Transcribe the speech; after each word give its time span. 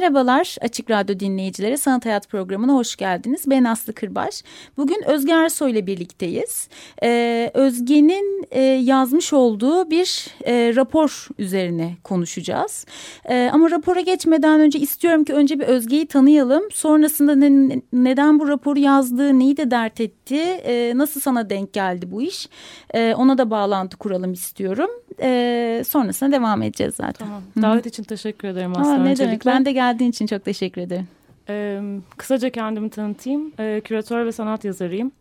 Merhabalar 0.00 0.56
Açık 0.60 0.90
Radyo 0.90 1.20
dinleyicileri 1.20 1.78
Sanat 1.78 2.06
Hayat 2.06 2.28
programına 2.28 2.72
hoş 2.72 2.96
geldiniz. 2.96 3.42
Ben 3.46 3.64
Aslı 3.64 3.92
Kırbaş. 3.92 4.42
Bugün 4.76 5.02
Özge 5.06 5.32
Ersoy 5.32 5.70
ile 5.70 5.86
birlikteyiz. 5.86 6.68
E, 7.02 7.50
Özge'nin 7.54 8.46
e, 8.50 8.60
yazmış 8.62 9.32
olduğu 9.32 9.90
bir 9.90 10.26
e, 10.46 10.76
rapor 10.76 11.28
üzerine 11.38 11.96
konuşacağız. 12.04 12.86
E, 13.24 13.50
ama 13.52 13.70
rapora 13.70 14.00
geçmeden 14.00 14.60
önce 14.60 14.78
istiyorum 14.78 15.24
ki 15.24 15.32
önce 15.32 15.60
bir 15.60 15.64
Özge'yi 15.64 16.06
tanıyalım. 16.06 16.62
Sonrasında 16.72 17.34
ne, 17.34 17.80
neden 17.92 18.40
bu 18.40 18.48
raporu 18.48 18.78
yazdığı, 18.78 19.38
neyi 19.38 19.56
de 19.56 19.70
dert 19.70 20.00
etti, 20.00 20.40
e, 20.40 20.92
nasıl 20.96 21.20
sana 21.20 21.50
denk 21.50 21.72
geldi 21.72 22.10
bu 22.10 22.22
iş? 22.22 22.48
E, 22.94 23.14
ona 23.14 23.38
da 23.38 23.50
bağlantı 23.50 23.96
kuralım 23.96 24.32
istiyorum. 24.32 24.90
E, 25.20 25.82
sonrasında 25.86 26.32
devam 26.32 26.62
edeceğiz 26.62 26.94
zaten. 26.94 27.26
Tamam. 27.26 27.42
Davet 27.62 27.86
için 27.86 28.02
teşekkür 28.02 28.48
ederim 28.48 28.76
Aslı. 28.76 28.90
Aa, 28.92 28.96
ne 28.96 28.98
demek 28.98 29.20
Öncelikle 29.20 29.50
ben 29.50 29.64
de 29.64 29.72
geldiğin 29.72 30.10
için 30.10 30.26
çok 30.26 30.44
teşekkür 30.44 30.80
ederim. 30.80 31.08
Ee, 31.48 31.80
kısaca 32.16 32.50
kendimi 32.50 32.90
tanıtayım. 32.90 33.52
Ee, 33.60 33.80
küratör 33.84 34.26
ve 34.26 34.32
sanat 34.32 34.64
yazarıyım. 34.64 35.12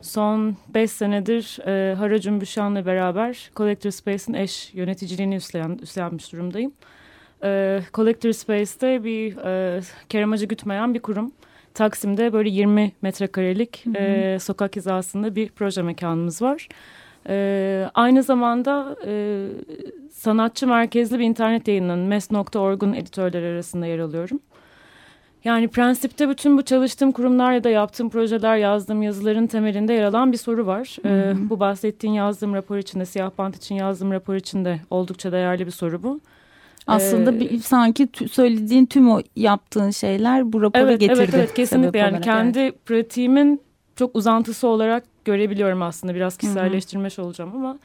Son 0.00 0.56
beş 0.74 0.90
senedir 0.90 1.58
e, 1.66 1.94
Hara 1.94 2.20
Cümbüşan'la 2.20 2.86
beraber 2.86 3.50
Collector 3.56 3.90
Space'in 3.90 4.34
eş 4.34 4.74
yöneticiliğini 4.74 5.34
üstlen, 5.36 5.78
üstlenmiş 5.82 6.32
durumdayım. 6.32 6.72
Ee, 7.44 7.80
Collector 7.94 8.32
Space'te 8.32 9.04
bir 9.04 9.36
e, 9.36 9.80
keramacı 10.08 10.46
gütmeyen 10.46 10.94
bir 10.94 11.00
kurum. 11.00 11.32
Taksim'de 11.74 12.32
böyle 12.32 12.48
20 12.48 12.92
metrekarelik 13.02 13.84
E, 13.96 14.38
sokak 14.40 14.76
hizasında 14.76 15.34
bir 15.36 15.48
proje 15.48 15.82
mekanımız 15.82 16.42
var. 16.42 16.68
E, 17.28 17.90
aynı 17.94 18.22
zamanda 18.22 18.96
e, 19.06 19.46
sanatçı 20.12 20.66
merkezli 20.66 21.18
bir 21.18 21.24
internet 21.24 21.68
yayının 21.68 21.98
mes.org'un 21.98 22.92
editörleri 22.92 23.46
arasında 23.46 23.86
yer 23.86 23.98
alıyorum. 23.98 24.40
Yani 25.44 25.68
prensipte 25.68 26.28
bütün 26.28 26.58
bu 26.58 26.62
çalıştığım 26.62 27.12
kurumlar 27.12 27.52
ya 27.52 27.64
da 27.64 27.70
yaptığım 27.70 28.10
projeler, 28.10 28.56
yazdığım 28.56 29.02
yazıların 29.02 29.46
temelinde 29.46 29.92
yer 29.92 30.02
alan 30.02 30.32
bir 30.32 30.36
soru 30.36 30.66
var. 30.66 30.96
Ee, 31.04 31.34
bu 31.50 31.60
bahsettiğin 31.60 32.14
yazdığım 32.14 32.54
rapor 32.54 32.76
içinde, 32.76 33.04
siyah 33.06 33.30
bant 33.38 33.56
için 33.56 33.74
yazdığım 33.74 34.12
rapor 34.12 34.34
içinde 34.34 34.80
oldukça 34.90 35.32
değerli 35.32 35.66
bir 35.66 35.70
soru 35.70 36.02
bu. 36.02 36.20
Aslında 36.86 37.32
ee, 37.32 37.40
bir, 37.40 37.58
sanki 37.58 38.08
söylediğin 38.30 38.86
tüm 38.86 39.10
o 39.10 39.20
yaptığın 39.36 39.90
şeyler 39.90 40.52
bu 40.52 40.62
rapora 40.62 40.82
evet, 40.82 41.00
getirdi. 41.00 41.20
Evet, 41.20 41.34
evet 41.34 41.54
kesinlikle 41.54 41.98
yani 41.98 42.20
kendi 42.20 42.58
evet. 42.58 42.86
pratiğimin 42.86 43.60
çok 43.96 44.16
uzantısı 44.16 44.68
olarak 44.68 45.04
görebiliyorum 45.26 45.82
aslında. 45.82 46.14
Biraz 46.14 46.36
kişiselleştirmiş 46.36 47.18
olacağım 47.18 47.52
ama... 47.56 47.78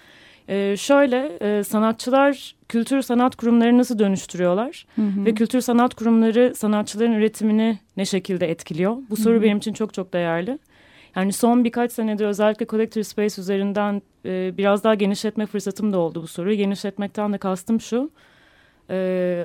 Ee, 0.50 0.76
şöyle 0.78 1.38
e, 1.42 1.64
sanatçılar 1.64 2.56
kültür 2.70 3.02
sanat 3.02 3.36
kurumları 3.36 3.78
nasıl 3.78 4.00
dönüştürüyorlar 4.00 4.86
hı 4.96 5.02
hı. 5.02 5.26
ve 5.26 5.34
kültür 5.34 5.62
sanat 5.62 5.94
kurumları 5.94 6.54
sanatçıların 6.56 7.12
üretimini 7.12 7.80
ne 7.98 8.06
şekilde 8.06 8.50
etkiliyor? 8.52 8.98
Bu 9.10 9.16
soru 9.16 9.34
hı 9.34 9.38
hı. 9.38 9.42
benim 9.42 9.58
için 9.58 9.74
çok 9.74 9.94
çok 9.94 10.14
değerli. 10.14 10.60
Yani 11.16 11.34
son 11.34 11.64
birkaç 11.64 11.92
senedir 11.92 12.26
özellikle 12.26 12.66
Collector 12.66 13.04
Space 13.04 13.42
üzerinden 13.42 14.02
e, 14.26 14.58
biraz 14.58 14.84
daha 14.84 14.96
genişletme 14.96 15.46
fırsatım 15.46 15.94
da 15.94 15.98
oldu 15.98 16.24
bu 16.24 16.28
soruyu. 16.28 16.58
Genişletmekten 16.58 17.34
de 17.34 17.38
kastım 17.38 17.82
şu. 17.82 18.12
E, 18.90 18.96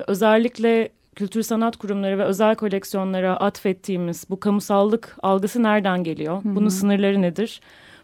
özellikle 0.07 0.89
kültür 1.15 1.41
sanat 1.41 1.77
kurumları 1.77 2.17
ve 2.17 2.23
özel 2.23 2.55
koleksiyonlara 2.55 3.37
atfettiğimiz 3.37 4.25
bu 4.29 4.39
kamusallık 4.39 5.17
algısı 5.23 5.63
nereden 5.63 6.03
geliyor? 6.03 6.43
Hı 6.43 6.49
hı. 6.49 6.55
Bunun 6.55 6.69
sınırları 6.69 7.21
nedir? 7.21 7.61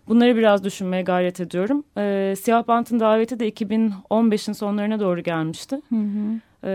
Bunları 0.07 0.35
biraz 0.35 0.63
düşünmeye 0.63 1.03
gayret 1.03 1.39
ediyorum. 1.39 1.83
E, 1.97 2.33
Siyah 2.37 2.67
Bant'ın 2.67 2.99
daveti 2.99 3.39
de 3.39 3.49
2015'in 3.49 4.53
sonlarına 4.53 4.99
doğru 4.99 5.23
gelmişti. 5.23 5.81
Hı 5.89 5.95
hı. 5.95 6.39
E, 6.63 6.69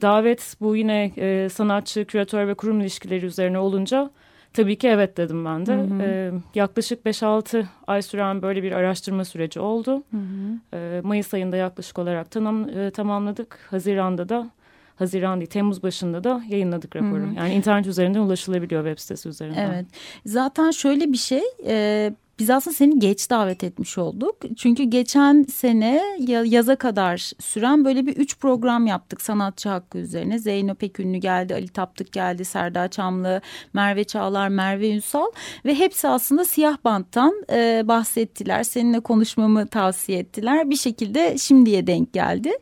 davet 0.00 0.56
bu 0.60 0.76
yine 0.76 1.12
e, 1.16 1.48
sanatçı, 1.48 2.04
küratör 2.04 2.48
ve 2.48 2.54
kurum 2.54 2.80
ilişkileri 2.80 3.26
üzerine 3.26 3.58
olunca 3.58 4.10
tabii 4.52 4.78
ki 4.78 4.88
evet 4.88 5.16
dedim 5.16 5.44
ben 5.44 5.66
de. 5.66 5.74
Hı 5.74 5.80
hı. 5.80 6.02
E, 6.02 6.32
yaklaşık 6.54 7.06
5-6 7.06 7.64
ay 7.86 8.02
süren 8.02 8.42
böyle 8.42 8.62
bir 8.62 8.72
araştırma 8.72 9.24
süreci 9.24 9.60
oldu. 9.60 10.02
Hı 10.10 10.16
hı. 10.16 10.76
E, 10.76 11.00
Mayıs 11.04 11.34
ayında 11.34 11.56
yaklaşık 11.56 11.98
olarak 11.98 12.30
tamam, 12.30 12.68
e, 12.68 12.90
tamamladık. 12.90 13.58
Haziran'da 13.70 14.28
da 14.28 14.50
Haziran 14.96 15.40
değil 15.40 15.50
Temmuz 15.50 15.82
başında 15.82 16.24
da 16.24 16.42
yayınladık 16.48 16.96
raporu. 16.96 17.20
Hı 17.20 17.26
hı. 17.26 17.34
Yani 17.36 17.54
internet 17.54 17.86
üzerinden 17.86 18.20
ulaşılabiliyor 18.20 18.84
web 18.84 18.98
sitesi 18.98 19.28
üzerinden. 19.28 19.72
Evet. 19.72 19.86
Zaten 20.26 20.70
şöyle 20.70 21.12
bir 21.12 21.16
şey 21.16 21.42
e, 21.66 22.12
biz 22.38 22.50
aslında 22.50 22.76
seni 22.76 22.98
geç 22.98 23.30
davet 23.30 23.64
etmiş 23.64 23.98
olduk. 23.98 24.36
Çünkü 24.56 24.82
geçen 24.82 25.42
sene 25.42 26.02
yaza 26.44 26.76
kadar 26.76 27.32
süren 27.40 27.84
böyle 27.84 28.06
bir 28.06 28.16
üç 28.16 28.38
program 28.38 28.86
yaptık 28.86 29.22
sanatçı 29.22 29.68
hakkı 29.68 29.98
üzerine. 29.98 30.38
Zeyno 30.38 30.74
Pekünlü 30.74 31.18
geldi, 31.18 31.54
Ali 31.54 31.68
Taptık 31.68 32.12
geldi, 32.12 32.44
Serdar 32.44 32.88
Çamlı, 32.88 33.40
Merve 33.72 34.04
Çağlar, 34.04 34.48
Merve 34.48 34.90
Ünsal. 34.90 35.26
Ve 35.64 35.74
hepsi 35.74 36.08
aslında 36.08 36.44
siyah 36.44 36.76
banttan 36.84 37.44
e, 37.52 37.82
bahsettiler. 37.84 38.62
Seninle 38.62 39.00
konuşmamı 39.00 39.66
tavsiye 39.66 40.18
ettiler. 40.18 40.70
Bir 40.70 40.76
şekilde 40.76 41.38
şimdiye 41.38 41.86
denk 41.86 42.12
geldi. 42.12 42.52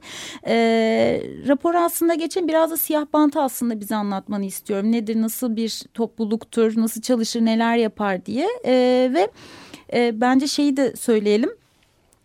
E, 0.47 0.57
rapor 1.49 1.75
aslında 1.75 2.15
geçen 2.15 2.49
biraz 2.49 2.71
da 2.71 2.77
siyah 2.77 3.07
bantı 3.13 3.41
aslında 3.41 3.81
bize 3.81 3.97
anlatmanı 3.97 4.45
istiyorum. 4.45 4.93
Nedir, 4.93 5.23
nasıl 5.23 5.57
bir 5.57 5.83
topluluktur, 5.95 6.81
nasıl 6.81 7.01
çalışır, 7.03 7.41
neler 7.41 7.77
yapar 7.77 8.27
diye. 8.27 8.49
E, 8.65 8.73
ve 9.15 9.29
e, 9.93 10.21
bence 10.21 10.47
şeyi 10.47 10.77
de 10.77 10.97
söyleyelim. 10.97 11.51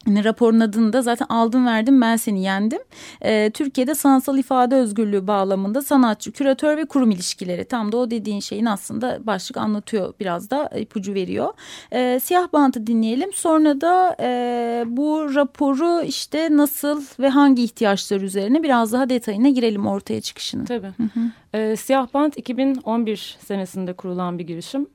Yani 0.08 0.24
raporun 0.24 0.60
adını 0.60 0.94
da 0.94 1.02
zaten 1.02 1.26
aldım 1.30 1.66
verdim 1.66 2.02
ben 2.02 2.16
seni 2.16 2.44
yendim. 2.44 2.80
Ee, 3.22 3.52
Türkiye'de 3.54 3.96
sanatsal 3.96 4.38
ifade 4.38 4.76
özgürlüğü 4.76 5.28
bağlamında 5.28 5.82
sanatçı, 5.82 6.32
küratör 6.32 6.78
ve 6.78 6.86
kurum 6.86 7.12
ilişkileri. 7.12 7.66
Tam 7.66 7.92
da 7.92 7.98
o 7.98 8.12
dediğin 8.12 8.40
şeyin 8.40 8.66
aslında 8.66 9.20
başlık 9.28 9.58
anlatıyor 9.58 10.14
biraz 10.20 10.50
da 10.50 10.68
ipucu 10.68 11.14
veriyor. 11.14 11.54
Ee, 11.94 12.20
siyah 12.24 12.54
bantı 12.54 12.88
dinleyelim. 12.88 13.34
Sonra 13.34 13.82
da 13.82 14.16
e, 14.20 14.84
bu 14.88 15.36
raporu 15.36 16.02
işte 16.02 16.48
nasıl 16.52 17.04
ve 17.20 17.30
hangi 17.30 17.64
ihtiyaçlar 17.64 18.22
üzerine 18.22 18.64
biraz 18.64 18.94
daha 18.94 19.10
detayına 19.10 19.50
girelim 19.50 19.88
ortaya 19.88 20.22
çıkışını. 20.22 20.66
Tabii. 20.66 20.88
Hı 20.88 21.04
hı. 21.04 21.20
Ee, 21.54 21.76
siyah 21.76 22.08
bant 22.14 22.38
2011 22.38 23.38
senesinde 23.48 23.94
kurulan 23.94 24.40
bir 24.40 24.44
girişim. 24.44 24.88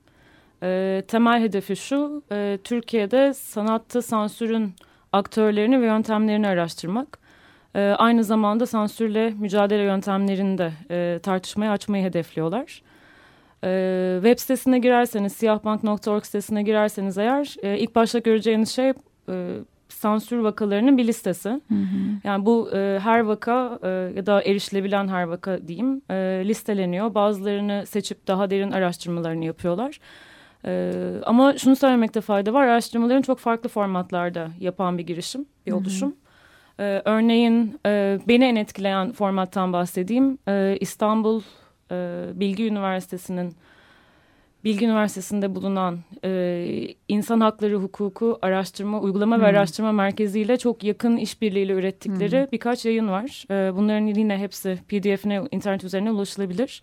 E, 0.63 1.03
temel 1.07 1.41
hedefi 1.41 1.75
şu, 1.75 2.23
e, 2.31 2.57
Türkiye'de 2.63 3.33
sanatta 3.33 4.01
sansürün 4.01 4.73
aktörlerini 5.13 5.81
ve 5.81 5.85
yöntemlerini 5.85 6.47
araştırmak. 6.47 7.19
E, 7.75 7.79
aynı 7.81 8.23
zamanda 8.23 8.65
sansürle 8.65 9.29
mücadele 9.29 9.83
yöntemlerini 9.83 10.57
de 10.57 10.71
e, 10.91 11.19
tartışmaya 11.19 11.71
açmayı 11.71 12.03
hedefliyorlar. 12.03 12.81
E, 13.63 14.19
web 14.23 14.39
sitesine 14.39 14.79
girerseniz, 14.79 15.33
siyahbank.org 15.33 16.23
sitesine 16.23 16.63
girerseniz 16.63 17.17
eğer 17.17 17.55
e, 17.63 17.77
ilk 17.77 17.95
başta 17.95 18.19
göreceğiniz 18.19 18.69
şey 18.69 18.93
e, 19.29 19.57
sansür 19.89 20.37
vakalarının 20.37 20.97
bir 20.97 21.07
listesi. 21.07 21.49
Hı 21.49 21.75
hı. 21.75 21.97
Yani 22.23 22.45
bu 22.45 22.69
e, 22.73 22.99
her 23.03 23.19
vaka 23.19 23.79
e, 23.83 23.87
ya 24.15 24.25
da 24.25 24.43
erişilebilen 24.43 25.07
her 25.07 25.23
vaka 25.23 25.67
diyeyim 25.67 26.01
e, 26.09 26.15
listeleniyor. 26.45 27.13
Bazılarını 27.13 27.83
seçip 27.85 28.27
daha 28.27 28.49
derin 28.49 28.71
araştırmalarını 28.71 29.45
yapıyorlar. 29.45 29.99
Ee, 30.65 30.93
ama 31.25 31.57
şunu 31.57 31.75
söylemekte 31.75 32.21
fayda 32.21 32.53
var. 32.53 32.67
Araştırmaların 32.67 33.21
çok 33.21 33.39
farklı 33.39 33.69
formatlarda 33.69 34.49
yapan 34.59 34.97
bir 34.97 35.03
girişim, 35.03 35.45
bir 35.65 35.71
oluşum. 35.71 36.15
Ee, 36.79 37.01
örneğin 37.05 37.79
e, 37.85 38.19
beni 38.27 38.45
en 38.45 38.55
etkileyen 38.55 39.11
formattan 39.11 39.73
bahsedeyim. 39.73 40.37
Ee, 40.47 40.77
İstanbul 40.79 41.41
e, 41.91 42.25
Bilgi 42.33 42.67
Üniversitesi'nin 42.67 43.55
Bilgi 44.63 44.85
Üniversitesi'nde 44.85 45.55
bulunan 45.55 45.99
e, 46.23 46.93
İnsan 47.07 47.39
Hakları 47.39 47.75
Hukuku 47.75 48.39
Araştırma, 48.41 48.99
Uygulama 48.99 49.35
hmm. 49.35 49.43
ve 49.43 49.47
Araştırma 49.47 49.91
Merkezi 49.91 50.39
ile 50.39 50.57
çok 50.57 50.83
yakın 50.83 51.17
işbirliğiyle 51.17 51.73
ürettikleri 51.73 52.41
hmm. 52.41 52.51
birkaç 52.51 52.85
yayın 52.85 53.07
var. 53.07 53.45
E, 53.51 53.75
bunların 53.75 54.05
yine 54.05 54.37
hepsi 54.37 54.79
pdf'ine 54.87 55.41
internet 55.51 55.83
üzerine 55.83 56.11
ulaşılabilir. 56.11 56.81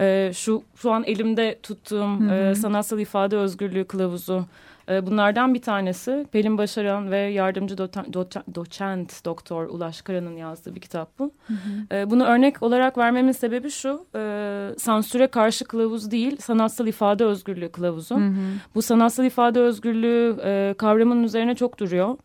E, 0.00 0.30
şu 0.34 0.62
şu 0.76 0.92
an 0.92 1.04
elimde 1.04 1.58
tuttuğum 1.62 2.20
hı 2.20 2.24
hı. 2.24 2.34
E, 2.34 2.54
sanatsal 2.54 2.98
ifade 2.98 3.36
özgürlüğü 3.36 3.84
kılavuzu 3.84 4.44
e, 4.88 5.06
bunlardan 5.06 5.54
bir 5.54 5.62
tanesi 5.62 6.26
Pelin 6.32 6.58
Başaran 6.58 7.10
ve 7.10 7.18
yardımcı 7.18 7.78
doçent 8.54 9.24
doktor 9.24 9.66
Ulaş 9.66 10.02
Kara'nın 10.02 10.36
yazdığı 10.36 10.74
bir 10.74 10.80
kitap 10.80 11.18
bu. 11.18 11.32
Hı 11.46 11.52
hı. 11.52 11.96
E, 11.96 12.10
bunu 12.10 12.24
örnek 12.24 12.62
olarak 12.62 12.98
vermemin 12.98 13.32
sebebi 13.32 13.70
şu, 13.70 14.06
e, 14.14 14.70
sansüre 14.78 15.26
karşı 15.26 15.64
kılavuz 15.64 16.10
değil, 16.10 16.36
sanatsal 16.36 16.86
ifade 16.86 17.24
özgürlüğü 17.24 17.68
kılavuzu. 17.68 18.16
Hı 18.16 18.20
hı. 18.20 18.32
Bu 18.74 18.82
sanatsal 18.82 19.24
ifade 19.24 19.60
özgürlüğü 19.60 20.36
kavramının 20.78 21.22
üzerine 21.22 21.54
çok 21.54 21.78
duruyor 21.78 22.18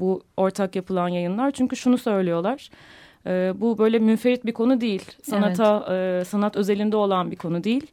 bu 0.00 0.22
ortak 0.36 0.76
yapılan 0.76 1.08
yayınlar. 1.08 1.50
Çünkü 1.50 1.76
şunu 1.76 1.98
söylüyorlar. 1.98 2.70
Bu 3.54 3.78
böyle 3.78 3.98
münferit 3.98 4.46
bir 4.46 4.52
konu 4.52 4.80
değil. 4.80 5.02
Sanata, 5.22 5.86
evet. 5.88 6.26
sanat 6.26 6.56
özelinde 6.56 6.96
olan 6.96 7.30
bir 7.30 7.36
konu 7.36 7.64
değil. 7.64 7.86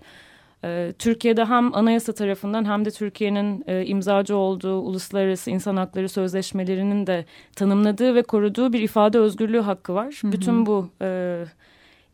Ee, 0.66 0.94
Türkiye'de 1.00 1.46
hem 1.46 1.76
anayasa 1.76 2.14
tarafından 2.14 2.66
hem 2.66 2.86
de 2.86 2.92
Türkiye'nin 2.92 3.64
e, 3.68 3.86
imzacı 3.86 4.36
olduğu 4.38 4.80
uluslararası 4.80 5.52
insan 5.52 5.78
hakları 5.78 6.10
sözleşmelerinin 6.10 7.08
de 7.08 7.26
tanımladığı 7.56 8.16
ve 8.16 8.24
koruduğu 8.24 8.74
bir 8.74 8.82
ifade 8.82 9.20
özgürlüğü 9.20 9.60
hakkı 9.60 9.94
var. 9.94 10.20
Hı 10.22 10.28
hı. 10.28 10.32
Bütün 10.32 10.66
bu 10.66 10.90
e, 11.02 11.44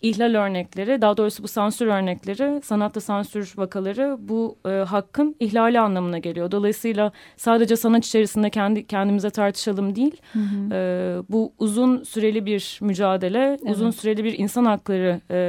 ihlal 0.01 0.35
örnekleri, 0.35 1.01
daha 1.01 1.17
doğrusu 1.17 1.43
bu 1.43 1.47
sansür 1.47 1.87
örnekleri, 1.87 2.61
sanatta 2.63 3.01
sansür 3.01 3.53
vakaları 3.57 4.17
bu 4.19 4.57
e, 4.65 4.69
hakkın 4.69 5.35
ihlali 5.39 5.79
anlamına 5.79 6.17
geliyor. 6.17 6.51
Dolayısıyla 6.51 7.11
sadece 7.37 7.75
sanat 7.75 8.05
içerisinde 8.05 8.49
kendi 8.49 8.87
kendimize 8.87 9.29
tartışalım 9.29 9.95
değil, 9.95 10.21
hı 10.33 10.39
hı. 10.39 10.73
E, 10.73 11.17
bu 11.29 11.53
uzun 11.59 12.03
süreli 12.03 12.45
bir 12.45 12.79
mücadele, 12.81 13.57
evet. 13.63 13.75
uzun 13.75 13.91
süreli 13.91 14.23
bir 14.23 14.39
insan 14.39 14.65
hakları 14.65 15.21
e, 15.31 15.41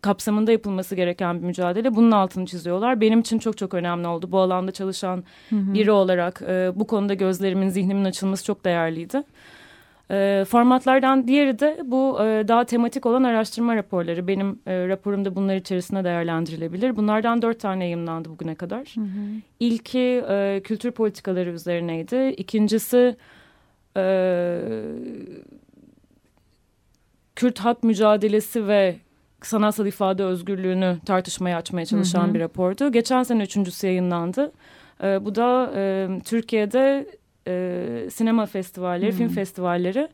kapsamında 0.00 0.52
yapılması 0.52 0.94
gereken 0.94 1.38
bir 1.38 1.46
mücadele. 1.46 1.94
Bunun 1.94 2.10
altını 2.10 2.46
çiziyorlar. 2.46 3.00
Benim 3.00 3.20
için 3.20 3.38
çok 3.38 3.58
çok 3.58 3.74
önemli 3.74 4.06
oldu. 4.06 4.32
Bu 4.32 4.38
alanda 4.38 4.72
çalışan 4.72 5.24
hı 5.48 5.56
hı. 5.56 5.74
biri 5.74 5.90
olarak 5.90 6.42
e, 6.48 6.72
bu 6.74 6.86
konuda 6.86 7.14
gözlerimin, 7.14 7.68
zihnimin 7.68 8.04
açılması 8.04 8.44
çok 8.44 8.64
değerliydi. 8.64 9.22
E, 10.12 10.44
formatlardan 10.48 11.28
diğeri 11.28 11.58
de 11.58 11.80
bu 11.84 12.18
e, 12.20 12.48
daha 12.48 12.64
tematik 12.64 13.06
olan 13.06 13.22
araştırma 13.22 13.76
raporları. 13.76 14.28
Benim 14.28 14.60
e, 14.66 14.88
raporumda 14.88 15.36
bunlar 15.36 15.56
içerisinde 15.56 16.04
değerlendirilebilir. 16.04 16.96
Bunlardan 16.96 17.42
dört 17.42 17.60
tane 17.60 17.84
yayınlandı 17.84 18.28
bugüne 18.28 18.54
kadar. 18.54 18.92
Hı 18.94 19.00
hı. 19.00 19.40
İlki 19.60 20.24
e, 20.28 20.60
kültür 20.64 20.90
politikaları 20.90 21.50
üzerineydi. 21.50 22.34
İkincisi 22.36 23.16
e, 23.96 24.02
Kürt 27.36 27.58
hak 27.58 27.82
mücadelesi 27.82 28.68
ve 28.68 28.96
sanatsal 29.42 29.86
ifade 29.86 30.24
özgürlüğünü 30.24 30.98
tartışmaya 31.06 31.56
açmaya 31.56 31.86
çalışan 31.86 32.26
hı 32.26 32.30
hı. 32.30 32.34
bir 32.34 32.40
rapordu. 32.40 32.92
Geçen 32.92 33.22
sene 33.22 33.42
üçüncüsü 33.42 33.86
yayınlandı. 33.86 34.52
E, 35.02 35.24
bu 35.24 35.34
da 35.34 35.72
e, 35.76 36.08
Türkiye'de 36.24 37.06
e, 37.48 38.08
sinema 38.10 38.46
festivalleri, 38.46 39.10
hmm. 39.10 39.18
film 39.18 39.28
festivalleri 39.28 40.08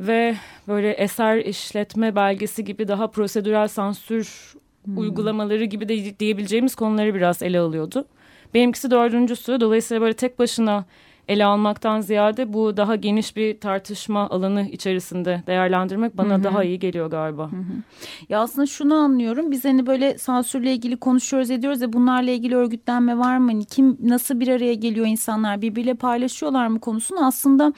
ve 0.00 0.36
böyle 0.68 0.90
eser 0.90 1.36
işletme 1.36 2.16
belgesi 2.16 2.64
gibi 2.64 2.88
daha 2.88 3.06
prosedürel 3.10 3.68
sansür 3.68 4.54
hmm. 4.84 4.98
uygulamaları 4.98 5.64
gibi 5.64 5.88
de 5.88 6.18
diyebileceğimiz 6.18 6.74
konuları 6.74 7.14
biraz 7.14 7.42
ele 7.42 7.58
alıyordu. 7.58 8.06
Benimkisi 8.54 8.90
dördüncüsü. 8.90 9.60
Dolayısıyla 9.60 10.00
böyle 10.00 10.14
tek 10.14 10.38
başına 10.38 10.84
ele 11.28 11.44
almaktan 11.44 12.00
ziyade 12.00 12.52
bu 12.52 12.76
daha 12.76 12.96
geniş 12.96 13.36
bir 13.36 13.60
tartışma 13.60 14.28
alanı 14.30 14.62
içerisinde 14.62 15.42
değerlendirmek 15.46 16.16
bana 16.16 16.34
Hı 16.34 16.38
-hı. 16.38 16.44
daha 16.44 16.64
iyi 16.64 16.78
geliyor 16.78 17.10
galiba. 17.10 17.52
Hı 17.52 17.56
-hı. 17.56 17.82
Ya 18.28 18.40
aslında 18.40 18.66
şunu 18.66 18.94
anlıyorum. 18.94 19.50
Biz 19.50 19.64
hani 19.64 19.86
böyle 19.86 20.18
sansürle 20.18 20.72
ilgili 20.72 20.96
konuşuyoruz 20.96 21.50
ediyoruz 21.50 21.80
ya 21.80 21.92
bunlarla 21.92 22.30
ilgili 22.30 22.56
örgütlenme 22.56 23.18
var 23.18 23.38
mı? 23.38 23.52
Hani 23.52 23.64
kim 23.64 23.96
nasıl 24.00 24.40
bir 24.40 24.48
araya 24.48 24.74
geliyor 24.74 25.06
insanlar 25.06 25.62
birbiriyle 25.62 25.94
paylaşıyorlar 25.94 26.66
mı 26.66 26.80
konusunu 26.80 27.26
aslında 27.26 27.72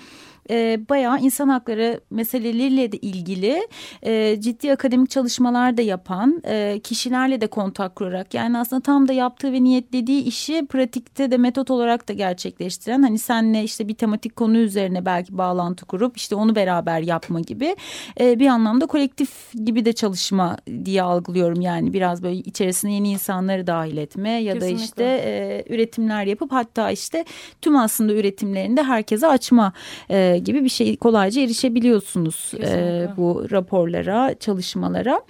e, 0.51 0.81
bayağı 0.89 1.21
insan 1.21 1.49
hakları 1.49 2.01
meseleleriyle 2.11 2.93
de 2.93 2.97
ilgili 2.97 3.69
e, 4.03 4.41
ciddi 4.41 4.73
akademik 4.73 5.11
çalışmalar 5.11 5.77
da 5.77 5.83
yapan 5.83 6.43
e, 6.47 6.81
kişilerle 6.85 7.41
de 7.41 7.47
kontak 7.47 7.97
kurarak 7.97 8.35
yani 8.35 8.59
aslında 8.59 8.83
tam 8.83 9.09
da 9.09 9.13
yaptığı 9.13 9.53
ve 9.53 9.63
niyetlediği 9.65 10.23
işi 10.23 10.67
pratikte 10.67 11.31
de 11.31 11.37
metot 11.37 11.71
olarak 11.71 12.09
da 12.09 12.13
gerçekleştiren 12.13 13.03
hani 13.03 13.19
senle 13.19 13.65
işte 13.65 13.89
bir 13.89 13.95
tematik 13.95 14.37
konu 14.37 14.59
üzerine 14.59 15.05
belki 15.07 15.39
bağlantı 15.39 15.87
kurup 15.87 16.17
işte 16.17 16.35
onu 16.35 16.57
beraber 16.57 17.01
yapma 17.01 17.41
gibi 17.41 17.77
e, 18.21 18.39
bir 18.39 18.47
anlamda 18.47 18.87
kolektif 18.87 19.53
gibi 19.65 19.85
de 19.85 19.93
çalışma 19.93 20.57
diye 20.85 21.03
algılıyorum 21.03 21.61
yani 21.61 21.93
biraz 21.93 22.23
böyle 22.23 22.37
içerisine 22.37 22.93
yeni 22.93 23.11
insanları 23.11 23.67
dahil 23.67 23.97
etme 23.97 24.31
ya 24.31 24.55
Kesinlikle. 24.55 24.77
da 24.77 24.85
işte 24.85 25.05
e, 25.05 25.65
üretimler 25.75 26.25
yapıp 26.25 26.53
hatta 26.53 26.91
işte 26.91 27.25
tüm 27.63 27.77
aslında 27.77 28.13
üretimlerini 28.13 28.77
de 28.77 28.83
herkese 28.83 29.27
açma 29.27 29.73
e, 30.11 30.38
gibi 30.39 30.65
bir 30.65 30.69
şey 30.69 30.97
kolayca 30.97 31.43
erişebiliyorsunuz 31.43 32.53
e, 32.61 33.09
bu 33.17 33.47
raporlara, 33.51 34.35
çalışmalara. 34.35 35.21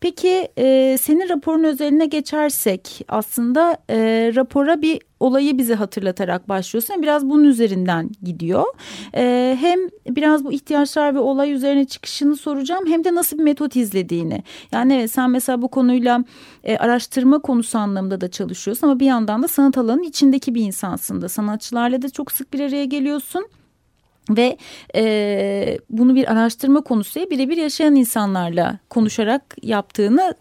Peki 0.00 0.48
e, 0.58 0.96
senin 1.00 1.28
raporun 1.28 1.64
özeline 1.64 2.06
geçersek 2.06 3.04
aslında 3.08 3.76
e, 3.90 4.32
rapora 4.34 4.82
bir 4.82 5.00
olayı 5.20 5.58
bize 5.58 5.74
hatırlatarak 5.74 6.48
başlıyorsun. 6.48 7.02
Biraz 7.02 7.28
bunun 7.28 7.44
üzerinden 7.44 8.10
gidiyor. 8.22 8.64
E, 9.14 9.56
hem 9.60 9.78
biraz 10.08 10.44
bu 10.44 10.52
ihtiyaçlar 10.52 11.14
ve 11.14 11.18
olay 11.18 11.52
üzerine 11.52 11.84
çıkışını 11.84 12.36
soracağım 12.36 12.86
hem 12.86 13.04
de 13.04 13.14
nasıl 13.14 13.38
bir 13.38 13.42
metot 13.42 13.76
izlediğini. 13.76 14.42
Yani 14.72 14.94
evet, 14.94 15.10
sen 15.10 15.30
mesela 15.30 15.62
bu 15.62 15.68
konuyla 15.68 16.24
e, 16.64 16.76
araştırma 16.76 17.38
konusu 17.38 17.78
anlamında 17.78 18.20
da 18.20 18.30
çalışıyorsun 18.30 18.86
ama 18.86 19.00
bir 19.00 19.06
yandan 19.06 19.42
da 19.42 19.48
sanat 19.48 19.78
alanının 19.78 20.02
içindeki 20.02 20.54
bir 20.54 20.62
insansın 20.62 21.22
da. 21.22 21.28
Sanatçılarla 21.28 22.02
da 22.02 22.10
çok 22.10 22.32
sık 22.32 22.52
bir 22.52 22.60
araya 22.60 22.84
geliyorsun. 22.84 23.46
Ve 24.30 24.56
e, 24.94 25.78
bunu 25.90 26.14
bir 26.14 26.32
araştırma 26.32 26.80
konusuya 26.80 27.30
birebir 27.30 27.56
yaşayan 27.56 27.94
insanlarla 27.94 28.78
konuşarak 28.90 29.42
yaptığını 29.62 30.34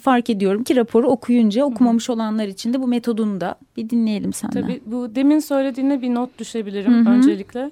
fark 0.00 0.30
ediyorum 0.30 0.64
ki 0.64 0.76
raporu 0.76 1.08
okuyunca 1.08 1.64
okumamış 1.64 2.10
olanlar 2.10 2.46
için 2.46 2.74
de 2.74 2.82
bu 2.82 2.86
metodunu 2.88 3.40
da 3.40 3.54
bir 3.76 3.90
dinleyelim 3.90 4.32
senden. 4.32 4.62
Tabii 4.62 4.80
bu 4.86 5.14
demin 5.14 5.38
söylediğine 5.38 6.02
bir 6.02 6.14
not 6.14 6.38
düşebilirim 6.38 6.92
Hı 6.92 7.10
-hı. 7.10 7.10
öncelikle. 7.10 7.70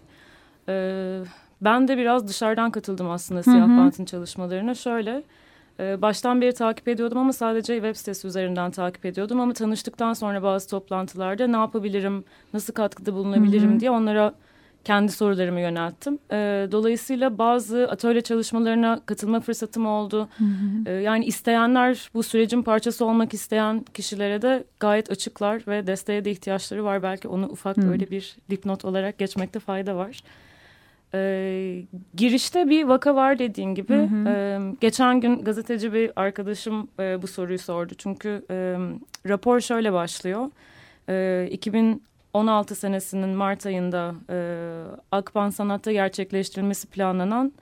Ee, 0.68 1.20
ben 1.60 1.88
de 1.88 1.96
biraz 1.96 2.28
dışarıdan 2.28 2.70
katıldım 2.70 3.10
aslında 3.10 3.42
Siyah 3.42 3.68
Bant'ın 3.68 4.04
çalışmalarına. 4.04 4.74
Şöyle 4.74 5.22
e, 5.80 6.02
baştan 6.02 6.40
beri 6.40 6.52
takip 6.52 6.88
ediyordum 6.88 7.18
ama 7.18 7.32
sadece 7.32 7.74
web 7.74 7.96
sitesi 7.96 8.26
üzerinden 8.26 8.70
takip 8.70 9.06
ediyordum. 9.06 9.40
Ama 9.40 9.52
tanıştıktan 9.52 10.12
sonra 10.12 10.42
bazı 10.42 10.70
toplantılarda 10.70 11.46
ne 11.46 11.56
yapabilirim, 11.56 12.24
nasıl 12.54 12.72
katkıda 12.72 13.14
bulunabilirim 13.14 13.70
Hı 13.70 13.76
-hı. 13.76 13.80
diye 13.80 13.90
onlara 13.90 14.34
kendi 14.86 15.12
sorularımı 15.12 15.60
yönelttim. 15.60 16.18
E, 16.32 16.68
dolayısıyla 16.72 17.38
bazı 17.38 17.88
atölye 17.90 18.20
çalışmalarına 18.20 19.00
katılma 19.06 19.40
fırsatım 19.40 19.86
oldu. 19.86 20.28
Hı 20.38 20.44
hı. 20.44 20.90
E, 20.90 20.92
yani 20.92 21.24
isteyenler 21.24 22.10
bu 22.14 22.22
sürecin 22.22 22.62
parçası 22.62 23.04
olmak 23.04 23.34
isteyen 23.34 23.84
kişilere 23.94 24.42
de 24.42 24.64
gayet 24.80 25.10
açıklar 25.10 25.62
ve 25.68 25.86
desteğe 25.86 26.24
de 26.24 26.30
ihtiyaçları 26.30 26.84
var. 26.84 27.02
Belki 27.02 27.28
onu 27.28 27.46
ufak 27.46 27.76
hı. 27.76 27.88
böyle 27.88 28.10
bir 28.10 28.36
dipnot 28.50 28.84
olarak 28.84 29.18
geçmekte 29.18 29.58
fayda 29.58 29.96
var. 29.96 30.20
E, 31.14 31.82
girişte 32.14 32.68
bir 32.68 32.84
vaka 32.84 33.14
var 33.14 33.38
dediğin 33.38 33.74
gibi. 33.74 33.94
Hı 33.94 34.02
hı. 34.02 34.28
E, 34.28 34.60
geçen 34.80 35.20
gün 35.20 35.44
gazeteci 35.44 35.92
bir 35.92 36.10
arkadaşım 36.16 36.88
e, 37.00 37.22
bu 37.22 37.26
soruyu 37.26 37.58
sordu. 37.58 37.92
Çünkü 37.98 38.42
e, 38.50 38.76
rapor 39.28 39.60
şöyle 39.60 39.92
başlıyor. 39.92 40.50
E, 41.08 41.48
2000 41.50 42.02
16 42.36 42.74
senesinin 42.74 43.28
Mart 43.28 43.66
ayında 43.66 44.14
e, 44.30 44.38
Akban 45.12 45.50
Sanat'ta 45.50 45.92
gerçekleştirilmesi 45.92 46.86
planlanan 46.86 47.52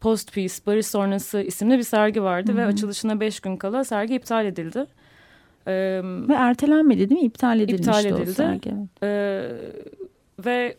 Post 0.00 0.34
Peace 0.34 0.54
Barış 0.66 0.86
Sonrası 0.86 1.40
isimli 1.40 1.78
bir 1.78 1.82
sergi 1.82 2.22
vardı 2.22 2.52
Hı 2.52 2.56
-hı. 2.56 2.58
ve 2.58 2.64
açılışına 2.66 3.20
beş 3.20 3.40
gün 3.40 3.56
kala 3.56 3.84
sergi 3.84 4.14
iptal 4.14 4.46
edildi. 4.46 4.86
Ee, 5.66 6.00
ve 6.04 6.34
ertelenmedi 6.34 7.10
değil 7.10 7.20
mi? 7.20 7.26
İptal 7.26 7.60
edilmişti 7.60 7.90
iptal 7.90 8.04
edildi. 8.04 8.30
o 8.30 8.32
sergi. 8.32 8.74
Ee, 9.02 9.50
ve 10.46 10.76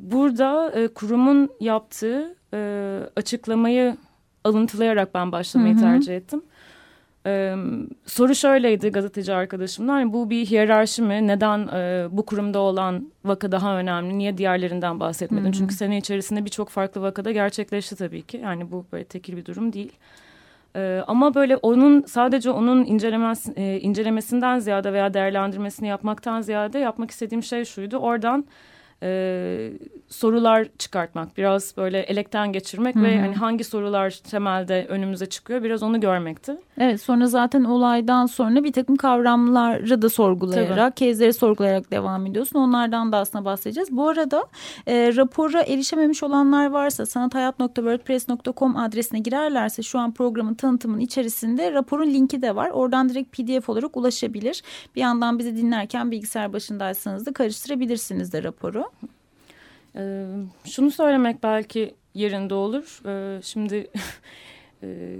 burada 0.00 0.72
e, 0.74 0.88
kurumun 0.88 1.50
yaptığı 1.60 2.36
e, 2.54 3.00
açıklamayı 3.16 3.96
alıntılayarak 4.44 5.14
ben 5.14 5.32
başlamayı 5.32 5.74
Hı 5.74 5.78
-hı. 5.78 5.82
tercih 5.82 6.16
ettim. 6.16 6.42
Ee, 7.28 7.56
soru 8.06 8.34
şöyleydi 8.34 8.88
gazeteci 8.88 9.32
arkadaşımla. 9.32 9.92
Hani 9.92 10.12
bu 10.12 10.30
bir 10.30 10.46
hiyerarşi 10.46 11.02
mi? 11.02 11.26
Neden 11.26 11.68
e, 11.68 12.06
bu 12.10 12.26
kurumda 12.26 12.58
olan 12.58 13.12
vaka 13.24 13.52
daha 13.52 13.78
önemli? 13.78 14.18
Niye 14.18 14.38
diğerlerinden 14.38 15.00
bahsetmedin? 15.00 15.44
Hı 15.44 15.48
hı. 15.48 15.52
Çünkü 15.52 15.74
sene 15.74 15.98
içerisinde 15.98 16.44
birçok 16.44 16.68
farklı 16.68 17.02
vakada 17.02 17.32
gerçekleşti 17.32 17.96
tabii 17.96 18.22
ki. 18.22 18.40
Yani 18.42 18.72
bu 18.72 18.86
böyle 18.92 19.04
tekil 19.04 19.36
bir 19.36 19.44
durum 19.44 19.72
değil. 19.72 19.92
Ee, 20.76 21.02
ama 21.06 21.34
böyle 21.34 21.56
onun 21.56 22.02
sadece 22.02 22.50
onun 22.50 22.84
incelemesi, 22.84 23.52
e, 23.56 23.80
incelemesinden 23.80 24.58
ziyade 24.58 24.92
veya 24.92 25.14
değerlendirmesini 25.14 25.88
yapmaktan 25.88 26.40
ziyade 26.40 26.78
yapmak 26.78 27.10
istediğim 27.10 27.42
şey 27.42 27.64
şuydu. 27.64 27.96
Oradan 27.96 28.44
e, 29.02 29.72
sorular 30.08 30.66
çıkartmak, 30.78 31.36
biraz 31.36 31.76
böyle 31.76 32.00
elekten 32.00 32.52
geçirmek 32.52 32.96
Hı 32.96 33.00
hı. 33.00 33.04
ve 33.04 33.20
hani 33.20 33.34
hangi 33.34 33.64
sorular 33.64 34.10
temelde 34.10 34.86
önümüze 34.88 35.26
çıkıyor 35.26 35.62
biraz 35.62 35.82
onu 35.82 36.00
görmekti. 36.00 36.56
Evet 36.78 37.02
sonra 37.02 37.26
zaten 37.26 37.64
olaydan 37.64 38.26
sonra 38.26 38.64
bir 38.64 38.72
takım 38.72 38.96
kavramları 38.96 40.02
da 40.02 40.08
sorgulayarak, 40.08 40.96
kezleri 40.96 41.32
sorgulayarak 41.32 41.90
devam 41.90 42.26
ediyorsun. 42.26 42.58
Onlardan 42.58 43.12
da 43.12 43.16
aslında 43.16 43.44
bahsedeceğiz. 43.44 43.88
Bu 43.92 44.08
arada 44.08 44.46
e, 44.86 45.16
rapora 45.16 45.62
erişememiş 45.62 46.22
olanlar 46.22 46.70
varsa 46.70 47.06
sanathayat.wordpress.com 47.06 48.76
adresine 48.76 49.20
girerlerse 49.20 49.82
şu 49.82 49.98
an 49.98 50.12
programın 50.12 50.54
tanıtımının 50.54 51.00
içerisinde 51.00 51.72
raporun 51.72 52.06
linki 52.06 52.42
de 52.42 52.56
var. 52.56 52.70
Oradan 52.70 53.08
direkt 53.08 53.36
pdf 53.36 53.68
olarak 53.68 53.96
ulaşabilir. 53.96 54.62
Bir 54.96 55.00
yandan 55.00 55.38
bizi 55.38 55.56
dinlerken 55.56 56.10
bilgisayar 56.10 56.52
başındaysanız 56.52 57.26
da 57.26 57.32
karıştırabilirsiniz 57.32 58.32
de 58.32 58.42
raporu. 58.42 58.87
Ee, 59.96 60.26
şunu 60.64 60.90
söylemek 60.90 61.42
belki 61.42 61.94
yerinde 62.14 62.54
olur. 62.54 63.00
Ee, 63.06 63.42
şimdi 63.42 63.90
e, 64.82 65.16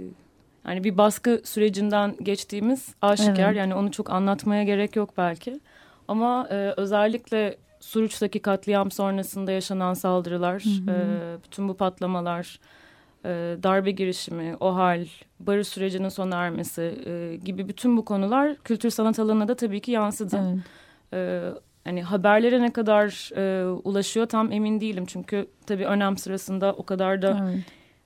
yani 0.67 0.83
bir 0.83 0.97
baskı 0.97 1.41
sürecinden 1.43 2.15
geçtiğimiz 2.23 2.95
aşikar. 3.01 3.47
Evet. 3.47 3.55
Yani 3.55 3.75
onu 3.75 3.91
çok 3.91 4.09
anlatmaya 4.09 4.63
gerek 4.63 4.95
yok 4.95 5.09
belki. 5.17 5.59
Ama 6.07 6.47
e, 6.51 6.73
özellikle 6.77 7.57
Suruç'taki 7.79 8.39
katliam 8.39 8.91
sonrasında 8.91 9.51
yaşanan 9.51 9.93
saldırılar, 9.93 10.63
Hı 10.63 10.91
hı. 10.91 10.95
e, 10.95 11.37
bütün 11.43 11.67
bu 11.69 11.73
patlamalar, 11.73 12.59
e, 13.25 13.29
darbe 13.63 13.91
girişimi, 13.91 14.55
o 14.59 14.75
hal, 14.75 15.05
barış 15.39 15.67
sürecinin 15.67 16.09
sona 16.09 16.35
ermesi 16.35 16.95
e, 17.05 17.35
gibi 17.45 17.67
bütün 17.67 17.97
bu 17.97 18.05
konular 18.05 18.55
kültür 18.55 18.89
sanat 18.89 19.19
alanına 19.19 19.47
da 19.47 19.55
tabii 19.55 19.81
ki 19.81 19.91
yansıdı. 19.91 20.39
Evet. 20.51 20.63
Ee, 21.13 21.49
hani 21.83 22.03
haberlere 22.03 22.61
ne 22.61 22.73
kadar 22.73 23.31
e, 23.37 23.65
ulaşıyor 23.83 24.25
tam 24.25 24.51
emin 24.51 24.81
değilim. 24.81 25.05
Çünkü 25.05 25.47
tabii 25.67 25.85
önem 25.85 26.17
sırasında 26.17 26.73
o 26.73 26.83
kadar 26.83 27.21
da 27.21 27.49
evet. 27.49 27.63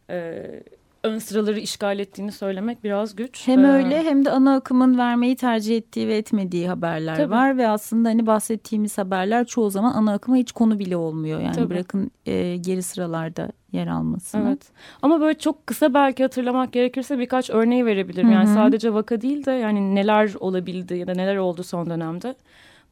e, 0.10 0.63
ön 1.03 1.18
sıraları 1.18 1.60
işgal 1.60 2.00
ettiğini 2.00 2.32
söylemek 2.32 2.84
biraz 2.84 3.15
güç. 3.15 3.48
Hem 3.48 3.65
Ee, 3.65 3.72
öyle 3.72 4.03
hem 4.03 4.25
de 4.25 4.32
ana 4.32 4.56
akımın 4.56 4.98
vermeyi 4.98 5.36
tercih 5.36 5.77
ettiği 5.77 6.08
ve 6.08 6.18
etmediği 6.18 6.68
haberler 6.68 7.15
Tabii. 7.15 7.32
var 7.32 7.58
ve 7.58 7.68
aslında 7.68 8.10
hani 8.10 8.27
bahsettiğimiz 8.27 8.98
haberler 8.98 9.46
çoğu 9.46 9.70
zaman 9.70 9.94
ana 9.94 10.13
akıma 10.13 10.38
hiç 10.38 10.51
konu 10.51 10.80
bile 10.80 10.98
olmuyor. 10.98 11.39
Yani 11.39 11.56
Tabii. 11.56 11.70
bırakın 11.70 12.12
e, 12.25 12.58
geri 12.58 12.84
sıralarda 12.84 13.50
yer 13.72 13.88
almasını. 13.88 14.48
Evet. 14.48 14.62
Ama 15.01 15.22
böyle 15.22 15.39
çok 15.39 15.68
kısa 15.68 15.94
belki 15.94 16.24
hatırlamak 16.24 16.74
gerekirse 16.74 17.20
birkaç 17.20 17.50
örneği 17.50 17.86
verebilirim. 17.86 18.32
Yani 18.32 18.48
Hı 18.48 18.51
hı. 18.51 18.53
sadece 18.53 18.94
vaka 18.94 19.22
değil 19.22 19.46
de 19.46 19.51
yani 19.51 19.96
neler 19.96 20.34
olabildi 20.39 20.96
ya 20.96 21.08
da 21.08 21.13
neler 21.13 21.38
oldu 21.38 21.63
son 21.63 21.89
dönemde. 21.89 22.36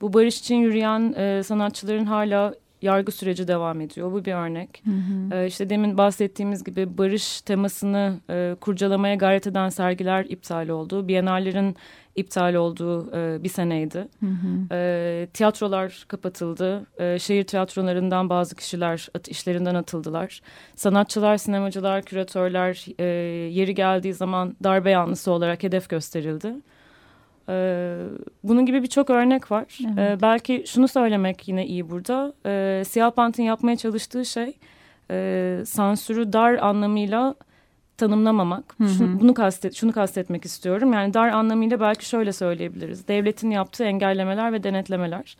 Bu 0.02 0.14
barış 0.14 0.40
için 0.40 0.56
yürüyen 0.56 1.14
e, 1.18 1.44
sanatçıların 1.44 2.06
hala 2.06 2.54
yargı 2.82 3.12
süreci 3.12 3.48
devam 3.48 3.82
ediyor. 3.82 4.12
Bu 4.12 4.26
bir 4.26 4.34
örnek. 4.34 4.84
Hı 4.86 4.92
hı. 4.92 5.36
Ee, 5.36 5.48
işte 5.48 5.70
demin 5.70 5.98
bahsettiğimiz 5.98 6.64
gibi 6.64 6.98
barış 6.98 7.42
temasını 7.42 8.20
e, 8.30 8.56
kurcalamaya 8.62 9.16
gayret 9.16 9.48
eden 9.48 9.70
sergiler 9.70 10.26
iptal 10.26 10.70
oldu. 10.70 11.08
Bienallerin 11.08 11.76
iptal 12.16 12.54
olduğu 12.54 13.16
e, 13.18 13.44
bir 13.44 13.50
seneydi. 13.50 14.08
Hı 14.20 14.26
hı. 14.26 14.76
E, 14.76 15.28
tiyatrolar 15.34 16.06
kapatıldı. 16.08 16.86
E, 17.00 17.20
şehir 17.20 17.44
tiyatrolarından 17.44 18.30
bazı 18.30 18.56
kişiler 18.56 19.08
at, 19.16 19.28
işlerinden 19.28 19.76
atıldılar. 19.76 20.42
Sanatçılar, 20.76 21.38
sinemacılar, 21.38 22.02
küratörler 22.02 22.86
e, 23.00 23.04
yeri 23.52 23.76
geldiği 23.76 24.14
zaman 24.14 24.56
darbe 24.64 24.90
yanlısı 24.90 25.32
olarak 25.32 25.64
hedef 25.64 25.90
gösterildi. 25.90 26.54
E, 27.50 27.96
bunun 28.44 28.66
gibi 28.66 28.84
birçok 28.84 29.10
örnek 29.10 29.52
var. 29.52 29.80
Evet. 29.86 30.20
E, 30.20 30.22
belki 30.22 30.64
şunu 30.68 30.88
söylemek 30.88 31.48
yine 31.48 31.66
iyi 31.66 31.90
burada. 31.90 32.34
E, 32.46 32.84
Siyah 32.86 33.12
Pant'ın 33.12 33.44
yapmaya 33.44 33.78
çalıştığı 33.78 34.26
şey 34.26 34.58
e, 35.12 35.58
sansürü 35.66 36.34
dar 36.34 36.54
anlamıyla 36.54 37.36
tanımlamamak. 37.98 38.76
Hı 38.78 38.84
hı. 38.84 38.90
Şunu, 38.90 39.20
bunu 39.20 39.34
kastet, 39.34 39.76
şunu 39.76 39.92
kastetmek 39.92 40.46
istiyorum. 40.46 40.94
Yani 40.94 41.14
dar 41.14 41.28
anlamıyla 41.30 41.80
belki 41.80 42.06
şöyle 42.06 42.34
söyleyebiliriz. 42.34 43.08
Devletin 43.08 43.50
yaptığı 43.52 43.84
engellemeler 43.84 44.54
ve 44.54 44.64
denetlemeler. 44.64 45.38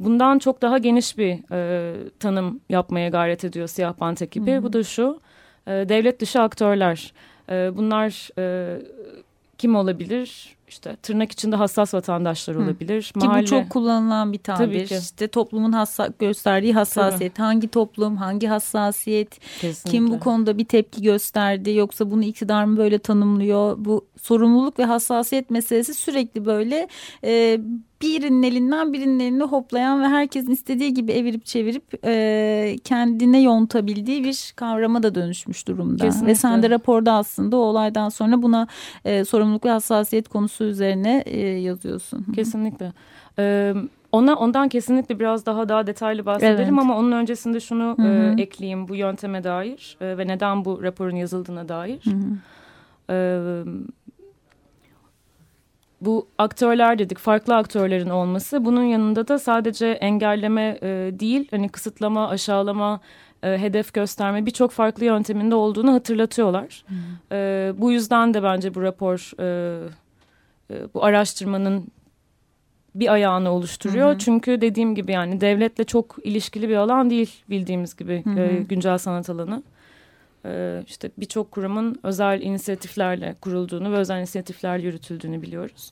Bundan 0.00 0.38
çok 0.38 0.62
daha 0.62 0.78
geniş 0.78 1.18
bir 1.18 1.52
e, 1.52 1.92
tanım 2.20 2.60
yapmaya 2.68 3.08
gayret 3.08 3.44
ediyor 3.44 3.66
Siyah 3.66 3.92
Pant 3.92 4.22
ekibi. 4.22 4.52
Hı 4.52 4.56
hı. 4.58 4.62
Bu 4.62 4.72
da 4.72 4.82
şu. 4.82 5.20
e, 5.66 5.70
devlet 5.70 6.20
dışı 6.20 6.40
aktörler. 6.40 7.12
E, 7.50 7.76
bunlar 7.76 8.28
e, 8.38 8.78
kim 9.58 9.74
olabilir? 9.76 10.56
İşte 10.68 10.96
tırnak 10.96 11.32
içinde 11.32 11.56
hassas 11.56 11.94
vatandaşlar 11.94 12.56
Hı. 12.56 12.62
olabilir. 12.62 13.02
Ki 13.02 13.26
Mahalle, 13.26 13.42
bu 13.42 13.46
çok 13.46 13.70
kullanılan 13.70 14.32
bir 14.32 14.38
tabir. 14.38 14.58
Tabii 14.58 14.86
ki. 14.86 14.96
İşte 15.02 15.28
toplumun 15.28 15.72
hassa 15.72 16.08
gösterdiği 16.18 16.74
hassasiyet. 16.74 17.38
Hangi 17.38 17.68
toplum, 17.68 18.16
hangi 18.16 18.46
hassasiyet, 18.46 19.38
Kesinlikle. 19.60 19.90
kim 19.90 20.10
bu 20.10 20.20
konuda 20.20 20.58
bir 20.58 20.64
tepki 20.64 21.02
gösterdi 21.02 21.70
yoksa 21.70 22.10
bunu 22.10 22.24
iktidar 22.24 22.64
mı 22.64 22.76
böyle 22.76 22.98
tanımlıyor? 22.98 23.76
Bu 23.78 24.06
sorumluluk 24.22 24.78
ve 24.78 24.84
hassasiyet 24.84 25.50
meselesi 25.50 25.94
sürekli 25.94 26.46
böyle 26.46 26.88
e, 27.24 27.60
birinin 28.02 28.42
elinden 28.42 28.92
birinin 28.92 29.20
eline 29.20 29.44
hoplayan 29.44 30.02
ve 30.02 30.08
herkesin 30.08 30.50
istediği 30.50 30.94
gibi 30.94 31.12
evirip 31.12 31.46
çevirip 31.46 31.84
e, 32.04 32.76
kendine 32.84 33.42
yontabildiği 33.42 34.24
bir 34.24 34.52
kavrama 34.56 35.02
da 35.02 35.14
dönüşmüş 35.14 35.68
durumda. 35.68 36.04
Kesinlikle. 36.04 36.30
Ve 36.30 36.34
sen 36.34 36.62
de 36.62 36.70
raporda 36.70 37.12
aslında 37.12 37.56
o 37.56 37.60
olaydan 37.60 38.08
sonra 38.08 38.42
buna 38.42 38.66
e, 39.04 39.24
sorumluluk 39.24 39.64
ve 39.64 39.70
hassasiyet 39.70 40.28
konusu 40.28 40.53
üzerine 40.60 41.22
e, 41.26 41.40
yazıyorsun. 41.40 42.26
Kesinlikle. 42.34 42.92
Ee, 43.38 43.74
ona 44.12 44.34
ondan 44.34 44.68
kesinlikle 44.68 45.18
biraz 45.20 45.46
daha 45.46 45.68
daha 45.68 45.86
detaylı 45.86 46.26
bahsedelim 46.26 46.58
Evet. 46.58 46.78
ama 46.78 46.98
onun 46.98 47.12
öncesinde 47.12 47.60
şunu 47.60 47.94
Hı 47.98 48.02
hı. 48.02 48.34
e, 48.38 48.42
ekleyeyim 48.42 48.88
bu 48.88 48.94
yönteme 48.96 49.44
dair 49.44 49.96
e, 50.00 50.18
ve 50.18 50.26
neden 50.26 50.64
bu 50.64 50.82
raporun 50.82 51.16
yazıldığına 51.16 51.68
dair. 51.68 52.00
Hı 52.04 52.10
hı. 52.10 52.36
Ee, 53.10 53.64
bu 56.00 56.28
aktörler 56.38 56.98
dedik 56.98 57.18
farklı 57.18 57.56
aktörlerin 57.56 58.10
olması 58.10 58.64
bunun 58.64 58.82
yanında 58.82 59.28
da 59.28 59.38
sadece 59.38 59.86
engelleme 59.86 60.78
e, 60.82 60.88
değil 61.20 61.48
hani 61.50 61.68
kısıtlama 61.68 62.28
aşağılama 62.28 63.00
e, 63.42 63.58
hedef 63.58 63.94
gösterme 63.94 64.46
birçok 64.46 64.70
farklı 64.70 65.04
yönteminde 65.04 65.54
olduğunu 65.54 65.92
hatırlatıyorlar. 65.92 66.84
E, 67.32 67.72
bu 67.78 67.92
yüzden 67.92 68.34
de 68.34 68.42
bence 68.42 68.74
bu 68.74 68.82
rapor 68.82 69.32
e, 69.40 69.44
e, 69.44 69.88
bu 70.94 71.04
araştırmanın 71.04 71.88
bir 72.94 73.12
ayağını 73.12 73.50
oluşturuyor. 73.50 74.08
Hı 74.08 74.14
hı. 74.14 74.18
Çünkü 74.18 74.60
dediğim 74.60 74.94
gibi 74.94 75.12
yani 75.12 75.40
devletle 75.40 75.84
çok 75.84 76.16
ilişkili 76.24 76.68
bir 76.68 76.76
alan 76.76 77.10
değil 77.10 77.42
bildiğimiz 77.50 77.96
gibi 77.96 78.24
Hı 78.24 78.30
hı. 78.30 78.40
e, 78.40 78.62
güncel 78.62 78.98
sanat 78.98 79.30
alanı. 79.30 79.62
E, 80.44 80.82
işte 80.86 81.10
birçok 81.18 81.50
kurumun 81.50 81.98
özel 82.02 82.42
inisiyatiflerle 82.42 83.34
kurulduğunu 83.40 83.92
ve 83.92 83.96
özel 83.96 84.18
inisiyatiflerle 84.18 84.86
yürütüldüğünü 84.86 85.42
biliyoruz. 85.42 85.90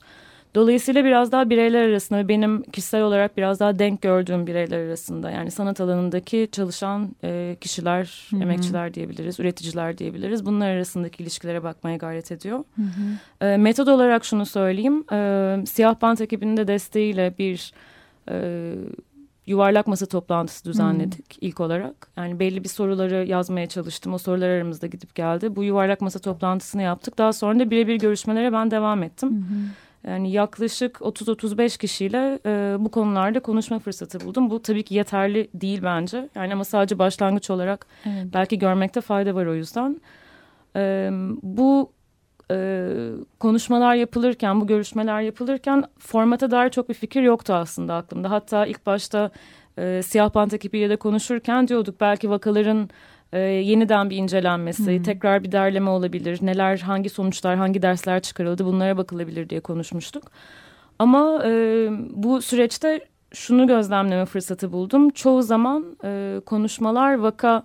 Dolayısıyla 0.55 1.05
biraz 1.05 1.31
daha 1.31 1.49
bireyler 1.49 1.89
arasında 1.89 2.19
ve 2.19 2.27
benim 2.27 2.63
kişisel 2.63 3.01
olarak 3.01 3.37
biraz 3.37 3.59
daha 3.59 3.79
denk 3.79 4.01
gördüğüm 4.01 4.47
bireyler 4.47 4.79
arasında 4.79 5.31
yani 5.31 5.51
sanat 5.51 5.81
alanındaki 5.81 6.49
çalışan 6.51 7.15
e, 7.23 7.57
kişiler, 7.61 8.27
Hı 8.29 8.35
hı. 8.35 8.41
emekçiler 8.41 8.93
diyebiliriz, 8.93 9.39
üreticiler 9.39 9.97
diyebiliriz. 9.97 10.45
Bunlar 10.45 10.69
arasındaki 10.69 11.23
ilişkilere 11.23 11.63
bakmaya 11.63 11.97
gayret 11.97 12.31
ediyor. 12.31 12.63
Hı 12.75 12.81
hı. 12.81 13.45
E, 13.45 13.57
metod 13.57 13.87
olarak 13.87 14.25
şunu 14.25 14.45
söyleyeyim. 14.45 15.03
E, 15.11 15.57
Siyah 15.65 16.01
Bant 16.01 16.21
ekibinin 16.21 16.57
de 16.57 16.67
desteğiyle 16.67 17.33
bir 17.39 17.73
e, 18.29 18.73
yuvarlak 19.45 19.87
masa 19.87 20.05
toplantısı 20.05 20.65
düzenledik 20.65 21.37
ilk 21.41 21.59
olarak. 21.59 22.07
Yani 22.17 22.39
belli 22.39 22.63
bir 22.63 22.69
soruları 22.69 23.25
yazmaya 23.25 23.67
çalıştım. 23.67 24.13
O 24.13 24.17
sorular 24.17 24.49
aramızda 24.49 24.87
gidip 24.87 25.15
geldi. 25.15 25.55
Bu 25.55 25.63
yuvarlak 25.63 26.01
masa 26.01 26.19
toplantısını 26.19 26.81
yaptık. 26.81 27.17
Daha 27.17 27.33
sonra 27.33 27.59
da 27.59 27.71
birebir 27.71 27.95
görüşmelere 27.95 28.53
ben 28.53 28.71
devam 28.71 29.03
ettim. 29.03 29.29
Hı 29.29 29.35
hı. 29.35 29.59
Yani 30.07 30.31
yaklaşık 30.31 30.95
30-35 30.95 31.77
kişiyle 31.77 32.39
e, 32.45 32.75
bu 32.79 32.91
konularda 32.91 33.39
konuşma 33.39 33.79
fırsatı 33.79 34.19
buldum. 34.19 34.49
Bu 34.49 34.61
tabii 34.61 34.83
ki 34.83 34.95
yeterli 34.95 35.49
değil 35.53 35.79
bence. 35.83 36.29
Yani 36.35 36.53
ama 36.53 36.63
sadece 36.63 36.99
başlangıç 36.99 37.49
olarak 37.49 37.85
Evet. 38.05 38.25
belki 38.33 38.59
görmekte 38.59 39.01
fayda 39.01 39.35
var 39.35 39.45
o 39.45 39.55
yüzden. 39.55 40.01
E, 40.75 41.09
bu 41.43 41.91
e, 42.51 42.87
konuşmalar 43.39 43.95
yapılırken, 43.95 44.61
bu 44.61 44.67
görüşmeler 44.67 45.21
yapılırken 45.21 45.83
formata 45.99 46.51
dair 46.51 46.69
çok 46.69 46.89
bir 46.89 46.93
fikir 46.93 47.21
yoktu 47.21 47.53
aslında 47.53 47.95
aklımda. 47.95 48.31
Hatta 48.31 48.65
ilk 48.65 48.85
başta 48.85 49.31
e, 49.77 50.01
Siyah 50.03 50.29
Pant 50.29 50.53
ekibiyle 50.53 50.89
de 50.89 50.95
konuşurken 50.95 51.67
diyorduk 51.67 52.01
belki 52.01 52.29
vakaların 52.29 52.89
e, 53.33 53.39
yeniden 53.39 54.09
bir 54.09 54.17
incelenmesi, 54.17 54.99
Hı. 54.99 55.03
tekrar 55.03 55.43
bir 55.43 55.51
derleme 55.51 55.89
olabilir. 55.89 56.39
Neler, 56.41 56.77
hangi 56.77 57.09
sonuçlar, 57.09 57.57
hangi 57.57 57.81
dersler 57.81 58.19
çıkarıldı 58.19 58.65
bunlara 58.65 58.97
bakılabilir 58.97 59.49
diye 59.49 59.59
konuşmuştuk. 59.59 60.23
Ama 60.99 61.43
e, 61.45 61.51
bu 62.09 62.41
süreçte 62.41 63.05
şunu 63.33 63.67
gözlemleme 63.67 64.25
fırsatı 64.25 64.71
buldum. 64.71 65.09
Çoğu 65.09 65.41
zaman 65.43 65.97
e, 66.03 66.41
konuşmalar 66.45 67.15
vaka 67.15 67.63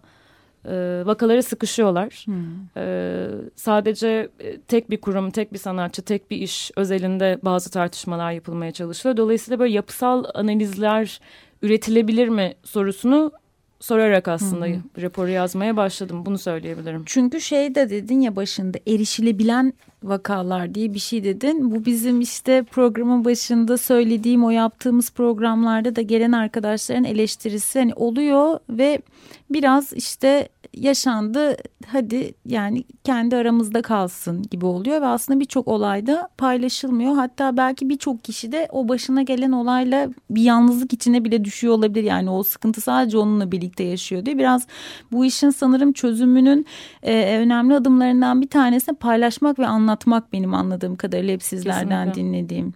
e, 0.65 1.03
vakalara 1.05 1.43
sıkışıyorlar. 1.43 2.27
Hı. 2.27 2.33
Ee, 2.77 3.29
sadece 3.55 4.29
e, 4.41 4.61
tek 4.61 4.91
bir 4.91 5.01
kurum, 5.01 5.31
tek 5.31 5.53
bir 5.53 5.59
sanatçı, 5.59 6.03
tek 6.03 6.31
bir 6.31 6.37
iş 6.37 6.71
özelinde 6.77 7.39
bazı 7.43 7.71
tartışmalar 7.71 8.33
yapılmaya 8.33 8.73
çalışılıyor. 8.73 9.17
Dolayısıyla 9.17 9.59
böyle 9.59 9.75
yapısal 9.75 10.25
analizler 10.35 11.21
üretilebilir 11.63 12.29
mi 12.29 12.55
sorusunu 12.65 13.33
sorarak 13.81 14.29
aslında 14.29 14.67
hı 14.67 14.71
hı. 14.71 15.03
raporu 15.03 15.29
yazmaya 15.29 15.77
başladım. 15.77 16.23
Bunu 16.27 16.39
söyleyebilirim. 16.39 17.03
Çünkü 17.07 17.41
şey 17.41 17.75
de 17.75 17.91
dedin 17.91 18.21
ya 18.21 18.37
başında 18.37 18.79
erişilebilen 18.87 19.73
vakalar 20.03 20.75
diye 20.75 20.95
bir 20.95 20.99
şey 20.99 21.25
dedin. 21.25 21.71
Bu 21.71 21.85
bizim 21.85 22.21
işte 22.21 22.63
programın 22.63 23.25
başında 23.25 23.79
söylediğim 23.79 24.45
o 24.45 24.51
yaptığımız 24.51 25.11
programlarda 25.11 25.97
da 25.97 26.03
gelen 26.03 26.33
arkadaşların 26.33 27.05
eleştirisi 27.05 27.79
hani 27.79 27.95
oluyor 27.95 28.59
ve 28.71 29.03
biraz 29.51 29.93
işte 29.93 30.49
yaşandı 30.81 31.57
hadi 31.87 32.35
yani 32.47 32.85
kendi 33.05 33.37
aramızda 33.37 33.83
kalsın 33.83 34.43
gibi 34.43 34.67
oluyor 34.67 35.01
ve 35.01 35.07
aslında 35.07 35.41
birçok 35.41 35.69
olayda 35.69 36.29
paylaşılmıyor. 36.39 37.15
Hatta 37.15 37.57
belki 37.57 37.89
birçok 37.89 38.25
kişi 38.25 38.53
de 38.53 38.69
o 38.71 38.89
başına 38.89 39.23
gelen 39.23 39.53
olayla 39.53 40.09
bir 40.31 40.43
yalnızlık 40.43 40.93
içine 40.93 41.25
bile 41.25 41.45
düşüyor 41.45 41.75
olabilir. 41.75 42.05
Yani 42.05 42.31
o 42.31 42.43
sıkıntı 42.43 42.81
sadece 42.81 43.19
onunla 43.19 43.53
birlikte 43.53 43.85
yaşıyor 43.85 44.25
diye 44.27 44.39
biraz 44.39 44.67
bu 45.13 45.25
işin 45.25 45.51
sanırım 45.51 45.93
çözümünün 45.93 46.67
e, 47.03 47.39
önemli 47.39 47.75
adımlarından 47.75 48.43
bir 48.43 48.49
tanesi 48.49 48.93
paylaşmak 48.93 49.59
ve 49.59 49.67
anlatmak 49.67 50.33
benim 50.33 50.55
anladığım 50.55 50.97
kadarıyla 50.97 51.35
hep 51.35 51.43
sizlerden 51.43 52.07
Kesinlikle. 52.07 52.39
dinlediğim. 52.39 52.75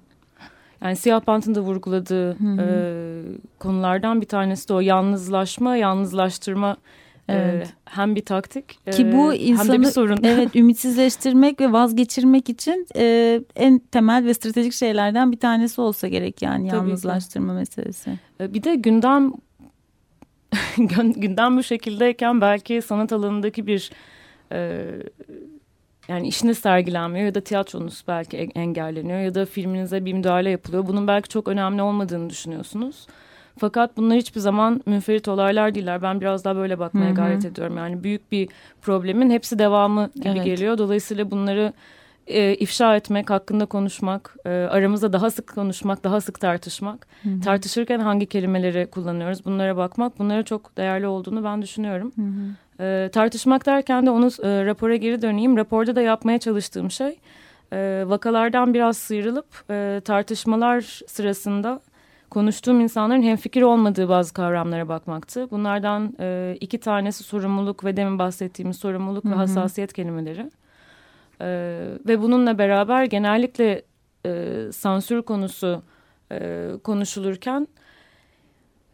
Yani 0.82 0.97
Siyah 0.97 1.26
Bant'ın 1.26 1.54
da 1.54 1.61
vurguladığı 1.61 2.37
e, 2.59 2.66
konulardan 3.59 4.21
bir 4.21 4.26
tanesi 4.26 4.68
de 4.68 4.75
o 4.75 4.80
yalnızlaşma, 4.80 5.76
yalnızlaştırma 5.76 6.76
Evet. 7.28 7.66
Ee, 7.66 7.70
hem 7.84 8.16
bir 8.16 8.24
taktik 8.24 8.92
ki 8.92 9.12
bu 9.12 9.34
insanı 9.34 9.72
hem 9.72 9.82
de 9.82 9.86
bir 9.86 9.92
sorun. 9.92 10.18
Evet 10.22 10.56
ümitsizleştirmek 10.56 11.60
ve 11.60 11.72
vazgeçirmek 11.72 12.48
için 12.48 12.86
e, 12.96 13.40
en 13.56 13.78
temel 13.78 14.24
ve 14.24 14.34
stratejik 14.34 14.72
şeylerden 14.72 15.32
bir 15.32 15.38
tanesi 15.38 15.80
olsa 15.80 16.08
gerek 16.08 16.42
yani 16.42 16.68
Tabii 16.68 16.76
yalnızlaştırma 16.76 17.52
ki. 17.52 17.58
meselesi. 17.58 18.10
Ee, 18.40 18.54
bir 18.54 18.62
de 18.62 18.74
gündem 18.74 19.32
gündem 21.16 21.56
bu 21.56 21.62
şekildeyken 21.62 22.40
belki 22.40 22.82
sanat 22.82 23.12
alanındaki 23.12 23.66
bir 23.66 23.90
e, 24.52 24.84
yani 26.08 26.28
işiniz 26.28 26.58
sergilenmiyor 26.58 27.26
ya 27.26 27.34
da 27.34 27.40
tiyatronuz 27.40 28.04
belki 28.08 28.36
engelleniyor 28.36 29.20
ya 29.20 29.34
da 29.34 29.46
filminize 29.46 30.04
bir 30.04 30.12
müdahale 30.12 30.50
yapılıyor. 30.50 30.86
Bunun 30.86 31.08
belki 31.08 31.28
çok 31.28 31.48
önemli 31.48 31.82
olmadığını 31.82 32.30
düşünüyorsunuz. 32.30 33.06
Fakat 33.59 33.97
bunlar 33.97 34.16
hiçbir 34.16 34.40
zaman 34.40 34.82
münferit 34.87 35.28
olaylar 35.28 35.75
değiller. 35.75 36.02
Ben 36.02 36.21
biraz 36.21 36.44
daha 36.44 36.56
böyle 36.56 36.78
bakmaya 36.78 37.11
Hı 37.11 37.12
-hı. 37.12 37.16
gayret 37.16 37.44
ediyorum. 37.44 37.76
Yani 37.76 38.04
büyük 38.04 38.32
bir 38.32 38.49
problemin 38.82 39.30
hepsi 39.30 39.59
devamı 39.59 40.11
gibi 40.14 40.28
evet. 40.28 40.44
geliyor. 40.44 40.78
Dolayısıyla 40.78 41.30
bunları 41.30 41.73
e, 42.26 42.54
ifşa 42.54 42.97
etmek, 42.97 43.30
hakkında 43.30 43.66
konuşmak, 43.66 44.37
e, 44.44 44.49
aramızda 44.49 45.12
daha 45.12 45.30
sık 45.30 45.54
konuşmak, 45.54 46.04
daha 46.04 46.21
sık 46.21 46.40
tartışmak, 46.40 47.06
hı 47.23 47.28
hı. 47.28 47.40
tartışırken 47.40 48.00
hangi 48.00 48.26
kelimeleri 48.26 48.87
kullanıyoruz 48.87 49.44
bunlara 49.44 49.76
bakmak, 49.76 50.18
bunlara 50.18 50.42
çok 50.42 50.76
değerli 50.76 51.06
olduğunu 51.06 51.44
ben 51.44 51.62
düşünüyorum. 51.62 52.12
Hı 52.16 52.23
hı. 52.23 52.85
E, 52.85 53.09
tartışmak 53.09 53.66
derken 53.66 54.06
de 54.06 54.11
onu 54.11 54.26
e, 54.26 54.64
rapora 54.64 54.97
geri 54.97 55.23
döneyim. 55.23 55.56
Raporda 55.56 55.97
da 55.97 56.02
yapmaya 56.02 56.38
çalıştığım 56.38 56.90
şey 56.90 57.18
e, 57.73 58.04
vakalardan 58.06 58.75
biraz 58.75 58.97
sıyrılıp 58.97 59.47
e, 59.71 60.00
tartışmalar 60.04 61.00
sırasında 61.06 61.80
konuştuğum 62.32 62.80
insanların 62.80 63.22
hemfikir 63.22 63.62
olmadığı 63.62 64.08
bazı 64.08 64.34
kavramlara 64.34 64.88
bakmaktı. 64.88 65.50
Bunlardan 65.50 66.14
e, 66.20 66.56
iki 66.60 66.78
tanesi 66.78 67.24
sorumluluk 67.24 67.84
ve 67.84 67.96
demin 67.96 68.18
bahsettiğimiz 68.18 68.76
sorumluluk 68.76 69.24
Hı 69.24 69.28
-hı. 69.28 69.32
ve 69.32 69.34
hassasiyet 69.34 69.92
kelimeleri. 69.92 70.50
E, 71.40 71.48
ve 72.08 72.22
bununla 72.22 72.58
beraber 72.58 73.04
genellikle 73.04 73.82
e, 74.26 74.56
sansür 74.72 75.22
konusu 75.22 75.82
e, 76.32 76.70
konuşulurken 76.84 77.68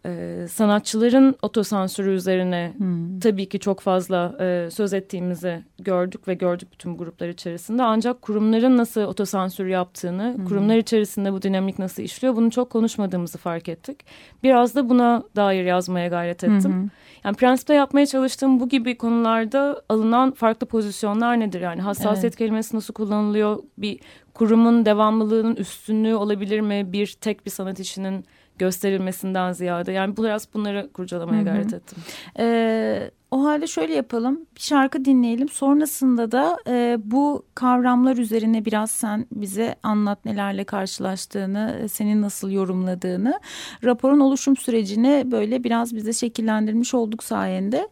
e, 0.08 0.48
sanatçıların 0.48 1.36
otosansürü 1.42 2.10
üzerine 2.10 2.74
hmm. 2.76 3.20
tabii 3.20 3.48
ki 3.48 3.58
çok 3.58 3.80
fazla 3.80 4.36
e, 4.40 4.70
söz 4.70 4.92
ettiğimizi 4.92 5.64
gördük 5.78 6.28
ve 6.28 6.34
gördük 6.34 6.68
bütün 6.72 6.96
gruplar 6.96 7.28
içerisinde. 7.28 7.82
Ancak 7.82 8.22
kurumların 8.22 8.76
nasıl 8.76 9.00
otosansür 9.00 9.66
yaptığını, 9.66 10.34
hmm. 10.36 10.44
kurumlar 10.44 10.76
içerisinde 10.76 11.32
bu 11.32 11.42
dinamik 11.42 11.78
nasıl 11.78 12.02
işliyor 12.02 12.36
bunu 12.36 12.50
çok 12.50 12.70
konuşmadığımızı 12.70 13.38
fark 13.38 13.68
ettik. 13.68 13.98
Biraz 14.42 14.74
da 14.74 14.88
buna 14.88 15.22
dair 15.36 15.64
yazmaya 15.64 16.08
gayret 16.08 16.44
ettim. 16.44 16.72
Hmm. 16.72 16.88
Yani 17.24 17.36
prensipte 17.36 17.74
yapmaya 17.74 18.06
çalıştığım 18.06 18.60
bu 18.60 18.68
gibi 18.68 18.96
konularda 18.98 19.82
alınan 19.88 20.32
farklı 20.32 20.66
pozisyonlar 20.66 21.40
nedir? 21.40 21.60
Yani 21.60 21.80
hassasiyet 21.80 22.24
evet. 22.24 22.36
kelimesi 22.36 22.76
nasıl 22.76 22.94
kullanılıyor? 22.94 23.58
Bir 23.78 24.00
kurumun 24.38 24.86
devamlılığının 24.86 25.56
üstünlüğü 25.56 26.14
olabilir 26.14 26.60
mi? 26.60 26.92
Bir 26.92 27.16
tek 27.20 27.46
bir 27.46 27.50
sanat 27.50 27.80
işinin 27.80 28.24
gösterilmesinden 28.58 29.52
ziyade. 29.52 29.92
Yani 29.92 30.16
biraz 30.16 30.54
bunları 30.54 30.90
kurcalamaya 30.92 31.38
Hı 31.38 31.42
-hı. 31.42 31.44
gayret 31.44 31.74
ettim. 31.74 31.98
Ee, 32.38 33.10
o 33.30 33.44
halde 33.44 33.66
şöyle 33.66 33.94
yapalım. 33.94 34.40
Bir 34.56 34.60
şarkı 34.60 35.04
dinleyelim. 35.04 35.48
Sonrasında 35.48 36.32
da 36.32 36.58
e, 36.66 36.98
bu 37.04 37.44
kavramlar 37.54 38.16
üzerine 38.16 38.64
biraz 38.64 38.90
sen 38.90 39.26
bize 39.32 39.74
anlat 39.82 40.24
nelerle 40.24 40.64
karşılaştığını, 40.64 41.88
senin 41.88 42.22
nasıl 42.22 42.50
yorumladığını. 42.50 43.40
Raporun 43.84 44.20
oluşum 44.20 44.56
sürecini 44.56 45.22
böyle 45.26 45.64
biraz 45.64 45.94
bize 45.94 46.12
şekillendirmiş 46.12 46.94
olduk 46.94 47.24
sayende. 47.24 47.88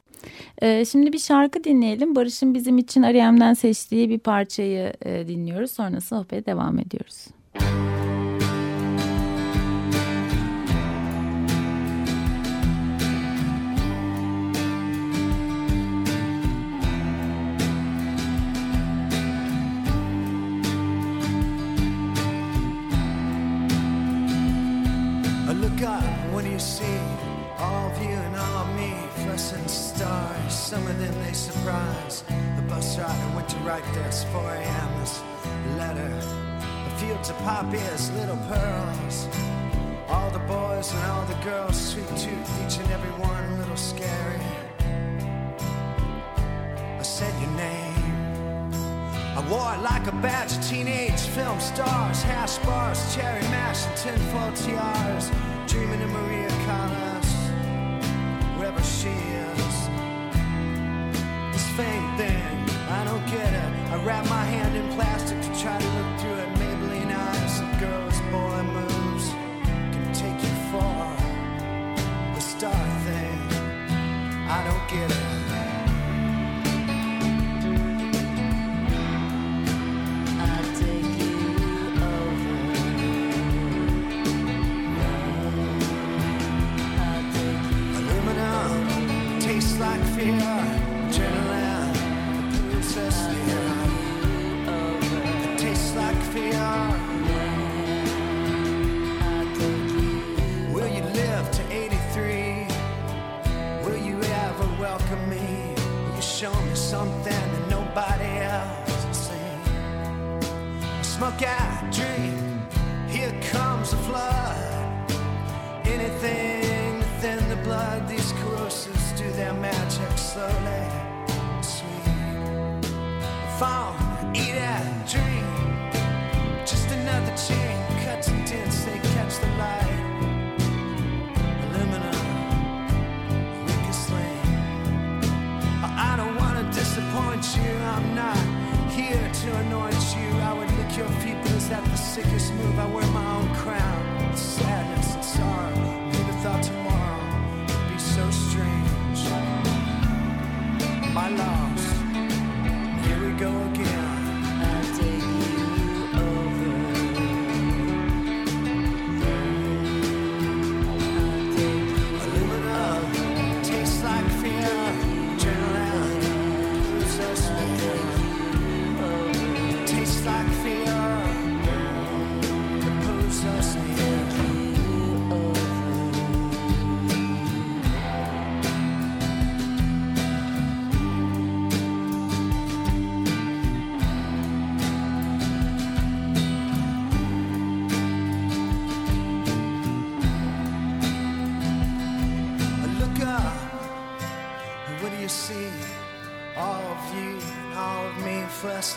Ee, 0.62 0.84
şimdi 0.84 1.12
bir 1.12 1.18
şarkı 1.18 1.64
dinleyelim. 1.64 2.16
Barış'ın 2.16 2.54
bizim 2.54 2.78
için 2.78 3.02
Ariyem'den 3.02 3.54
seçtiği 3.54 4.08
bir 4.08 4.18
parçayı 4.18 4.92
e, 5.04 5.28
dinliyoruz. 5.28 5.70
Sonra 5.70 6.00
sohbete 6.00 6.46
devam 6.46 6.78
ediyoruz. 6.78 7.35
Right 33.66 33.82
write 33.82 34.06
it's 34.06 34.24
4 34.24 34.40
a.m. 34.54 35.00
This 35.00 35.20
letter, 35.76 36.08
the 36.08 36.94
fields 36.98 37.30
of 37.30 37.36
poppies, 37.38 38.10
little 38.12 38.36
pearls. 38.48 39.28
All 40.08 40.30
the 40.30 40.44
boys 40.46 40.92
and 40.92 41.02
all 41.10 41.24
the 41.26 41.38
girls, 41.44 41.76
sweet 41.76 42.08
tooth, 42.16 42.50
each 42.64 42.78
and 42.78 42.90
every 42.92 43.10
one 43.10 43.44
a 43.52 43.58
little 43.58 43.76
scary. 43.76 44.40
I 46.98 47.02
said 47.02 47.34
your 47.42 47.50
name. 47.56 48.72
I 49.36 49.40
wore 49.50 49.74
it 49.74 49.82
like 49.82 50.06
a 50.06 50.16
badge 50.22 50.56
of 50.56 50.64
teenage 50.68 51.20
film 51.36 51.58
stars, 51.60 52.22
hash 52.22 52.58
bars, 52.58 53.14
cherry 53.14 53.42
mash, 53.54 53.84
and 53.86 53.96
tinfoil 53.96 54.52
tiaras. 54.52 55.30
Dreaming 55.66 56.02
of 56.02 56.10
Maria 56.10 56.48
Callas, 56.64 57.28
wherever 58.56 58.82
she 58.82 59.08
is. 59.08 59.65
This 61.56 61.70
fame 61.70 62.16
thing. 62.18 62.68
I 62.90 63.02
don't 63.04 63.26
get 63.28 63.50
it. 63.50 63.90
I 63.90 63.96
wrap 64.04 64.28
my 64.28 64.44
hand 64.44 64.76
in 64.76 64.86
plastic 64.92 65.40
to 65.40 65.48
try 65.58 65.78
to 65.78 65.88
look 65.96 66.20
through 66.20 66.34
it. 66.34 66.48
Maybelline 66.60 67.16
eyes, 67.16 67.60
a 67.60 67.68
girl's 67.80 68.20
boy 68.30 68.62
moves 68.76 69.30
can 69.30 70.12
take 70.12 70.38
you 70.46 70.54
far. 70.70 71.16
The 72.34 72.40
star 72.42 72.84
thing, 73.06 73.40
I 74.50 74.62
don't 74.68 74.86
get 74.90 75.10
it. 75.10 75.45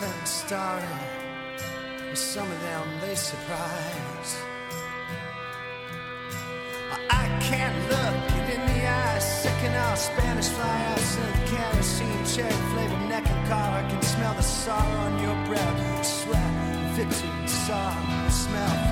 First 0.00 0.12
thing 0.12 0.24
starting. 0.24 0.88
With 2.08 2.18
some 2.18 2.50
of 2.50 2.60
them, 2.60 2.88
they 3.00 3.14
surprise. 3.14 4.30
I 7.10 7.26
can't 7.40 7.78
look 7.92 8.16
it 8.38 8.54
in 8.54 8.60
the 8.66 8.88
eyes. 8.88 9.42
Second 9.42 9.74
out 9.74 9.98
Spanish 9.98 10.48
fly 10.48 10.84
outs 10.90 11.16
and 11.18 11.48
kerosene, 11.48 12.24
cherry 12.24 12.62
flavored 12.72 13.08
neck 13.08 13.28
and 13.28 13.48
collar. 13.48 13.84
I 13.84 13.90
can 13.90 14.02
smell 14.02 14.34
the 14.34 14.42
sorrow 14.42 15.00
on 15.06 15.22
your 15.22 15.36
breath, 15.46 16.06
sweat, 16.06 16.52
victory, 16.94 17.46
sorrow, 17.46 18.28
smell 18.28 18.89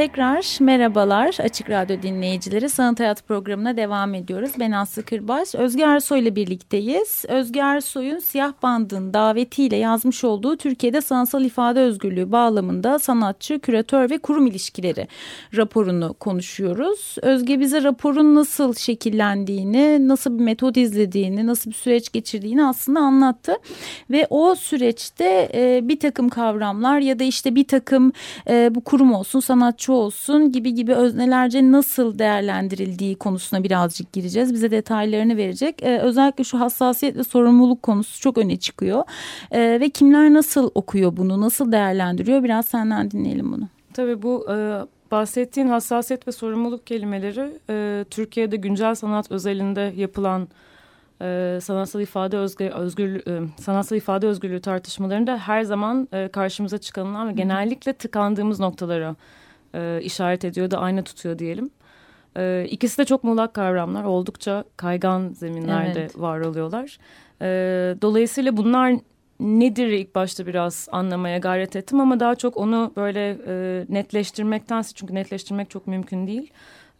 Tekrar 0.00 0.60
merhabalar 0.60 1.36
Açık 1.40 1.70
Radyo 1.70 2.02
dinleyicileri. 2.02 2.68
Sanat 2.68 3.00
Hayat 3.00 3.28
programına 3.28 3.76
devam 3.76 4.14
ediyoruz. 4.14 4.50
Ben 4.58 4.72
Aslı 4.72 5.02
Kırbaş. 5.02 5.54
Özge 5.54 5.82
Ersoy 5.82 6.20
ile 6.20 6.36
birlikteyiz. 6.36 7.24
Özge 7.28 7.60
Ersoy'un 7.60 8.18
Siyah 8.18 8.52
Band'ın 8.62 9.14
davetiyle 9.14 9.76
yazmış 9.76 10.24
olduğu 10.24 10.56
Türkiye'de 10.56 11.00
sanatsal 11.00 11.44
ifade 11.44 11.80
özgürlüğü 11.80 12.32
bağlamında 12.32 12.98
sanatçı, 12.98 13.58
küratör 13.58 14.10
ve 14.10 14.18
kurum 14.18 14.46
ilişkileri 14.46 15.08
raporunu 15.56 16.14
konuşuyoruz. 16.14 17.16
Özge 17.22 17.60
bize 17.60 17.82
raporun 17.82 18.34
nasıl 18.34 18.74
şekillendiğini, 18.74 20.08
nasıl 20.08 20.38
bir 20.38 20.44
metot 20.44 20.76
izlediğini, 20.76 21.46
nasıl 21.46 21.70
bir 21.70 21.76
süreç 21.76 22.12
geçirdiğini 22.12 22.64
aslında 22.64 23.00
anlattı. 23.00 23.56
Ve 24.10 24.26
o 24.30 24.54
süreçte 24.54 25.50
e, 25.54 25.80
bir 25.88 26.00
takım 26.00 26.28
kavramlar 26.28 26.98
ya 27.00 27.18
da 27.18 27.24
işte 27.24 27.54
bir 27.54 27.68
takım 27.68 28.12
e, 28.48 28.74
bu 28.74 28.80
kurum 28.80 29.12
olsun, 29.12 29.40
sanatçı 29.40 29.89
olsun 29.92 30.52
gibi 30.52 30.74
gibi 30.74 30.94
öznelerce 30.94 31.72
nasıl 31.72 32.18
değerlendirildiği 32.18 33.16
konusuna 33.16 33.64
birazcık 33.64 34.12
gireceğiz. 34.12 34.54
Bize 34.54 34.70
detaylarını 34.70 35.36
verecek. 35.36 35.82
Ee, 35.82 35.98
özellikle 35.98 36.44
şu 36.44 36.60
hassasiyet 36.60 37.16
ve 37.16 37.24
sorumluluk 37.24 37.82
konusu 37.82 38.20
çok 38.20 38.38
öne 38.38 38.56
çıkıyor. 38.56 39.02
Ee, 39.50 39.78
ve 39.80 39.90
kimler 39.90 40.32
nasıl 40.32 40.70
okuyor 40.74 41.16
bunu, 41.16 41.40
nasıl 41.40 41.72
değerlendiriyor? 41.72 42.44
Biraz 42.44 42.66
senden 42.66 43.10
dinleyelim 43.10 43.52
bunu. 43.52 43.68
Tabii 43.94 44.22
bu 44.22 44.46
e, 44.50 44.80
bahsettiğin 45.10 45.68
hassasiyet 45.68 46.28
ve 46.28 46.32
sorumluluk 46.32 46.86
kelimeleri 46.86 47.58
e, 47.70 48.04
Türkiye'de 48.10 48.56
güncel 48.56 48.94
sanat 48.94 49.30
özelinde 49.32 49.92
yapılan 49.96 50.48
e, 51.22 51.58
sanatsal 51.62 52.00
ifade 52.00 52.36
özgür, 52.36 52.70
özgür 52.70 53.26
e, 53.26 53.48
sanatsal 53.60 53.98
ifade 53.98 54.26
özgürlüğü 54.26 54.60
tartışmalarında 54.60 55.38
her 55.38 55.62
zaman 55.62 56.08
e, 56.12 56.28
karşımıza 56.28 56.78
çıkanlar 56.78 57.28
ve 57.28 57.32
genellikle 57.32 57.92
tıkandığımız 57.92 58.60
noktalara 58.60 59.16
e, 59.74 60.00
işaret 60.02 60.44
ediyor 60.44 60.70
da 60.70 60.78
ayna 60.78 61.02
tutuyor 61.04 61.38
diyelim. 61.38 61.70
E, 62.36 62.66
ikisi 62.70 62.98
de 62.98 63.04
çok 63.04 63.24
muğlak 63.24 63.54
kavramlar. 63.54 64.04
Oldukça 64.04 64.64
kaygan 64.76 65.28
zeminlerde 65.28 66.00
Evet. 66.00 66.20
var 66.20 66.40
oluyorlar. 66.40 66.98
E, 67.42 67.46
dolayısıyla 68.02 68.56
bunlar 68.56 68.94
nedir 69.40 69.86
ilk 69.86 70.14
başta 70.14 70.46
biraz 70.46 70.88
anlamaya 70.92 71.38
gayret 71.38 71.76
ettim 71.76 72.00
ama 72.00 72.20
daha 72.20 72.34
çok 72.34 72.56
onu 72.56 72.92
böyle 72.96 73.38
e, 73.46 73.84
netleştirmektense 73.88 74.92
çünkü 74.94 75.14
netleştirmek 75.14 75.70
çok 75.70 75.86
mümkün 75.86 76.26
değil. 76.26 76.52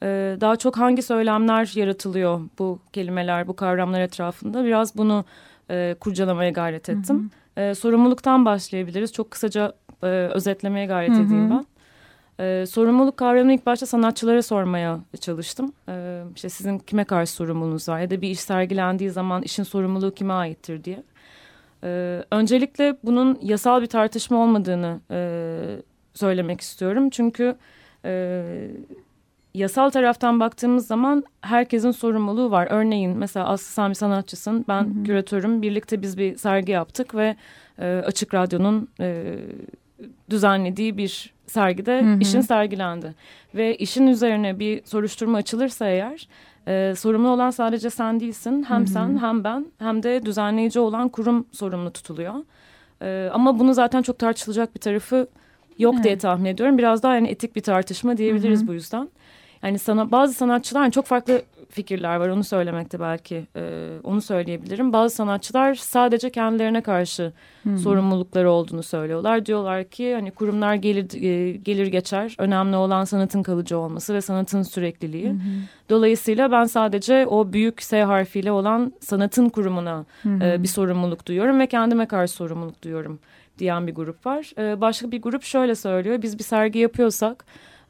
E, 0.02 0.36
daha 0.40 0.56
çok 0.56 0.76
hangi 0.78 1.02
söylemler 1.02 1.72
yaratılıyor 1.74 2.40
bu 2.58 2.78
kelimeler, 2.92 3.48
bu 3.48 3.56
kavramlar 3.56 4.00
etrafında 4.00 4.64
biraz 4.64 4.96
bunu 4.96 5.24
e, 5.70 5.96
kurcalamaya 6.00 6.50
gayret 6.50 6.88
ettim. 6.88 7.30
E, 7.56 7.74
sorumluluktan 7.74 8.44
başlayabiliriz. 8.44 9.12
Çok 9.12 9.30
kısaca 9.30 9.72
e, 10.02 10.06
özetlemeye 10.06 10.86
gayret 10.86 11.10
Hı 11.10 11.14
hı. 11.14 11.22
edeyim 11.22 11.50
ben. 11.50 11.64
E, 12.40 12.66
sorumluluk 12.66 13.16
kavramını 13.16 13.52
ilk 13.52 13.66
başta 13.66 13.86
sanatçılara 13.86 14.42
sormaya 14.42 15.00
çalıştım. 15.20 15.72
E, 15.88 16.22
işte 16.36 16.48
sizin 16.48 16.78
kime 16.78 17.04
karşı 17.04 17.32
sorumluluğunuz 17.32 17.88
var 17.88 18.00
ya 18.00 18.10
da 18.10 18.20
bir 18.20 18.30
iş 18.30 18.40
sergilendiği 18.40 19.10
zaman 19.10 19.42
işin 19.42 19.62
sorumluluğu 19.62 20.14
kime 20.14 20.32
aittir 20.32 20.84
diye. 20.84 21.02
E, 21.84 22.22
öncelikle 22.30 22.96
bunun 23.04 23.38
yasal 23.42 23.82
bir 23.82 23.86
tartışma 23.86 24.38
olmadığını 24.38 25.00
e, 25.10 25.60
söylemek 26.14 26.60
istiyorum. 26.60 27.10
Çünkü 27.10 27.56
e, 28.04 28.42
yasal 29.54 29.90
taraftan 29.90 30.40
baktığımız 30.40 30.86
zaman 30.86 31.24
herkesin 31.40 31.90
sorumluluğu 31.90 32.50
var. 32.50 32.68
Örneğin 32.70 33.18
mesela 33.18 33.48
Aslı 33.48 33.88
bir 33.88 33.94
sanatçısın, 33.94 34.64
ben 34.68 35.04
küratörüm. 35.04 35.62
Birlikte 35.62 36.02
biz 36.02 36.18
bir 36.18 36.36
sergi 36.36 36.72
yaptık 36.72 37.14
ve 37.14 37.36
e, 37.78 38.02
Açık 38.06 38.34
Radyo'nun 38.34 38.88
e, 39.00 39.36
düzenlediği 40.30 40.96
bir 40.96 41.32
sergide 41.46 42.02
Hı 42.02 42.14
hı. 42.14 42.18
işin 42.20 42.40
sergilendi. 42.40 43.14
Ve 43.54 43.76
işin 43.76 44.06
üzerine 44.06 44.58
bir 44.58 44.84
soruşturma 44.84 45.38
açılırsa 45.38 45.88
eğer 45.88 46.28
e, 46.68 46.94
sorumlu 46.96 47.28
olan 47.28 47.50
sadece 47.50 47.90
sen 47.90 48.20
değilsin. 48.20 48.62
Hem 48.68 48.78
Hı 48.80 48.82
hı. 48.82 48.88
sen 48.88 49.18
hem 49.18 49.44
ben 49.44 49.66
hem 49.78 50.02
de 50.02 50.26
düzenleyici 50.26 50.80
olan 50.80 51.08
kurum 51.08 51.46
sorumlu 51.52 51.90
tutuluyor. 51.90 52.34
E, 53.02 53.30
ama 53.32 53.58
bunu 53.58 53.74
zaten 53.74 54.02
çok 54.02 54.18
tartışılacak 54.18 54.74
bir 54.74 54.80
tarafı 54.80 55.26
yok 55.78 55.94
Evet. 55.94 56.04
diye 56.04 56.18
tahmin 56.18 56.44
ediyorum. 56.44 56.78
Biraz 56.78 57.02
daha 57.02 57.14
yani 57.14 57.28
etik 57.28 57.56
bir 57.56 57.60
tartışma 57.62 58.16
diyebiliriz 58.16 58.60
Hı 58.60 58.64
hı. 58.64 58.68
bu 58.68 58.74
yüzden. 58.74 59.08
Yani 59.62 59.78
sana 59.78 60.10
bazı 60.10 60.34
sanatçılar 60.34 60.82
yani 60.82 60.92
çok 60.92 61.06
farklı 61.06 61.42
fikirler 61.70 62.16
var 62.16 62.28
onu 62.28 62.44
söylemekte 62.44 63.00
belki 63.00 63.46
e, 63.56 63.88
onu 64.04 64.20
söyleyebilirim. 64.20 64.92
Bazı 64.92 65.14
sanatçılar 65.14 65.74
sadece 65.74 66.30
kendilerine 66.30 66.80
karşı 66.80 67.32
hı. 67.62 67.78
sorumlulukları 67.78 68.50
olduğunu 68.50 68.82
söylüyorlar. 68.82 69.46
Diyorlar 69.46 69.84
ki 69.84 70.14
hani 70.14 70.30
kurumlar 70.30 70.74
gelir 70.74 71.22
e, 71.22 71.52
gelir 71.52 71.86
geçer. 71.86 72.34
Önemli 72.38 72.76
olan 72.76 73.04
sanatın 73.04 73.42
kalıcı 73.42 73.78
olması 73.78 74.14
ve 74.14 74.20
sanatın 74.20 74.62
sürekliliği. 74.62 75.30
Hı. 75.30 75.36
Dolayısıyla 75.90 76.52
ben 76.52 76.64
sadece 76.64 77.26
o 77.26 77.52
büyük 77.52 77.82
S 77.82 78.02
harfiyle 78.02 78.52
olan 78.52 78.92
sanatın 79.00 79.48
kurumuna 79.48 80.04
hı. 80.22 80.28
e, 80.42 80.62
bir 80.62 80.68
sorumluluk 80.68 81.26
duyuyorum 81.26 81.60
ve 81.60 81.66
kendime 81.66 82.06
karşı 82.06 82.32
sorumluluk 82.32 82.84
duyuyorum 82.84 83.18
diyen 83.58 83.86
bir 83.86 83.94
grup 83.94 84.26
var. 84.26 84.52
E, 84.58 84.80
başka 84.80 85.10
bir 85.10 85.22
grup 85.22 85.42
şöyle 85.42 85.74
söylüyor. 85.74 86.22
Biz 86.22 86.38
bir 86.38 86.44
sergi 86.44 86.78
yapıyorsak 86.78 87.44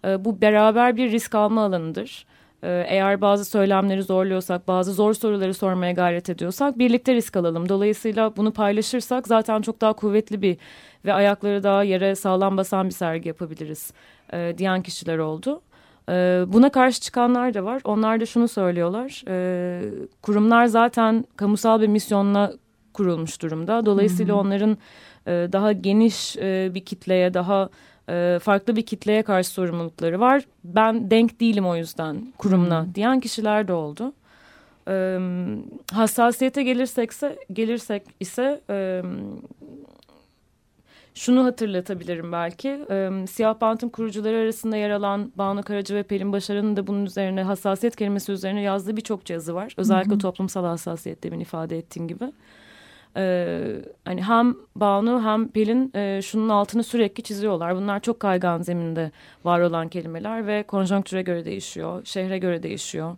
e, 0.04 0.24
bu 0.24 0.40
beraber 0.40 0.96
bir 0.96 1.10
risk 1.10 1.34
alma 1.34 1.64
alanıdır. 1.64 2.26
E, 2.62 2.84
eğer 2.88 3.20
bazı 3.20 3.44
söylemleri 3.44 4.02
zorluyorsak, 4.02 4.68
bazı 4.68 4.92
zor 4.92 5.14
soruları 5.14 5.54
sormaya 5.54 5.92
gayret 5.92 6.30
ediyorsak 6.30 6.78
birlikte 6.78 7.14
risk 7.14 7.36
alalım. 7.36 7.68
Dolayısıyla 7.68 8.36
bunu 8.36 8.52
paylaşırsak 8.52 9.26
zaten 9.26 9.62
çok 9.62 9.80
daha 9.80 9.92
kuvvetli 9.92 10.42
bir 10.42 10.56
ve 11.04 11.12
ayakları 11.12 11.62
daha 11.62 11.84
yere 11.84 12.14
sağlam 12.14 12.56
basan 12.56 12.86
bir 12.86 12.94
sergi 12.94 13.28
yapabiliriz 13.28 13.92
e, 14.32 14.54
diyen 14.58 14.82
kişiler 14.82 15.18
oldu. 15.18 15.62
E, 16.08 16.44
buna 16.46 16.70
karşı 16.70 17.00
çıkanlar 17.00 17.54
da 17.54 17.64
var. 17.64 17.80
Onlar 17.84 18.20
da 18.20 18.26
şunu 18.26 18.48
söylüyorlar. 18.48 19.22
E, 19.28 19.80
kurumlar 20.22 20.66
zaten 20.66 21.24
kamusal 21.36 21.80
bir 21.80 21.88
misyonla 21.88 22.52
kurulmuş 22.92 23.42
durumda. 23.42 23.86
Dolayısıyla 23.86 24.34
onların 24.34 24.78
e, 25.26 25.48
daha 25.52 25.72
geniş 25.72 26.36
e, 26.36 26.70
bir 26.74 26.84
kitleye, 26.84 27.34
daha 27.34 27.68
e, 28.08 28.38
farklı 28.42 28.76
bir 28.76 28.82
kitleye 28.82 29.22
karşı 29.22 29.50
sorumlulukları 29.50 30.20
var. 30.20 30.42
Ben 30.64 31.10
denk 31.10 31.40
değilim 31.40 31.66
o 31.66 31.76
yüzden 31.76 32.32
kurumla 32.38 32.86
diyen 32.94 33.20
kişiler 33.20 33.68
de 33.68 33.72
oldu. 33.72 34.12
E, 34.88 35.18
hassasiyete 35.92 36.62
gelirsekse 36.62 37.38
gelirsek 37.52 38.02
ise 38.20 38.60
e, 38.70 39.02
şunu 41.14 41.44
hatırlatabilirim 41.44 42.32
belki. 42.32 42.68
E, 42.90 43.10
Siyah 43.26 43.60
Bant'ın 43.60 43.88
kurucuları 43.88 44.36
arasında 44.36 44.76
yer 44.76 44.90
alan 44.90 45.32
Banu 45.36 45.62
Karaca 45.62 45.96
ve 45.96 46.02
Pelin 46.02 46.32
Başaran'ın 46.32 46.76
da 46.76 46.86
bunun 46.86 47.06
üzerine 47.06 47.42
hassasiyet 47.42 47.96
kelimesi 47.96 48.32
üzerine 48.32 48.62
yazdığı 48.62 48.96
birçok 48.96 49.30
yazı 49.30 49.54
var. 49.54 49.74
Özellikle 49.76 50.18
toplumsal 50.18 50.64
hassasiyet 50.64 51.22
demin 51.22 51.40
ifade 51.40 51.78
ettiğim 51.78 52.08
gibi. 52.08 52.32
Ee, 53.16 53.74
hani 54.04 54.22
hem 54.22 54.54
Banu 54.76 55.22
hem 55.24 55.48
Pelin 55.48 55.92
e, 55.94 56.22
şunun 56.22 56.48
altını 56.48 56.84
sürekli 56.84 57.22
çiziyorlar. 57.22 57.76
Bunlar 57.76 58.00
çok 58.00 58.20
kaygan 58.20 58.62
zeminde 58.62 59.10
var 59.44 59.60
olan 59.60 59.88
kelimeler 59.88 60.46
ve 60.46 60.62
konjonktüre 60.62 61.22
göre 61.22 61.44
değişiyor, 61.44 62.04
şehre 62.04 62.38
göre 62.38 62.62
değişiyor. 62.62 63.16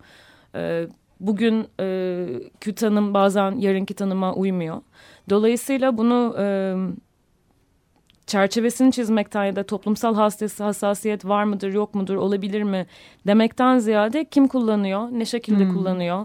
Ee, 0.55 0.87
bugün 1.20 1.66
e, 1.81 2.26
kü 2.61 2.74
tanım 2.74 3.14
bazen 3.14 3.52
yarınki 3.52 3.94
tanıma 3.94 4.35
uymuyor. 4.35 4.81
Dolayısıyla 5.31 5.98
bunu 5.98 6.37
e, 6.38 6.74
çerçevesini 8.26 8.92
çizmekten 8.92 9.44
ya 9.44 9.57
da 9.57 9.62
toplumsal 9.62 10.14
hassas, 10.14 10.61
hassasiyet 10.61 11.24
var 11.24 11.44
mıdır 11.44 11.72
yok 11.72 11.94
mudur 11.94 12.14
olabilir 12.16 12.62
mi 12.62 12.87
demekten 13.26 13.78
ziyade 13.78 14.24
kim 14.24 14.48
kullanıyor, 14.48 15.09
ne 15.12 15.24
şekilde 15.24 15.64
Hmm. 15.64 15.74
kullanıyor, 15.74 16.24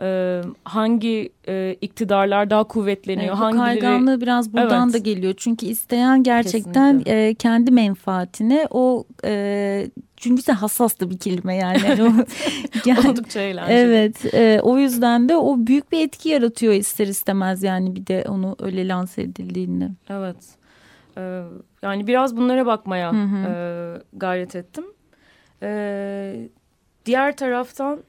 e, 0.00 0.40
hangi 0.64 1.32
e, 1.48 1.76
iktidarlar 1.80 2.50
daha 2.50 2.64
kuvvetleniyor, 2.64 3.28
Evet, 3.28 3.36
bu 3.38 3.40
hangileri 3.44 3.80
kayganlığı 3.80 4.20
biraz 4.20 4.52
buradan 4.52 4.84
Evet. 4.84 4.94
da 4.94 4.98
geliyor. 4.98 5.34
Çünkü 5.36 5.66
isteyen 5.66 6.22
gerçekten 6.22 6.98
Kesinlikle. 6.98 7.28
e, 7.28 7.34
kendi 7.34 7.70
menfaatine 7.70 8.66
o 8.70 9.04
e, 9.24 9.86
çünkü 10.16 10.46
de 10.46 10.52
hassas 10.52 11.00
da 11.00 11.10
bir 11.10 11.18
kelime 11.18 11.56
yani. 11.56 11.78
Yani 12.86 13.08
oldukça 13.10 13.40
eğlenceli. 13.40 13.74
evet 13.78 14.34
e, 14.34 14.60
o 14.62 14.78
yüzden 14.78 15.28
de 15.28 15.36
o 15.36 15.56
büyük 15.58 15.92
bir 15.92 16.04
etki 16.06 16.28
yaratıyor 16.28 16.72
ister 16.72 17.06
istemez 17.06 17.62
yani 17.62 17.96
bir 17.96 18.06
de 18.06 18.24
onu 18.28 18.56
öyle 18.60 18.88
lanse 18.88 19.22
edildiğinde. 19.22 19.88
Evet. 20.10 20.36
Ee, 21.18 21.42
yani 21.82 22.06
biraz 22.06 22.36
bunlara 22.36 22.66
bakmaya 22.66 23.12
Hı 23.12 23.16
hı. 23.16 23.46
e, 23.48 23.54
gayret 24.12 24.56
ettim. 24.56 24.84
Ee, 25.62 26.48
diğer 27.06 27.36
taraftan 27.36 28.00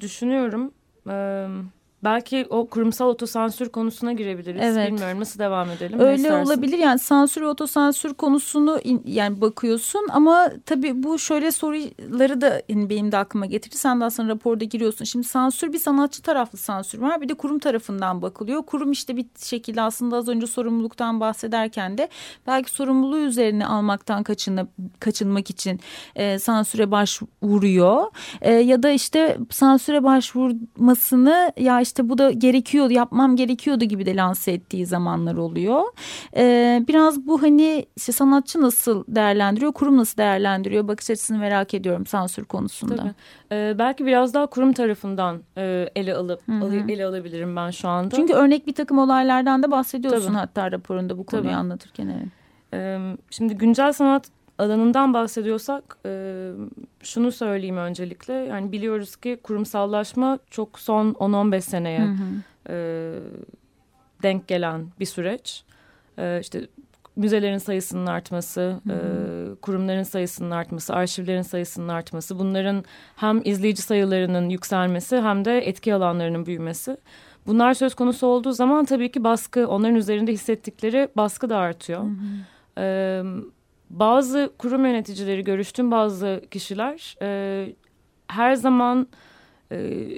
düşünüyorum. 0.00 0.72
E, 1.06 1.75
belki 2.06 2.46
o 2.50 2.66
kurumsal 2.66 3.08
otosansür 3.08 3.68
konusuna 3.68 4.12
girebiliriz. 4.12 4.62
Evet. 4.62 4.92
Bilmiyorum 4.92 5.20
nasıl 5.20 5.38
devam 5.38 5.70
edelim. 5.70 6.00
Öyle 6.00 6.14
istersin? 6.14 6.46
olabilir 6.50 6.78
yani 6.78 6.98
sansür 6.98 7.42
ve 7.42 7.46
otosansür 7.46 8.14
konusunu 8.14 8.80
in- 8.84 9.02
yani 9.06 9.40
bakıyorsun 9.40 10.06
ama 10.10 10.50
tabii 10.66 11.02
bu 11.02 11.18
şöyle 11.18 11.52
soruları 11.52 12.40
da 12.40 12.62
yani 12.68 12.90
benim 12.90 13.12
de 13.12 13.16
aklıma 13.16 13.46
getirdi. 13.46 13.76
Sen 13.78 14.00
de 14.00 14.04
aslında 14.04 14.28
raporda 14.28 14.64
giriyorsun. 14.64 15.04
Şimdi 15.04 15.26
sansür 15.26 15.72
bir 15.72 15.78
sanatçı 15.78 16.22
taraflı 16.22 16.58
sansür 16.58 16.98
var 16.98 17.20
bir 17.20 17.28
de 17.28 17.34
kurum 17.34 17.58
tarafından 17.58 18.22
bakılıyor. 18.22 18.62
Kurum 18.62 18.92
işte 18.92 19.16
bir 19.16 19.26
şekilde 19.38 19.82
aslında 19.82 20.16
az 20.16 20.28
önce 20.28 20.46
sorumluluktan 20.46 21.20
bahsederken 21.20 21.98
de 21.98 22.08
belki 22.46 22.70
sorumluluğu 22.70 23.18
üzerine 23.18 23.66
almaktan 23.66 24.22
kaçınıp, 24.22 24.68
kaçınmak 25.00 25.50
için 25.50 25.80
e, 26.16 26.38
sansüre 26.38 26.90
başvuruyor. 26.90 28.04
E, 28.40 28.52
ya 28.52 28.82
da 28.82 28.90
işte 28.90 29.38
sansüre 29.50 30.04
başvurmasını 30.04 31.52
ya 31.56 31.80
işte 31.80 31.95
bu 32.08 32.18
da 32.18 32.30
gerekiyor 32.30 32.90
yapmam 32.90 33.36
gerekiyordu 33.36 33.84
gibi 33.84 34.06
de 34.06 34.16
lanse 34.16 34.52
ettiği 34.52 34.86
zamanlar 34.86 35.36
oluyor. 35.36 35.82
E, 36.36 36.84
biraz 36.88 37.26
bu 37.26 37.42
hani 37.42 37.86
işte 37.96 38.12
sanatçı 38.12 38.60
nasıl 38.60 39.04
değerlendiriyor, 39.08 39.72
kurum 39.72 39.96
nasıl 39.96 40.18
değerlendiriyor 40.18 40.88
bakış 40.88 41.10
açısını 41.10 41.38
merak 41.38 41.74
ediyorum 41.74 42.06
sansür 42.06 42.44
konusunda. 42.44 42.96
Tabii. 42.96 43.14
Ee, 43.52 43.74
belki 43.78 44.06
biraz 44.06 44.34
daha 44.34 44.46
kurum 44.46 44.72
tarafından 44.72 45.42
e, 45.56 45.88
ele 45.96 46.14
alıp 46.14 46.48
Hı 46.48 46.52
hı. 46.52 46.90
ele 46.90 47.06
alabilirim 47.06 47.56
ben 47.56 47.70
şu 47.70 47.88
anda. 47.88 48.16
Çünkü 48.16 48.32
örnek 48.32 48.66
bir 48.66 48.74
takım 48.74 48.98
olaylardan 48.98 49.62
da 49.62 49.70
bahsediyorsun 49.70 50.26
Tabii. 50.26 50.36
hatta 50.36 50.72
raporunda 50.72 51.18
bu 51.18 51.26
konuyu 51.26 51.44
Tabii. 51.48 51.56
anlatırken. 51.56 52.06
Evet. 52.08 52.28
Ee, 52.74 52.98
şimdi 53.30 53.54
güncel 53.54 53.92
sanat 53.92 54.35
alanından 54.58 55.14
bahsediyorsak 55.14 55.98
e, 56.06 56.50
şunu 57.02 57.32
söyleyeyim 57.32 57.76
öncelikle. 57.76 58.32
Yani 58.32 58.72
biliyoruz 58.72 59.16
ki 59.16 59.38
kurumsallaşma 59.42 60.38
çok 60.50 60.78
son 60.78 61.12
10-15 61.12 61.60
seneye 61.60 62.00
Hı 62.00 62.10
hı. 62.10 62.72
e, 62.72 62.76
denk 64.22 64.48
gelen 64.48 64.86
bir 65.00 65.06
süreç. 65.06 65.64
E, 66.18 66.40
işte 66.40 66.66
müzelerin 67.16 67.58
sayısının 67.58 68.06
artması, 68.06 68.80
e, 68.90 68.96
kurumların 69.60 70.02
sayısının 70.02 70.50
artması, 70.50 70.94
arşivlerin 70.94 71.42
sayısının 71.42 71.88
artması, 71.88 72.38
bunların 72.38 72.84
hem 73.16 73.40
izleyici 73.44 73.82
sayılarının 73.82 74.48
yükselmesi 74.48 75.16
hem 75.16 75.44
de 75.44 75.58
etki 75.58 75.94
alanlarının 75.94 76.46
büyümesi. 76.46 76.96
Bunlar 77.46 77.74
söz 77.74 77.94
konusu 77.94 78.26
olduğu 78.26 78.52
zaman 78.52 78.84
tabii 78.84 79.10
ki 79.10 79.24
baskı, 79.24 79.68
onların 79.68 79.96
üzerinde 79.96 80.32
hissettikleri 80.32 81.08
baskı 81.16 81.50
da 81.50 81.56
artıyor. 81.56 82.04
Ee, 82.78 83.22
bazı 83.90 84.52
kurum 84.58 84.86
yöneticileri 84.86 85.44
görüştüm 85.44 85.90
bazı 85.90 86.42
kişiler 86.50 87.16
e, 87.22 87.68
her 88.28 88.54
zaman 88.54 89.08
e, 89.72 90.08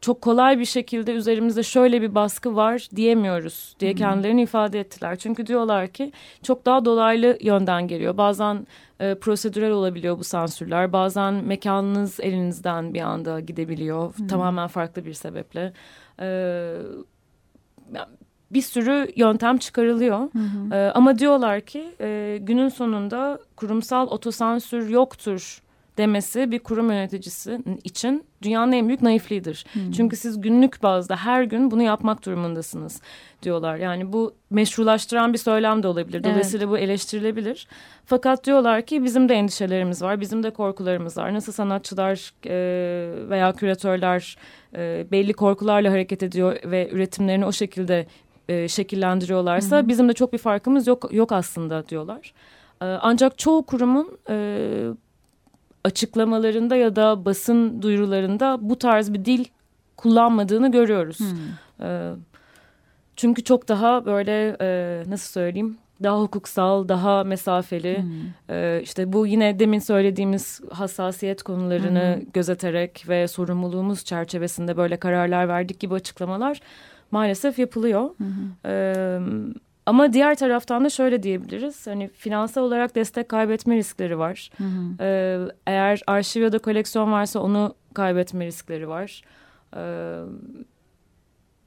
çok 0.00 0.22
kolay 0.22 0.58
bir 0.58 0.64
şekilde 0.64 1.12
üzerimizde 1.12 1.62
şöyle 1.62 2.02
bir 2.02 2.14
baskı 2.14 2.56
var 2.56 2.88
diyemiyoruz 2.96 3.76
diye 3.80 3.94
kendilerini 3.94 4.42
ifade 4.42 4.80
ettiler. 4.80 5.16
Çünkü 5.16 5.46
diyorlar 5.46 5.88
ki 5.88 6.12
çok 6.42 6.66
daha 6.66 6.84
dolaylı 6.84 7.38
yönden 7.40 7.88
geliyor. 7.88 8.16
Bazen 8.16 8.66
e, 9.00 9.14
prosedürel 9.14 9.70
olabiliyor 9.70 10.18
bu 10.18 10.24
sansürler. 10.24 10.92
Bazen 10.92 11.34
mekanınız 11.34 12.20
elinizden 12.20 12.94
bir 12.94 13.00
anda 13.00 13.40
gidebiliyor 13.40 14.14
tamamen 14.28 14.66
farklı 14.66 15.04
bir 15.04 15.12
sebeple. 15.12 15.72
Ee, 16.20 16.76
bir 18.50 18.62
sürü 18.62 19.08
yöntem 19.16 19.58
çıkarılıyor. 19.58 20.28
Ee, 20.72 20.92
ama 20.94 21.18
diyorlar 21.18 21.60
ki 21.60 21.84
e, 22.00 22.38
günün 22.42 22.68
sonunda 22.68 23.38
kurumsal 23.56 24.06
otosansür 24.06 24.88
yoktur 24.88 25.62
demesi 25.98 26.50
bir 26.50 26.58
kurum 26.58 26.90
yöneticisi 26.90 27.60
için 27.84 28.24
dünyanın 28.42 28.72
en 28.72 28.88
büyük 28.88 29.02
naifliğidir. 29.02 29.66
Çünkü 29.96 30.16
siz 30.16 30.40
günlük 30.40 30.82
bazda 30.82 31.16
her 31.16 31.42
gün 31.42 31.70
bunu 31.70 31.82
yapmak 31.82 32.26
durumundasınız 32.26 33.00
diyorlar. 33.42 33.76
Yani 33.76 34.12
bu 34.12 34.34
meşrulaştıran 34.50 35.32
bir 35.32 35.38
söylem 35.38 35.82
de 35.82 35.88
olabilir. 35.88 36.24
Dolayısıyla 36.24 36.68
bu 36.68 36.78
eleştirilebilir. 36.78 37.68
Fakat 38.04 38.44
diyorlar 38.46 38.82
ki 38.82 39.04
bizim 39.04 39.28
de 39.28 39.34
endişelerimiz 39.34 40.02
var, 40.02 40.20
bizim 40.20 40.42
de 40.42 40.50
korkularımız 40.50 41.16
var. 41.16 41.34
Nasıl 41.34 41.52
sanatçılar 41.52 42.32
e, 42.46 43.28
veya 43.28 43.52
küratörler 43.52 44.36
e, 44.76 45.06
belli 45.10 45.32
korkularla 45.32 45.92
hareket 45.92 46.22
ediyor 46.22 46.56
ve 46.64 46.88
üretimlerini 46.90 47.46
o 47.46 47.52
şekilde 47.52 48.06
e, 48.48 48.68
şekillendiriyorlarsa 48.68 49.88
bizim 49.88 50.08
de 50.08 50.12
çok 50.12 50.32
bir 50.32 50.38
farkımız 50.38 50.86
yok 50.86 51.08
yok 51.12 51.32
aslında 51.32 51.88
diyorlar. 51.88 52.32
E, 52.82 52.84
ancak 52.84 53.38
çoğu 53.38 53.66
kurumun 53.66 54.18
e, 54.30 54.88
açıklamalarında 55.84 56.76
ya 56.76 56.96
da 56.96 57.24
basın 57.24 57.82
duyurularında 57.82 58.58
bu 58.60 58.78
tarz 58.78 59.12
bir 59.12 59.24
dil 59.24 59.44
kullanmadığını 59.96 60.70
görüyoruz. 60.70 61.18
E, 61.80 62.10
çünkü 63.16 63.44
çok 63.44 63.68
daha 63.68 64.06
böyle 64.06 64.56
e, 64.60 65.02
nasıl 65.10 65.32
söyleyeyim 65.32 65.78
daha 66.02 66.20
hukuksal, 66.20 66.88
daha 66.88 67.24
mesafeli. 67.24 68.04
E, 68.50 68.80
işte 68.82 69.12
bu 69.12 69.26
yine 69.26 69.58
demin 69.58 69.78
söylediğimiz 69.78 70.60
hassasiyet 70.70 71.42
konularını 71.42 72.22
gözeterek 72.32 73.04
ve 73.08 73.28
sorumluluğumuz 73.28 74.04
çerçevesinde 74.04 74.76
böyle 74.76 74.96
kararlar 74.96 75.48
verdik 75.48 75.80
gibi 75.80 75.94
açıklamalar 75.94 76.60
maalesef 77.10 77.58
yapılıyor. 77.58 78.10
E, 78.64 79.18
ama 79.86 80.12
diğer 80.12 80.34
taraftan 80.34 80.84
da 80.84 80.90
şöyle 80.90 81.22
diyebiliriz. 81.22 81.86
Hani 81.86 82.08
finansal 82.08 82.62
olarak 82.62 82.94
destek 82.94 83.28
kaybetme 83.28 83.76
riskleri 83.76 84.18
var. 84.18 84.50
E, 85.00 85.38
eğer 85.66 86.02
arşiv 86.06 86.42
ya 86.42 86.52
da 86.52 86.58
koleksiyon 86.58 87.12
varsa 87.12 87.40
onu 87.40 87.74
kaybetme 87.94 88.46
riskleri 88.46 88.88
var. 88.88 89.22
E, 89.76 89.82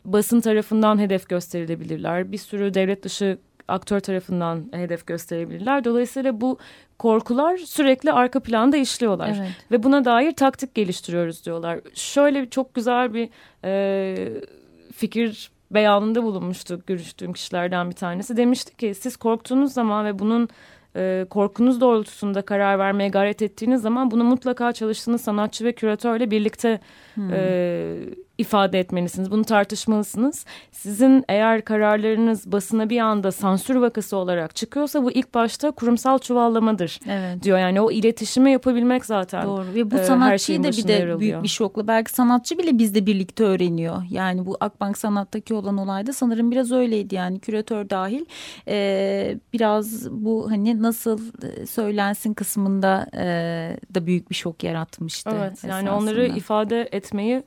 basın 0.06 0.42
tarafından 0.42 1.00
hedef 1.00 1.30
gösterilebilirler. 1.30 2.32
Bir 2.32 2.38
sürü 2.38 2.74
devlet 2.74 3.04
dışı 3.04 3.38
aktör 3.68 4.00
tarafından 4.00 4.66
hedef 4.72 5.08
gösterebilirler. 5.08 5.84
Dolayısıyla 5.84 6.42
bu 6.42 6.58
korkular 7.00 7.58
sürekli 7.58 8.12
arka 8.12 8.40
planda 8.40 8.78
işliyorlar. 8.78 9.36
Evet. 9.40 9.52
Ve 9.72 9.84
buna 9.84 10.06
dair 10.06 10.32
taktik 10.32 10.76
geliştiriyoruz 10.76 11.46
diyorlar. 11.46 11.80
Şöyle 11.94 12.50
çok 12.50 12.74
güzel 12.74 13.14
bir 13.14 13.30
e, 13.64 14.42
fikir 15.02 15.52
beyanında 15.72 16.24
bulunmuştu 16.24 16.82
görüştüğüm 16.88 17.34
kişilerden 17.34 17.90
bir 17.90 17.96
tanesi. 17.96 18.38
Demişti 18.38 18.78
ki 18.78 18.94
siz 18.94 19.18
korktuğunuz 19.18 19.74
zaman 19.74 20.06
ve 20.06 20.20
bunun 20.20 20.50
e, 20.96 21.26
korkunuz 21.30 21.82
doğrultusunda 21.82 22.42
karar 22.42 22.80
vermeye 22.80 23.10
gayret 23.10 23.42
ettiğiniz 23.42 23.82
zaman 23.82 24.12
bunu 24.12 24.24
mutlaka 24.24 24.74
çalıştığınız 24.74 25.22
sanatçı 25.22 25.66
ve 25.66 25.72
küratörle 25.72 26.32
birlikte 26.32 26.80
e, 27.32 27.96
ifade 28.42 28.80
etmelisiniz. 28.80 29.32
Bunu 29.32 29.44
tartışmalısınız. 29.44 30.46
Sizin 30.72 31.26
eğer 31.30 31.66
kararlarınız 31.66 32.52
basına 32.52 32.90
bir 32.90 33.00
anda 33.00 33.32
sansür 33.32 33.76
vakası 33.76 34.18
olarak 34.18 34.56
çıkıyorsa 34.56 35.04
bu 35.04 35.12
ilk 35.12 35.34
başta 35.34 35.72
kurumsal 35.72 36.20
çuvallamadır 36.20 37.00
Evet. 37.10 37.44
diyor. 37.44 37.58
Yani 37.60 37.82
o 37.82 37.92
iletişimi 37.92 38.52
yapabilmek 38.52 39.06
zaten. 39.06 39.46
Doğru 39.46 39.66
ve 39.76 39.92
bu 39.92 39.96
e, 39.96 40.04
sanatçıyı 40.04 40.64
da 40.64 40.72
bir 40.72 40.88
de 40.88 41.20
büyük 41.20 41.44
bir 41.44 41.48
şokla 41.48 41.88
belki 41.88 42.12
sanatçı 42.12 42.58
bile 42.58 42.78
bizde 42.78 43.06
birlikte 43.06 43.44
öğreniyor. 43.44 44.04
Yani 44.10 44.46
bu 44.46 44.58
Akbank 44.60 44.98
Sanat'taki 44.98 45.54
olan 45.54 45.78
olayda 45.78 46.14
sanırım 46.14 46.52
biraz 46.52 46.72
öyleydi 46.72 47.16
yani 47.16 47.40
küratör 47.40 47.90
dahil 47.90 48.26
Ee, 48.68 49.38
biraz 49.54 50.12
bu 50.12 50.52
hani 50.52 50.82
nasıl 50.82 51.20
e, 51.44 51.66
söylensin 51.66 52.34
kısmında 52.34 53.08
e, 53.14 53.24
da 53.96 54.06
büyük 54.06 54.30
bir 54.30 54.36
şok 54.36 54.64
yaratmıştı. 54.64 55.30
Evet 55.30 55.64
yani 55.64 55.88
esasında. 55.88 55.96
onları 55.98 56.28
ifade 56.28 56.90
etmeyi 56.92 57.44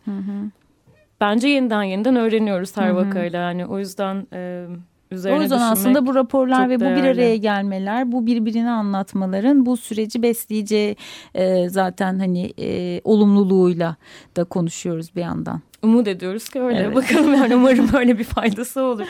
bence 1.24 1.48
yeniden 1.48 1.82
yeniden 1.82 2.16
öğreniyoruz 2.16 2.76
her 2.76 2.90
vakayla. 2.90 3.40
Yani 3.40 3.66
o 3.66 3.78
yüzden 3.78 4.26
e, 4.32 4.66
üzerine 5.10 5.38
O 5.38 5.42
yüzden 5.42 5.58
aslında 5.58 6.06
bu 6.06 6.14
raporlar 6.14 6.70
ve 6.70 6.76
bu 6.76 6.80
bir 6.80 6.86
değerli. 6.86 7.08
araya 7.08 7.36
gelmeler, 7.36 8.12
bu 8.12 8.26
birbirini 8.26 8.70
anlatmaların 8.70 9.66
bu 9.66 9.76
süreci 9.76 10.22
besleyeceği 10.22 10.96
e, 11.34 11.68
zaten 11.68 12.18
hani 12.18 12.52
e, 12.58 13.00
olumluluğuyla 13.04 13.96
da 14.36 14.44
konuşuyoruz 14.44 15.16
bir 15.16 15.20
yandan. 15.20 15.60
umut 15.82 16.08
ediyoruz 16.08 16.48
ki 16.48 16.60
öyle. 16.60 16.78
Evet. 16.78 16.94
Bakalım 16.94 17.34
yani 17.34 17.56
umarım 17.60 17.88
öyle 17.94 18.18
bir 18.18 18.24
faydası 18.24 18.82
olur. 18.82 19.06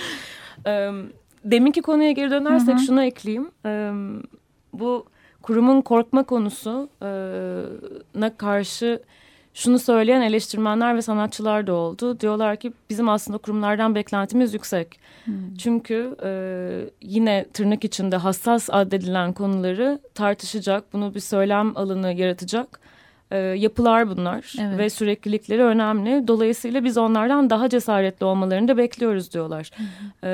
Ee, 0.66 0.90
deminki 1.44 1.82
konuya 1.82 2.12
geri 2.12 2.30
dönersek 2.30 2.78
şunu 2.86 3.02
ekleyeyim. 3.02 3.50
Ee, 3.66 3.92
bu 4.72 5.06
kurumun 5.42 5.80
korkma 5.80 6.22
konusu 6.22 6.88
e, 7.02 7.08
na 8.20 8.36
karşı 8.36 9.02
şunu 9.54 9.78
söyleyen 9.78 10.20
eleştirmenler 10.20 10.96
ve 10.96 11.02
sanatçılar 11.02 11.66
da 11.66 11.72
oldu. 11.72 12.20
Diyorlar 12.20 12.56
ki 12.56 12.72
bizim 12.90 13.08
aslında 13.08 13.38
kurumlardan 13.38 13.94
beklentimiz 13.94 14.54
yüksek. 14.54 15.00
Çünkü 15.58 16.16
e, 16.24 16.30
yine 17.02 17.46
tırnak 17.52 17.84
içinde 17.84 18.16
hassas 18.16 18.68
addedilen 18.72 19.32
konuları 19.32 19.98
tartışacak, 20.14 20.92
bunu 20.92 21.14
bir 21.14 21.20
söylem 21.20 21.76
alanı 21.76 22.12
yaratacak 22.12 22.80
e, 23.30 23.38
yapılar 23.38 24.08
bunlar 24.08 24.52
Evet. 24.60 24.78
ve 24.78 24.90
süreklilikleri 24.90 25.62
önemli. 25.62 26.28
Dolayısıyla 26.28 26.84
biz 26.84 26.98
onlardan 26.98 27.50
daha 27.50 27.68
cesaretli 27.68 28.24
olmalarını 28.24 28.68
da 28.68 28.76
bekliyoruz 28.76 29.32
diyorlar. 29.32 29.70
E, 30.24 30.30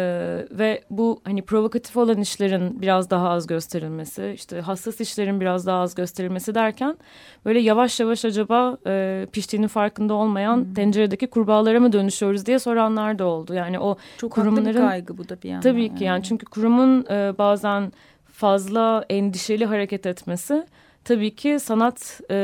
ve 0.51 0.83
bu 0.91 1.21
hani 1.25 1.43
provokatif 1.43 1.97
olan 1.97 2.21
işlerin 2.21 2.83
biraz 2.83 3.11
daha 3.11 3.29
az 3.29 3.47
gösterilmesi, 3.47 4.33
işte 4.35 4.61
hassas 4.61 5.01
işlerin 5.01 5.41
biraz 5.41 5.67
daha 5.67 5.81
az 5.81 5.95
gösterilmesi 5.95 6.55
derken 6.55 6.97
böyle 7.45 7.61
yavaş 7.61 8.01
yavaş 8.01 8.25
acaba 8.25 8.77
e, 8.87 9.27
piştiğinin 9.33 9.69
farkında 9.69 10.15
olmayan 10.15 10.75
tenceredeki 10.75 11.27
kurbağalara 11.27 11.81
mı 11.81 11.93
dönüşüyoruz 11.93 12.47
diye 12.47 12.59
soranlar 12.59 13.19
da 13.19 13.25
oldu. 13.25 13.55
Yani 13.55 13.79
o 13.79 13.97
Çok 14.19 14.39
haklı 14.39 14.51
bir 14.51 14.57
kurumların 14.57 14.89
kaygı 14.89 15.19
bu 15.19 15.29
da 15.29 15.43
bir 15.43 15.49
yandan. 15.49 15.71
Tabii 15.71 15.95
ki 15.95 16.05
yani 16.05 16.23
çünkü 16.23 16.47
kurumun 16.47 17.07
e, 17.11 17.39
bazen 17.39 17.93
fazla 18.33 19.05
endişeli 19.11 19.67
hareket 19.67 20.07
etmesi 20.07 20.67
tabii 21.05 21.35
ki 21.35 21.59
sanat 21.61 22.21
e, 22.31 22.35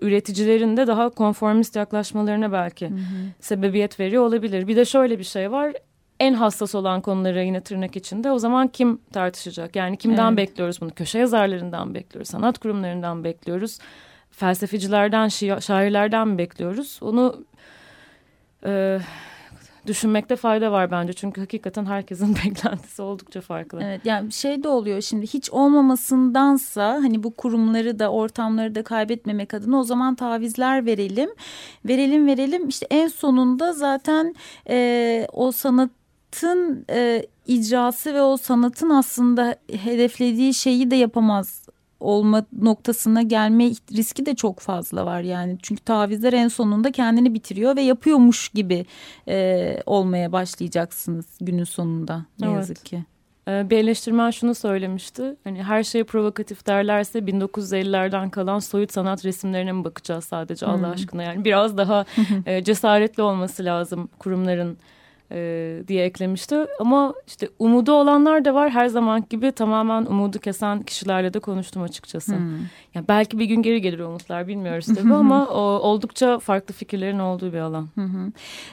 üreticilerin 0.00 0.76
de 0.76 0.86
daha 0.86 1.08
konformist 1.10 1.76
yaklaşmalarına 1.76 2.52
belki 2.52 2.90
sebebiyet 3.40 4.00
veriyor 4.00 4.22
olabilir. 4.24 4.66
Bir 4.66 4.76
de 4.76 4.84
şöyle 4.84 5.18
bir 5.18 5.24
şey 5.24 5.52
var. 5.52 5.72
En 6.20 6.34
hassas 6.34 6.74
olan 6.74 7.00
konuları 7.00 7.44
yine 7.44 7.60
tırnak 7.60 7.96
içinde 7.96 8.30
o 8.30 8.38
zaman 8.38 8.68
kim 8.68 8.98
tartışacak? 9.12 9.76
Yani 9.76 9.96
kimden 9.96 10.28
Evet. 10.28 10.36
bekliyoruz 10.36 10.80
bunu? 10.80 10.90
Köşe 10.90 11.18
yazarlarından 11.18 11.94
bekliyoruz, 11.94 12.28
sanat 12.30 12.58
kurumlarından 12.58 13.24
bekliyoruz, 13.24 13.78
felsefecilerden, 14.30 15.28
şi- 15.28 15.60
şairlerden 15.62 16.28
mi 16.28 16.38
bekliyoruz? 16.38 16.98
Onu 17.02 17.44
e, 18.66 18.98
düşünmekte 19.86 20.36
fayda 20.36 20.72
var 20.72 20.90
bence. 20.90 21.12
Çünkü 21.12 21.40
hakikaten 21.40 21.84
herkesin 21.84 22.36
beklentisi 22.44 23.02
oldukça 23.02 23.40
farklı. 23.40 23.80
Evet 23.82 24.00
yani 24.04 24.32
şey 24.32 24.62
de 24.62 24.68
oluyor 24.68 25.00
şimdi 25.00 25.26
hiç 25.26 25.50
olmamasındansa 25.50 26.92
hani 26.92 27.22
bu 27.22 27.34
kurumları 27.34 27.98
da 27.98 28.12
ortamları 28.12 28.74
da 28.74 28.82
kaybetmemek 28.82 29.54
adına 29.54 29.78
o 29.78 29.82
zaman 29.82 30.14
tavizler 30.14 30.86
verelim. 30.86 31.30
Verelim 31.84 32.26
verelim 32.26 32.68
işte 32.68 32.86
en 32.90 33.08
sonunda 33.08 33.72
zaten 33.72 34.34
e, 34.68 35.26
o 35.32 35.52
sanatın 35.52 36.84
e, 36.90 37.26
icrası 37.46 38.14
ve 38.14 38.22
o 38.22 38.36
sanatın 38.36 38.90
aslında 38.90 39.56
hedeflediği 39.72 40.54
şeyi 40.54 40.90
de 40.90 40.96
yapamaz 40.96 41.70
olma 42.00 42.44
noktasına 42.60 43.22
gelme 43.22 43.64
riski 43.96 44.26
de 44.26 44.34
çok 44.34 44.60
fazla 44.60 45.06
var 45.06 45.20
yani 45.20 45.58
çünkü 45.62 45.84
tavizler 45.84 46.32
en 46.32 46.48
sonunda 46.48 46.92
kendini 46.92 47.34
bitiriyor 47.34 47.76
ve 47.76 47.80
yapıyormuş 47.82 48.48
gibi 48.48 48.86
e, 49.28 49.76
olmaya 49.86 50.32
başlayacaksınız 50.32 51.26
günün 51.40 51.64
sonunda 51.64 52.24
ne 52.40 52.46
Evet. 52.46 52.56
yazık 52.56 52.84
ki. 52.84 53.04
Ee, 53.48 53.70
bir 53.70 53.78
eleştirmen 53.78 54.30
şunu 54.30 54.54
söylemişti. 54.54 55.36
Hani 55.44 55.62
her 55.62 55.82
şeye 55.82 56.04
provokatif 56.04 56.66
derlerse 56.66 57.18
1950'lerden 57.18 58.30
kalan 58.30 58.58
soyut 58.58 58.92
sanat 58.92 59.24
resimlerine 59.24 59.72
mi 59.72 59.84
bakacağız 59.84 60.24
sadece 60.24 60.66
Allah 60.66 60.88
aşkına? 60.88 61.22
Yani 61.22 61.44
biraz 61.44 61.76
daha 61.76 62.04
e, 62.46 62.64
cesaretli 62.64 63.22
olması 63.22 63.64
lazım 63.64 64.08
kurumların 64.18 64.78
e, 65.32 65.82
diye 65.88 66.04
eklemişti. 66.04 66.56
Ama 66.80 67.14
işte 67.26 67.48
umudu 67.58 67.92
olanlar 67.92 68.44
da 68.44 68.54
var. 68.54 68.70
Her 68.70 68.86
zaman 68.86 69.24
gibi 69.30 69.52
tamamen 69.52 70.06
umudu 70.06 70.38
kesen 70.38 70.82
kişilerle 70.82 71.34
de 71.34 71.38
konuştum 71.38 71.82
açıkçası. 71.82 72.34
Yani 72.94 73.08
belki 73.08 73.38
bir 73.38 73.44
gün 73.44 73.62
geri 73.62 73.80
gelir 73.80 73.98
umutlar 73.98 74.48
bilmiyoruz 74.48 74.86
tabii 74.86 75.14
ama 75.14 75.46
o, 75.50 75.60
oldukça 75.60 76.38
farklı 76.38 76.74
fikirlerin 76.74 77.18
olduğu 77.18 77.52
bir 77.52 77.58
alan. 77.58 77.88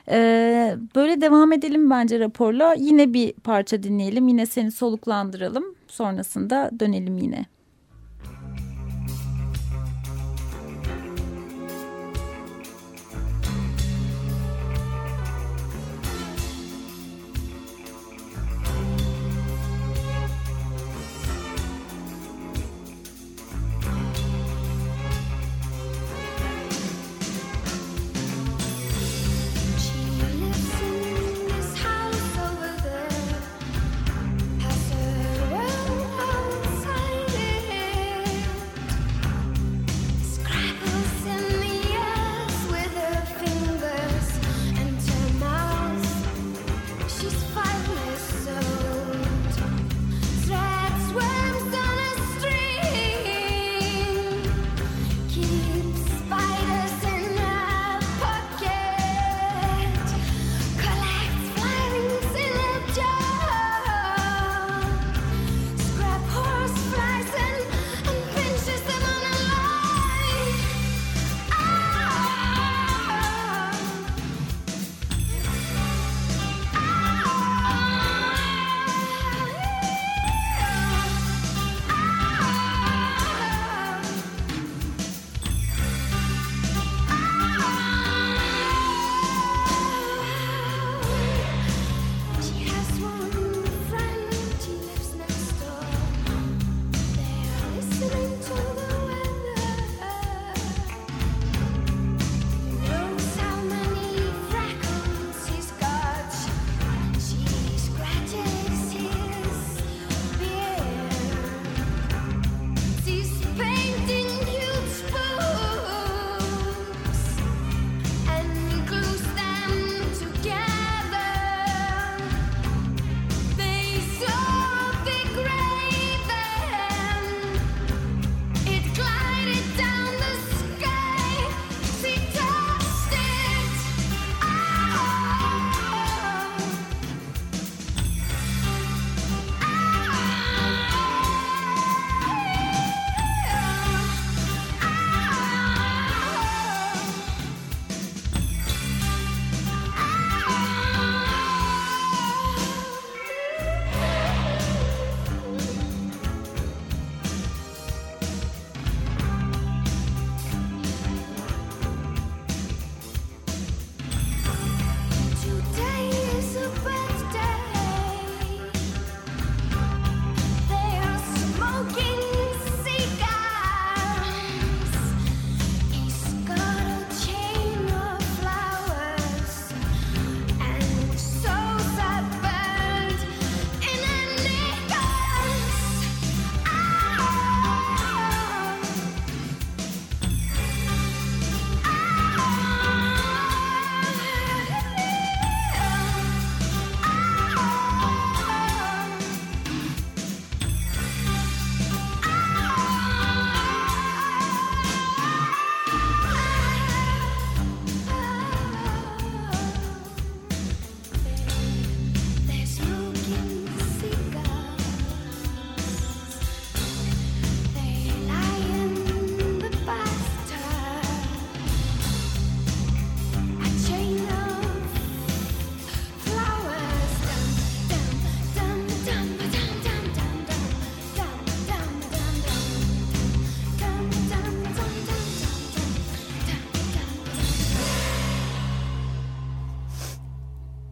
Ee, 0.10 0.76
böyle 0.96 1.22
devam 1.22 1.54
edelim 1.54 1.90
bence 1.90 2.20
raporla. 2.20 2.74
Yine 2.78 3.14
bir 3.14 3.34
parça 3.34 3.84
dinleyelim. 3.84 4.28
Yine 4.28 4.46
seni 4.46 4.72
soluklandıralım. 4.72 5.64
Sonrasında 5.88 6.72
dönelim 6.80 7.18
yine. 7.18 7.46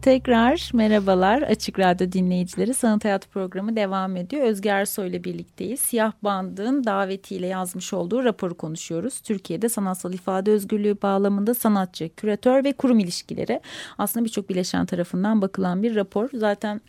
Tekrar 0.06 0.70
merhabalar 0.74 1.42
Açık 1.42 1.78
Radyo 1.78 2.12
dinleyicileri. 2.12 2.74
Sanat 2.74 3.04
Hayat 3.04 3.30
programı 3.30 3.76
devam 3.76 4.16
ediyor. 4.16 4.42
Özge 4.42 4.68
Ersoy 4.68 5.08
ile 5.08 5.24
birlikteyiz. 5.24 5.80
Siyah 5.80 6.12
Band'ın 6.22 6.84
davetiyle 6.84 7.46
yazmış 7.46 7.92
olduğu 7.92 8.24
raporu 8.24 8.54
konuşuyoruz. 8.54 9.20
Türkiye'de 9.20 9.68
sanatsal 9.68 10.12
ifade 10.12 10.50
özgürlüğü 10.50 11.02
bağlamında 11.02 11.54
sanatçı, 11.54 12.10
küratör 12.16 12.64
ve 12.64 12.72
kurum 12.72 12.98
ilişkileri 12.98 13.60
aslında 13.98 14.24
birçok 14.24 14.48
bileşen 14.48 14.86
tarafından 14.86 15.42
bakılan 15.42 15.82
bir 15.82 15.94
rapor. 15.94 16.28
Zaten 16.34 16.80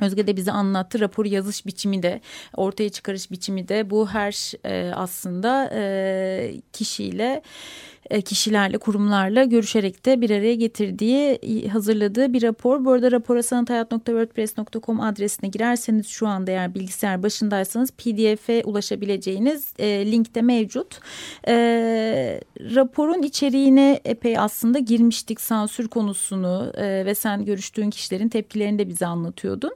Özge 0.00 0.26
de 0.26 0.36
bize 0.36 0.52
anlattı. 0.52 1.00
Raporu 1.00 1.28
yazış 1.28 1.66
biçimi 1.66 2.02
de, 2.02 2.20
ortaya 2.56 2.88
çıkarış 2.88 3.30
biçimi 3.30 3.68
de 3.68 3.90
bu 3.90 4.08
her 4.08 4.52
e, 4.64 4.92
aslında 4.94 5.70
e, 5.74 6.54
kişiyle 6.72 7.42
kişilerle, 8.24 8.78
kurumlarla 8.78 9.44
görüşerek 9.44 10.06
de 10.06 10.20
bir 10.20 10.30
araya 10.30 10.54
getirdiği, 10.54 11.38
hazırladığı 11.68 12.32
bir 12.32 12.42
rapor. 12.42 12.84
Bu 12.84 12.92
arada 12.92 13.12
rapora 13.12 13.42
sanathayat.wordpress.com 13.42 15.00
adresine 15.00 15.50
girerseniz 15.50 16.06
şu 16.06 16.26
anda 16.26 16.50
eğer 16.50 16.74
bilgisayar 16.74 17.22
başındaysanız 17.22 17.90
pdf'e 17.90 18.62
ulaşabileceğiniz 18.64 19.72
e, 19.78 20.12
linkte 20.12 20.42
mevcut. 20.42 21.00
E, 21.48 21.54
raporun 22.74 23.22
içeriğine 23.22 24.00
epey 24.04 24.38
aslında 24.38 24.78
girmiştik 24.78 25.40
sansür 25.40 25.88
konusunu 25.88 26.72
e, 26.76 27.06
ve 27.06 27.14
sen 27.14 27.44
görüştüğün 27.44 27.90
kişilerin 27.90 28.28
tepkilerini 28.28 28.78
de 28.78 28.88
bize 28.88 29.06
anlatıyordun. 29.06 29.72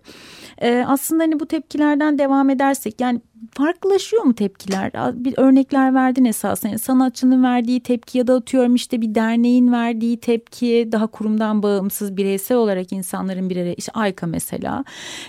E, 0.59 0.85
aslında 0.87 1.23
hani 1.23 1.41
bu 1.41 1.47
tepkilerden 1.47 2.19
devam 2.19 2.51
edersek 2.51 3.01
yani 3.01 3.21
farklılaşıyor 3.51 4.23
mu 4.23 4.35
tepkiler? 4.35 4.93
Bir 5.15 5.35
örnekler 5.37 5.95
verdin 5.95 6.25
esasında. 6.25 6.69
Yani 6.69 6.79
sanatçının 6.79 7.43
verdiği 7.43 7.81
tepki 7.81 8.19
ya 8.19 8.27
da 8.27 8.35
atıyorum 8.35 8.75
işte 8.75 9.01
bir 9.01 9.15
derneğin 9.15 9.73
verdiği 9.73 10.21
tepki 10.21 10.89
daha 10.93 11.07
kurumdan 11.07 11.63
bağımsız 11.63 12.17
bireysel 12.17 12.57
olarak 12.57 12.93
insanların 12.93 13.51
bir 13.51 13.57
araya 13.57 13.75
işte 13.75 13.93
AYKA 13.93 14.27
mesela 14.27 14.85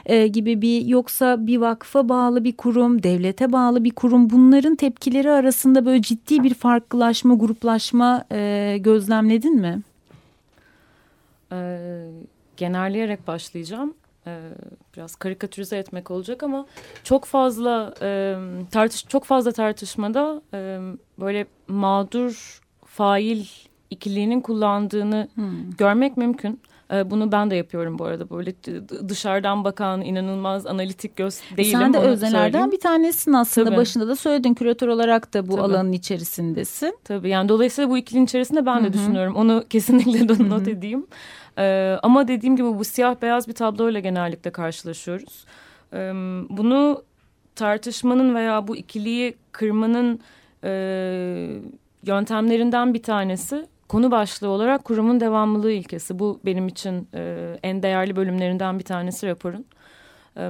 e, 0.06 0.28
gibi 0.28 0.62
bir 0.62 0.86
yoksa 0.86 1.48
bir 1.48 1.58
vakfa 1.58 2.10
bağlı 2.10 2.44
bir 2.44 2.58
kurum, 2.58 3.04
devlete 3.04 3.52
bağlı 3.52 3.84
bir 3.84 3.92
kurum 3.92 4.30
bunların 4.30 4.76
tepkileri 4.76 5.32
arasında 5.32 5.86
böyle 5.86 6.02
ciddi 6.02 6.44
bir 6.44 6.54
farklılaşma, 6.54 7.36
gruplaşma 7.36 8.26
e, 8.32 8.78
gözlemledin 8.80 9.56
mi? 9.56 9.82
E, 11.52 11.78
genelleyerek 12.58 13.28
başlayacağım 13.28 13.94
e, 14.28 14.40
biraz 14.98 15.16
karikatürize 15.16 15.78
etmek 15.78 16.12
olacak 16.12 16.44
ama 16.44 16.66
çok 17.04 17.26
fazla 17.26 17.94
e, 18.02 18.36
tartış 18.72 19.08
çok 19.08 19.24
fazla 19.24 19.52
tartışmada 19.52 20.42
e, 20.54 20.80
böyle 21.20 21.46
mağdur 21.68 22.62
fail 22.86 23.46
ikiliğinin 23.90 24.42
kullandığını 24.42 25.28
hmm. 25.36 25.72
görmek 25.78 26.18
mümkün. 26.18 26.60
E, 26.94 27.12
bunu 27.12 27.32
ben 27.32 27.52
de 27.52 27.56
yapıyorum 27.56 28.00
bu 28.00 28.06
arada 28.06 28.30
böyle 28.30 28.54
dışarıdan 29.10 29.64
bakan 29.64 30.02
inanılmaz 30.02 30.66
analitik 30.66 31.16
göz 31.16 31.42
değilim. 31.58 31.80
Sen 31.80 31.94
de 31.94 31.98
öznelerden 31.98 32.72
bir 32.72 32.80
tanesin 32.80 33.34
aslında 33.34 33.70
Tabii. 33.70 33.78
başında 33.78 34.08
da 34.08 34.16
söyledin 34.16 34.54
küratör 34.54 34.88
olarak 34.88 35.34
da 35.34 35.48
bu 35.48 35.52
Tabii. 35.52 35.62
alanın 35.62 35.92
içerisindesin. 35.92 36.98
Tabii 37.04 37.30
yani 37.30 37.50
dolayısıyla 37.50 37.90
bu 37.90 37.98
ikilinin 37.98 38.26
içerisinde 38.26 38.66
ben 38.66 38.84
de 38.84 38.88
Hı 38.88 38.90
-hı. 38.90 38.94
düşünüyorum 38.94 39.36
onu 39.36 39.64
kesinlikle 39.70 40.50
not 40.50 40.68
edeyim. 40.68 41.08
Ee, 41.58 41.98
ama 42.04 42.28
dediğim 42.28 42.56
gibi 42.56 42.68
bu 42.68 42.84
siyah 42.84 43.22
beyaz 43.22 43.48
bir 43.48 43.54
tabloyla 43.54 44.00
genellikle 44.00 44.52
karşılaşıyoruz. 44.52 45.46
Ee, 45.94 46.12
bunu 46.50 47.04
tartışmanın 47.56 48.36
veya 48.36 48.68
bu 48.68 48.76
ikiliyi 48.76 49.36
kırmanın 49.52 50.20
e, 50.64 50.72
yöntemlerinden 52.04 52.94
bir 52.94 53.04
tanesi 53.04 53.66
konu 53.88 54.12
başlığı 54.12 54.48
olarak 54.48 54.86
kurumun 54.86 55.20
devamlılığı 55.20 55.72
ilkesi. 55.72 56.20
Bu 56.20 56.40
benim 56.46 56.68
için 56.68 57.08
e, 57.14 57.54
en 57.64 57.84
değerli 57.84 58.16
bölümlerinden 58.16 58.80
bir 58.80 58.84
tanesi 58.84 59.28
raporun. 59.28 59.66
E, 60.38 60.50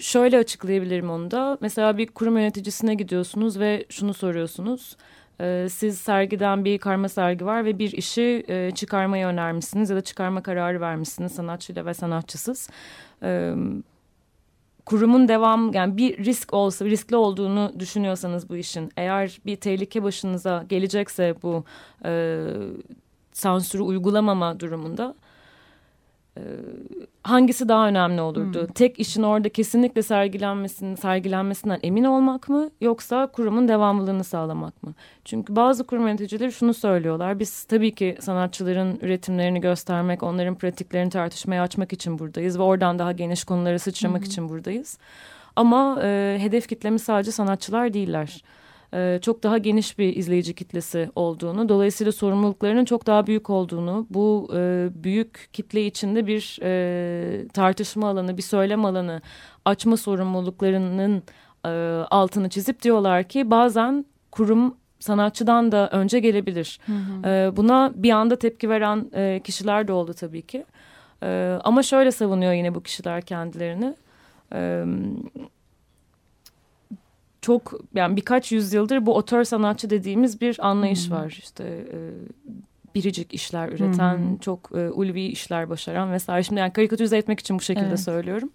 şöyle 0.00 0.38
açıklayabilirim 0.38 1.10
onu 1.10 1.30
da. 1.30 1.58
Mesela 1.60 1.98
bir 1.98 2.06
kurum 2.06 2.38
yöneticisine 2.38 2.94
gidiyorsunuz 2.94 3.58
ve 3.58 3.84
şunu 3.88 4.14
soruyorsunuz. 4.14 4.96
E, 5.40 5.66
siz 5.70 5.98
sergiden 5.98 6.64
bir 6.64 6.78
karma 6.78 7.08
sergi 7.08 7.46
var 7.46 7.64
ve 7.64 7.78
bir 7.78 7.92
işi 7.92 8.44
e, 8.48 8.70
çıkarmayı 8.70 9.26
önermişsiniz 9.26 9.90
ya 9.90 9.96
da 9.96 10.00
çıkarma 10.00 10.42
kararı 10.42 10.80
vermişsiniz 10.80 11.32
sanatçıyla 11.32 11.86
ve 11.86 11.94
sanatçısız. 11.94 12.70
E, 13.22 13.54
kurumun 14.86 15.28
devam 15.28 15.72
yani 15.72 15.96
bir 15.96 16.24
risk 16.24 16.54
olsa 16.54 16.84
riskli 16.84 17.16
olduğunu 17.16 17.72
düşünüyorsanız 17.78 18.48
bu 18.48 18.56
işin 18.56 18.92
eğer 18.96 19.40
bir 19.46 19.56
tehlike 19.56 20.02
başınıza 20.02 20.64
gelecekse 20.68 21.34
bu 21.42 21.64
e, 22.04 22.44
sansürü 23.32 23.82
uygulamama 23.82 24.60
durumunda 24.60 25.14
hangisi 27.22 27.68
daha 27.68 27.88
önemli 27.88 28.20
olurdu? 28.20 28.60
Hmm. 28.60 28.72
Tek 28.72 29.00
işin 29.00 29.22
orada 29.22 29.48
kesinlikle 29.48 30.02
sergilenmesinin 30.02 30.94
sergilenmesinden 30.94 31.78
emin 31.82 32.04
olmak 32.04 32.48
mı 32.48 32.70
yoksa 32.80 33.26
kurumun 33.26 33.68
devamlılığını 33.68 34.24
sağlamak 34.24 34.82
mı? 34.82 34.94
Çünkü 35.24 35.56
bazı 35.56 35.86
kurum 35.86 36.06
yöneticileri 36.06 36.52
şunu 36.52 36.74
söylüyorlar. 36.74 37.38
Biz 37.38 37.64
tabii 37.64 37.94
ki 37.94 38.16
sanatçıların 38.20 38.98
üretimlerini 39.02 39.60
göstermek, 39.60 40.22
onların 40.22 40.54
pratiklerini 40.54 41.10
tartışmaya 41.10 41.62
açmak 41.62 41.92
için 41.92 42.18
buradayız 42.18 42.58
ve 42.58 42.62
oradan 42.62 42.98
daha 42.98 43.12
geniş 43.12 43.44
konulara 43.44 43.78
sıçramak 43.78 44.20
hmm. 44.20 44.26
için 44.26 44.48
buradayız. 44.48 44.98
Ama 45.56 45.98
e, 46.02 46.36
hedef 46.40 46.68
kitlemiz 46.68 47.02
sadece 47.02 47.32
sanatçılar 47.32 47.94
değiller 47.94 48.42
e, 48.94 49.18
çok 49.22 49.42
daha 49.42 49.58
geniş 49.58 49.98
bir 49.98 50.16
izleyici 50.16 50.54
kitlesi 50.54 51.10
olduğunu, 51.14 51.68
dolayısıyla 51.68 52.12
sorumluluklarının 52.12 52.84
çok 52.84 53.06
daha 53.06 53.26
büyük 53.26 53.50
olduğunu, 53.50 54.06
bu 54.10 54.50
e, 54.54 54.88
büyük 54.94 55.48
kitle 55.52 55.86
içinde 55.86 56.26
bir 56.26 56.58
e, 56.62 57.48
tartışma 57.48 58.08
alanı, 58.08 58.36
bir 58.36 58.42
söylem 58.42 58.84
alanı 58.84 59.22
açma 59.64 59.96
sorumluluklarının 59.96 61.22
e, 61.66 61.68
altını 62.10 62.48
çizip 62.48 62.82
diyorlar 62.82 63.24
ki 63.24 63.50
bazen 63.50 64.04
kurum 64.30 64.76
sanatçıdan 65.00 65.72
da 65.72 65.88
önce 65.90 66.20
gelebilir. 66.20 66.78
Hı 66.86 66.92
hı. 66.92 67.28
E, 67.28 67.56
buna 67.56 67.92
bir 67.94 68.10
anda 68.10 68.36
tepki 68.36 68.68
veren 68.70 69.10
e, 69.14 69.40
kişiler 69.44 69.88
de 69.88 69.92
oldu 69.92 70.14
tabii 70.14 70.42
ki. 70.42 70.64
E, 71.22 71.58
ama 71.64 71.82
şöyle 71.82 72.10
savunuyor 72.10 72.52
yine 72.52 72.74
bu 72.74 72.82
kişiler 72.82 73.22
kendilerini. 73.22 73.94
E, 74.54 74.84
çok 77.40 77.80
yani 77.94 78.16
birkaç 78.16 78.52
yüzyıldır 78.52 79.06
bu 79.06 79.14
otör 79.14 79.44
sanatçı 79.44 79.90
dediğimiz 79.90 80.40
bir 80.40 80.68
anlayış 80.68 81.08
hmm. 81.08 81.16
var. 81.16 81.36
İşte 81.38 81.64
e, 81.64 81.98
biricik 82.94 83.34
işler 83.34 83.68
üreten, 83.68 84.18
hmm. 84.18 84.38
çok 84.38 84.70
e, 84.74 84.90
ulvi 84.90 85.22
işler 85.22 85.70
başaran 85.70 86.12
vesaire. 86.12 86.42
Şimdi 86.42 86.60
yani 86.60 86.72
karikatürize 86.72 87.18
etmek 87.18 87.40
için 87.40 87.58
bu 87.58 87.62
şekilde 87.62 87.86
evet. 87.86 88.00
söylüyorum. 88.00 88.50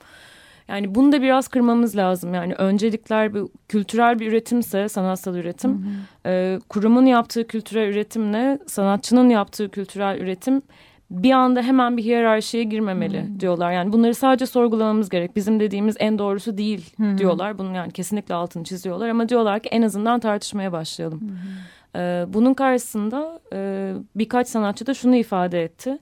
Yani 0.67 0.95
bunu 0.95 1.11
da 1.11 1.21
biraz 1.21 1.47
kırmamız 1.47 1.97
lazım. 1.97 2.33
Yani 2.33 2.55
öncelikler 2.55 3.33
bir 3.33 3.43
kültürel 3.67 4.19
bir 4.19 4.27
üretimse 4.27 4.89
sanatsal 4.89 5.35
üretim, 5.35 5.71
hı 5.71 5.89
E, 6.25 6.59
kurumun 6.69 7.05
yaptığı 7.05 7.47
kültürel 7.47 7.87
üretimle 7.87 8.59
sanatçının 8.67 9.29
yaptığı 9.29 9.69
kültürel 9.69 10.19
üretim 10.19 10.61
bir 11.13 11.31
anda 11.31 11.61
hemen 11.61 11.97
bir 11.97 12.03
hiyerarşiye 12.03 12.63
girmemeli 12.63 13.23
hmm. 13.23 13.39
diyorlar. 13.39 13.71
Yani 13.71 13.93
bunları 13.93 14.15
sadece 14.15 14.45
sorgulamamız 14.45 15.09
gerek. 15.09 15.35
Bizim 15.35 15.59
dediğimiz 15.59 15.95
en 15.99 16.19
doğrusu 16.19 16.57
değil 16.57 16.93
hmm. 16.95 17.17
diyorlar. 17.17 17.57
Bunun 17.57 17.73
yani 17.73 17.91
kesinlikle 17.91 18.33
altını 18.33 18.63
çiziyorlar 18.63 19.09
ama 19.09 19.29
diyorlar 19.29 19.59
ki 19.59 19.69
en 19.69 19.81
azından 19.81 20.19
tartışmaya 20.19 20.71
başlayalım. 20.71 21.19
Hmm. 21.21 21.29
Ee, 21.95 22.25
bunun 22.27 22.53
karşısında 22.53 23.39
e, 23.53 23.91
birkaç 24.15 24.47
sanatçı 24.47 24.85
da 24.85 24.93
şunu 24.93 25.15
ifade 25.15 25.63
etti. 25.63 25.99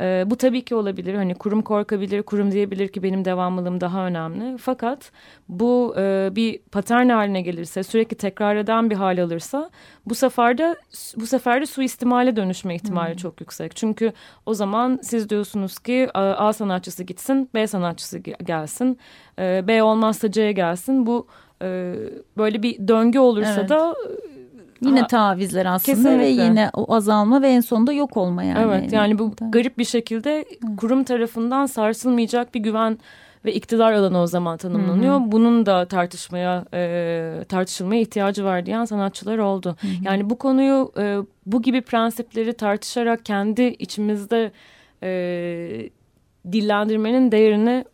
E, 0.00 0.24
bu 0.26 0.36
tabii 0.36 0.64
ki 0.64 0.74
olabilir. 0.74 1.14
Hani 1.14 1.34
kurum 1.34 1.62
korkabilir, 1.62 2.22
kurum 2.22 2.52
diyebilir 2.52 2.88
ki 2.88 3.02
benim 3.02 3.24
devamlılığım 3.24 3.80
daha 3.80 4.06
önemli. 4.06 4.58
Fakat 4.58 5.12
bu 5.48 5.94
e, 5.98 6.30
bir 6.32 6.58
patern 6.58 7.08
haline 7.08 7.42
gelirse, 7.42 7.82
sürekli 7.82 8.16
tekrar 8.16 8.56
eden 8.56 8.90
bir 8.90 8.96
hal 8.96 9.22
alırsa 9.22 9.70
bu 10.06 10.14
sefer 10.14 10.58
de 10.58 10.76
bu 11.16 11.26
sefer 11.26 11.60
de 11.60 11.66
suistimale 11.66 12.36
dönüşme 12.36 12.74
ihtimali 12.74 13.10
hmm. 13.10 13.16
çok 13.16 13.40
yüksek. 13.40 13.76
Çünkü 13.76 14.12
o 14.46 14.54
zaman 14.54 14.98
siz 15.02 15.30
diyorsunuz 15.30 15.78
ki 15.78 16.08
A 16.14 16.52
sanatçısı 16.52 17.04
gitsin, 17.04 17.50
B 17.54 17.66
sanatçısı 17.66 18.18
gelsin. 18.18 18.98
E, 19.38 19.64
B 19.68 19.82
olmazsa 19.82 20.30
C 20.30 20.52
gelsin. 20.52 21.06
Bu 21.06 21.26
e, 21.62 21.94
böyle 22.36 22.62
bir 22.62 22.88
döngü 22.88 23.18
olursa 23.18 23.60
evet. 23.60 23.68
da 23.68 23.94
Yine 24.80 25.06
tavizler 25.06 25.66
aslında 25.66 25.96
Kesinlikle. 25.96 26.18
ve 26.18 26.28
yine 26.28 26.70
o 26.74 26.94
azalma 26.94 27.42
ve 27.42 27.48
en 27.48 27.60
sonunda 27.60 27.92
yok 27.92 28.16
olma 28.16 28.42
yani. 28.42 28.58
Evet 28.64 28.92
yani 28.92 29.18
bu 29.18 29.34
garip 29.40 29.78
bir 29.78 29.84
şekilde 29.84 30.44
kurum 30.76 31.04
tarafından 31.04 31.66
sarsılmayacak 31.66 32.54
bir 32.54 32.60
güven 32.60 32.98
ve 33.44 33.54
iktidar 33.54 33.92
alanı 33.92 34.20
o 34.20 34.26
zaman 34.26 34.56
tanımlanıyor. 34.56 35.20
Hı 35.20 35.24
hı. 35.24 35.32
Bunun 35.32 35.66
da 35.66 35.84
tartışmaya 35.84 36.64
e, 36.74 37.44
tartışılmaya 37.48 38.00
ihtiyacı 38.00 38.44
var 38.44 38.66
diyen 38.66 38.84
sanatçılar 38.84 39.38
oldu. 39.38 39.76
Hı 39.80 39.86
hı. 39.86 39.90
Yani 40.02 40.30
bu 40.30 40.38
konuyu 40.38 40.92
e, 40.98 41.18
bu 41.46 41.62
gibi 41.62 41.80
prensipleri 41.82 42.52
tartışarak 42.52 43.24
kendi 43.24 43.62
içimizde 43.62 44.52
e, 45.02 45.90
dillendirmenin 46.52 47.32
değerini 47.32 47.84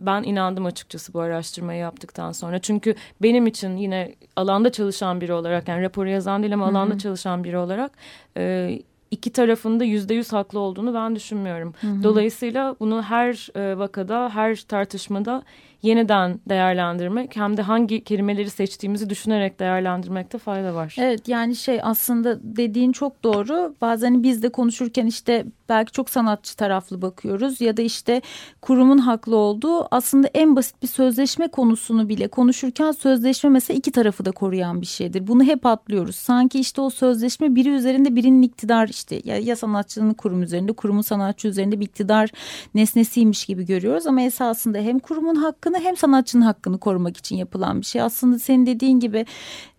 ben 0.00 0.22
inandım 0.22 0.66
açıkçası 0.66 1.14
bu 1.14 1.20
araştırmayı 1.20 1.80
yaptıktan 1.80 2.32
sonra. 2.32 2.58
Çünkü 2.58 2.94
benim 3.22 3.46
için 3.46 3.76
yine 3.76 4.14
alanda 4.36 4.72
çalışan 4.72 5.20
biri 5.20 5.32
olarak 5.32 5.68
yani 5.68 5.82
raporu 5.82 6.08
yazan 6.08 6.42
değil 6.42 6.54
ama 6.54 6.66
alanda 6.66 6.94
Hı 6.94 6.98
-hı. 6.98 7.02
çalışan 7.02 7.44
biri 7.44 7.58
olarak 7.58 7.92
e, 8.36 8.78
iki 9.10 9.32
tarafında 9.32 9.84
yüzde 9.84 10.14
yüz 10.14 10.32
haklı 10.32 10.58
olduğunu 10.58 10.94
ben 10.94 11.16
düşünmüyorum. 11.16 11.74
Dolayısıyla 12.02 12.76
bunu 12.80 13.02
her 13.02 13.48
e, 13.56 13.78
vakada, 13.78 14.30
her 14.34 14.56
tartışmada 14.56 15.42
yeniden 15.86 16.40
değerlendirmek 16.48 17.36
hem 17.36 17.56
de 17.56 17.62
hangi 17.62 18.04
kelimeleri 18.04 18.50
seçtiğimizi 18.50 19.10
düşünerek 19.10 19.60
değerlendirmekte 19.60 20.38
fayda 20.38 20.74
var. 20.74 20.96
Evet 20.98 21.28
yani 21.28 21.56
şey 21.56 21.80
aslında 21.82 22.38
dediğin 22.42 22.92
çok 22.92 23.24
doğru. 23.24 23.74
Bazen 23.80 24.22
biz 24.22 24.42
de 24.42 24.48
konuşurken 24.48 25.06
işte 25.06 25.44
belki 25.68 25.92
çok 25.92 26.10
sanatçı 26.10 26.56
taraflı 26.56 27.02
bakıyoruz 27.02 27.60
ya 27.60 27.76
da 27.76 27.82
işte 27.82 28.22
kurumun 28.62 28.98
haklı 28.98 29.36
olduğu 29.36 29.94
aslında 29.94 30.28
en 30.34 30.56
basit 30.56 30.82
bir 30.82 30.88
sözleşme 30.88 31.48
konusunu 31.48 32.08
bile 32.08 32.28
konuşurken 32.28 32.92
sözleşme 32.92 33.50
mesela 33.50 33.78
iki 33.78 33.92
tarafı 33.92 34.24
da 34.24 34.30
koruyan 34.32 34.80
bir 34.80 34.86
şeydir. 34.86 35.26
Bunu 35.26 35.44
hep 35.44 35.66
atlıyoruz. 35.66 36.16
Sanki 36.16 36.60
işte 36.60 36.80
o 36.80 36.90
sözleşme 36.90 37.54
biri 37.54 37.68
üzerinde 37.68 38.16
birinin 38.16 38.42
iktidar 38.42 38.88
işte 38.88 39.20
ya, 39.24 39.38
ya 39.38 39.56
sanatçının 39.56 40.14
kurum 40.14 40.42
üzerinde 40.42 40.72
kurumun 40.72 41.02
sanatçı 41.02 41.48
üzerinde 41.48 41.80
bir 41.80 41.84
iktidar 41.84 42.30
nesnesiymiş 42.74 43.44
gibi 43.44 43.66
görüyoruz 43.66 44.06
ama 44.06 44.22
esasında 44.22 44.78
hem 44.78 44.98
kurumun 44.98 45.34
hakkını 45.34 45.75
hem 45.80 45.96
sanatçının 45.96 46.42
hakkını 46.42 46.78
korumak 46.78 47.16
için 47.16 47.36
yapılan 47.36 47.80
bir 47.80 47.86
şey. 47.86 48.02
Aslında 48.02 48.38
senin 48.38 48.66
dediğin 48.66 49.00
gibi 49.00 49.26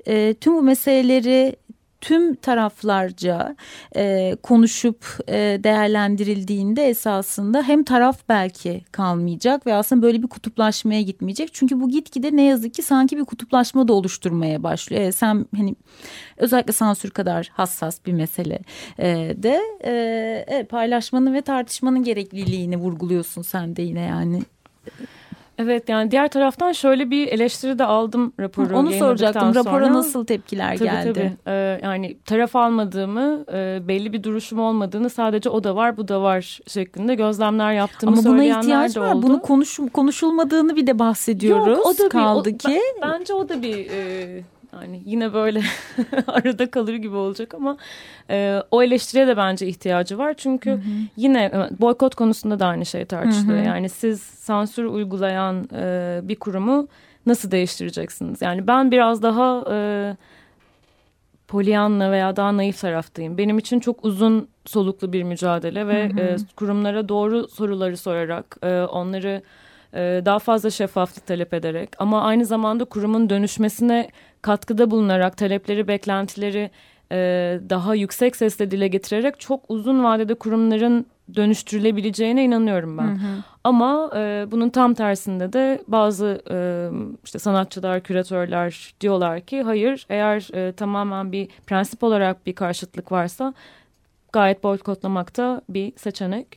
e, 0.05 0.33
tüm 0.33 0.53
bu 0.57 0.61
meseleleri 0.61 1.55
tüm 2.01 2.35
taraflarca 2.35 3.55
e, 3.95 4.35
konuşup 4.43 5.05
e, 5.27 5.59
değerlendirildiğinde 5.63 6.89
esasında 6.89 7.63
hem 7.63 7.83
taraf 7.83 8.19
belki 8.29 8.81
kalmayacak 8.91 9.67
ve 9.67 9.73
aslında 9.73 10.01
böyle 10.01 10.23
bir 10.23 10.27
kutuplaşmaya 10.27 11.01
gitmeyecek. 11.01 11.53
Çünkü 11.53 11.81
bu 11.81 11.89
gitgide 11.89 12.35
ne 12.35 12.43
yazık 12.43 12.73
ki 12.73 12.83
sanki 12.83 13.17
bir 13.17 13.25
kutuplaşma 13.25 13.87
da 13.87 13.93
oluşturmaya 13.93 14.63
başlıyor. 14.63 15.01
E, 15.01 15.11
sen 15.11 15.45
hani 15.57 15.75
özellikle 16.37 16.73
sansür 16.73 17.09
kadar 17.09 17.49
hassas 17.53 18.05
bir 18.05 18.13
mesele 18.13 18.59
e, 18.99 19.07
de 19.37 19.61
e, 19.83 19.91
evet, 20.47 20.69
paylaşmanın 20.69 21.33
ve 21.33 21.41
tartışmanın 21.41 22.03
gerekliliğini 22.03 22.77
vurguluyorsun 22.77 23.41
sen 23.41 23.75
de 23.75 23.81
yine 23.81 24.01
yani. 24.01 24.41
Evet 25.59 25.89
yani 25.89 26.11
diğer 26.11 26.27
taraftan 26.27 26.71
şöyle 26.71 27.09
bir 27.11 27.27
eleştiri 27.27 27.79
de 27.79 27.83
aldım 27.85 28.33
raporu 28.39 28.77
Onu 28.77 28.91
soracaktım. 28.91 29.41
yayınladıktan 29.41 29.65
Rapora 29.73 29.85
sonra. 29.85 29.97
nasıl 29.97 30.25
tepkiler 30.25 30.77
Tabii 30.77 30.89
geldi? 30.89 31.13
tabii. 31.13 31.31
Ee, 31.47 31.79
yani 31.83 32.17
taraf 32.25 32.55
almadığımı, 32.55 33.45
e, 33.53 33.79
belli 33.87 34.13
bir 34.13 34.23
duruşum 34.23 34.59
olmadığını 34.59 35.09
sadece 35.09 35.49
o 35.49 35.63
da 35.63 35.75
var, 35.75 35.97
bu 35.97 36.07
da 36.07 36.21
var 36.21 36.59
şeklinde 36.67 37.15
gözlemler 37.15 37.73
yaptığımı 37.73 38.11
Ama 38.19 38.23
buna 38.25 38.43
ihtiyaç 38.43 38.97
var. 38.97 39.13
oldu. 39.13 39.23
Bunu 39.27 39.41
konuş, 39.41 39.79
konuşulmadığını 39.93 40.75
bir 40.75 40.87
de 40.87 40.99
bahsediyoruz. 40.99 41.77
Yok, 41.77 41.85
o 41.85 41.93
da 41.97 42.03
bir- 42.05 42.09
Kaldı 42.09 42.49
o- 42.53 42.57
ki. 42.57 42.67
ben- 43.01 43.09
bence 43.11 43.33
o 43.33 43.49
da 43.49 43.61
bir 43.61 43.87
e, 43.91 44.43
yani 44.73 45.01
yine 45.05 45.33
böyle 45.33 45.61
arada 46.27 46.71
kalır 46.71 46.95
gibi 46.95 47.15
olacak 47.15 47.53
ama 47.53 47.77
e, 48.29 48.63
o 48.71 48.83
eleştiriye 48.83 49.27
de 49.27 49.37
bence 49.37 49.67
ihtiyacı 49.67 50.17
var. 50.17 50.33
Çünkü 50.37 50.81
yine 51.15 51.43
e, 51.43 51.81
boykot 51.81 52.15
konusunda 52.15 52.59
da 52.59 52.67
aynı 52.67 52.85
şey 52.85 53.05
tartışılıyor. 53.05 53.57
Hı 53.59 53.61
hı. 53.61 53.65
Yani 53.65 53.89
siz 53.89 54.21
sansür 54.21 54.85
uygulayan 54.85 55.69
e, 55.73 56.19
bir 56.23 56.35
kurumu 56.35 56.87
nasıl 57.25 57.51
değiştireceksiniz? 57.51 58.41
Yani 58.41 58.67
ben 58.67 58.91
biraz 58.91 59.21
daha 59.23 59.65
e, 59.71 59.77
Pollyanna 61.47 62.11
veya 62.11 62.35
daha 62.35 62.57
naif 62.57 62.81
taraftayım. 62.81 63.37
Benim 63.37 63.57
için 63.57 63.79
çok 63.79 64.05
uzun 64.05 64.47
soluklu 64.65 65.13
bir 65.13 65.23
mücadele 65.23 65.87
ve 65.87 66.09
Hı 66.09 66.13
hı. 66.13 66.19
e, 66.19 66.37
kurumlara 66.55 67.09
doğru 67.09 67.47
soruları 67.47 67.97
sorarak 67.97 68.57
e, 68.63 68.81
onları 68.81 69.41
e, 69.93 70.21
daha 70.25 70.39
fazla 70.39 70.69
şeffaflık 70.69 71.25
talep 71.27 71.53
ederek 71.53 71.89
ama 71.99 72.21
aynı 72.21 72.45
zamanda 72.45 72.85
kurumun 72.85 73.29
dönüşmesine 73.29 74.09
katkıda 74.41 74.91
bulunarak 74.91 75.37
talepleri, 75.37 75.87
beklentileri 75.87 76.71
e, 77.11 77.17
daha 77.69 77.95
yüksek 77.95 78.35
sesle 78.35 78.71
dile 78.71 78.87
getirerek 78.87 79.39
çok 79.39 79.59
uzun 79.69 80.03
vadede 80.03 80.33
kurumların 80.33 81.05
dönüştürülebileceğine 81.35 82.43
inanıyorum 82.43 82.97
ben. 82.97 83.19
Ama 83.63 84.11
e, 84.15 84.45
bunun 84.51 84.69
tam 84.69 84.93
tersinde 84.93 85.53
de 85.53 85.81
bazı 85.87 86.41
e, 86.51 86.57
işte 87.25 87.39
sanatçılar, 87.39 88.03
küratörler 88.03 88.93
diyorlar 89.01 89.41
ki 89.41 89.61
hayır 89.61 90.05
eğer 90.09 90.47
e, 90.53 90.71
tamamen 90.71 91.31
bir 91.31 91.47
prensip 91.67 92.03
olarak 92.03 92.45
bir 92.45 92.53
karşıtlık 92.55 93.11
varsa 93.11 93.53
gayet 94.33 94.63
boykotlamak 94.63 95.37
da 95.37 95.61
bir 95.69 95.93
seçenek. 95.97 96.47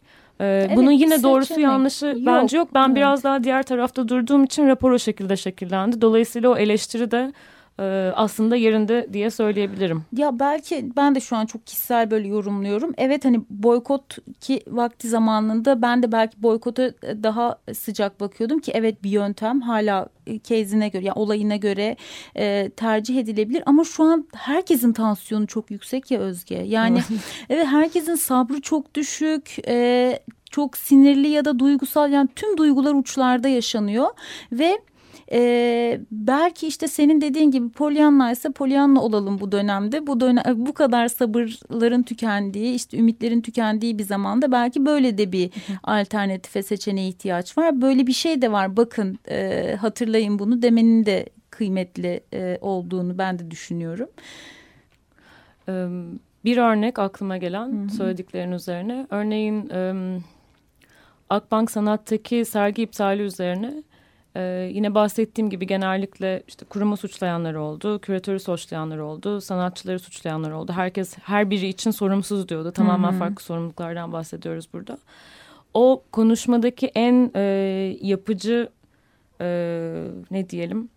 E, 0.40 0.44
Evet, 0.46 0.76
bunun 0.76 0.90
yine 0.90 1.22
doğrusu 1.22 1.46
seçenek. 1.48 1.64
yanlışı 1.64 2.06
Yok, 2.06 2.16
bence 2.26 2.56
yok. 2.56 2.68
Ben 2.74 2.86
evet. 2.86 2.96
biraz 2.96 3.24
daha 3.24 3.44
diğer 3.44 3.62
tarafta 3.62 4.08
durduğum 4.08 4.44
için 4.44 4.68
rapor 4.68 4.90
o 4.90 4.98
şekilde 4.98 5.36
şekillendi. 5.36 6.00
Dolayısıyla 6.00 6.50
o 6.50 6.56
eleştiri 6.56 7.10
de 7.10 7.32
e, 7.80 8.12
aslında 8.16 8.56
yerinde 8.56 9.08
diye 9.12 9.30
söyleyebilirim. 9.30 10.04
Ya 10.16 10.38
belki 10.38 10.92
ben 10.96 11.14
de 11.14 11.20
şu 11.20 11.36
an 11.36 11.46
çok 11.46 11.66
kişisel 11.66 12.10
böyle 12.10 12.28
yorumluyorum. 12.28 12.92
Evet 12.98 13.24
hani 13.24 13.40
boykot 13.50 14.16
ki 14.40 14.62
vakti 14.66 15.08
zamanında 15.08 15.82
ben 15.82 16.02
de 16.02 16.12
belki 16.12 16.42
boykota 16.42 16.92
daha 17.02 17.58
sıcak 17.74 18.20
bakıyordum 18.20 18.58
ki 18.58 18.72
evet 18.74 19.02
bir 19.02 19.10
yöntem 19.10 19.60
hala 19.60 20.08
kezine 20.44 20.88
göre 20.88 21.04
yani 21.04 21.18
olayına 21.18 21.56
göre 21.56 21.96
e, 22.36 22.70
tercih 22.76 23.18
edilebilir 23.18 23.62
ama 23.66 23.84
şu 23.84 24.04
an 24.04 24.28
herkesin 24.34 24.92
tansiyonu 24.92 25.46
çok 25.46 25.70
yüksek 25.70 26.10
ya 26.10 26.20
Özge. 26.20 26.54
Yani 26.66 27.00
evet 27.50 27.66
herkesin 27.66 28.14
sabrı 28.14 28.60
çok 28.60 28.94
düşük. 28.94 29.56
E, 29.68 30.18
çok 30.50 30.76
sinirli 30.76 31.28
ya 31.28 31.44
da 31.44 31.58
duygusal 31.58 32.12
yani 32.12 32.28
tüm 32.36 32.56
duygular 32.56 32.94
uçlarda 32.94 33.48
yaşanıyor 33.48 34.08
ve 34.52 34.78
e, 35.32 36.00
belki 36.10 36.66
işte 36.66 36.88
senin 36.88 37.20
dediğin 37.20 37.50
gibi 37.50 37.68
Pollyanna 37.68 38.32
ise 38.32 38.50
Pollyanna 38.52 39.02
olalım 39.02 39.40
bu 39.40 39.52
dönemde. 39.52 40.06
Bu 40.06 40.20
dönem 40.20 40.44
bu 40.56 40.74
kadar 40.74 41.08
sabırların 41.08 42.02
tükendiği, 42.02 42.74
işte 42.74 42.98
ümitlerin 42.98 43.40
tükendiği 43.40 43.98
bir 43.98 44.04
zamanda 44.04 44.52
belki 44.52 44.86
böyle 44.86 45.18
de 45.18 45.32
bir 45.32 45.50
alternatife 45.82 46.62
seçeneğe 46.62 47.08
ihtiyaç 47.08 47.58
var. 47.58 47.80
Böyle 47.80 48.06
bir 48.06 48.12
şey 48.12 48.42
de 48.42 48.52
var. 48.52 48.76
Bakın 48.76 49.18
e, 49.28 49.76
hatırlayın 49.80 50.38
bunu 50.38 50.62
demenin 50.62 51.06
de 51.06 51.26
kıymetli 51.50 52.20
e, 52.32 52.58
olduğunu 52.60 53.18
ben 53.18 53.38
de 53.38 53.50
düşünüyorum. 53.50 54.08
Bir 56.44 56.56
örnek 56.56 56.98
aklıma 56.98 57.36
gelen 57.36 57.88
söylediklerin 57.88 58.52
üzerine. 58.52 59.06
Örneğin 59.10 59.70
Akbank 61.30 61.70
Sanat'taki 61.70 62.44
sergi 62.44 62.82
iptali 62.82 63.22
üzerine 63.22 63.82
ee, 64.36 64.70
yine 64.74 64.94
bahsettiğim 64.94 65.50
gibi 65.50 65.66
genellikle 65.66 66.42
işte 66.48 66.66
kurumu 66.66 66.96
suçlayanlar 66.96 67.54
oldu, 67.54 67.98
küratörü 67.98 68.40
suçlayanlar 68.40 68.98
oldu, 68.98 69.40
sanatçıları 69.40 69.98
suçlayanlar 69.98 70.50
oldu. 70.50 70.72
Herkes 70.72 71.18
her 71.18 71.50
biri 71.50 71.68
için 71.68 71.90
sorumsuz 71.90 72.48
diyordu. 72.48 72.72
Tamamen 72.72 73.18
farklı 73.18 73.44
sorumluluklardan 73.44 74.12
bahsediyoruz 74.12 74.68
burada. 74.72 74.98
O 75.74 76.02
konuşmadaki 76.12 76.86
en 76.86 77.30
e, 77.34 77.40
yapıcı 78.00 78.68
e, 79.40 79.46
ne 80.30 80.50
diyelim 80.50 80.88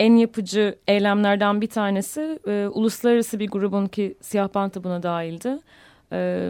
en 0.00 0.16
yapıcı 0.16 0.78
eylemlerden 0.88 1.60
bir 1.60 1.66
tanesi 1.66 2.38
e, 2.46 2.68
uluslararası 2.72 3.38
bir 3.38 3.48
grubun 3.48 3.86
ki 3.86 4.16
Siyah 4.20 4.54
Banta 4.54 4.84
buna 4.84 5.02
dahildi. 5.02 5.58
E, 6.12 6.40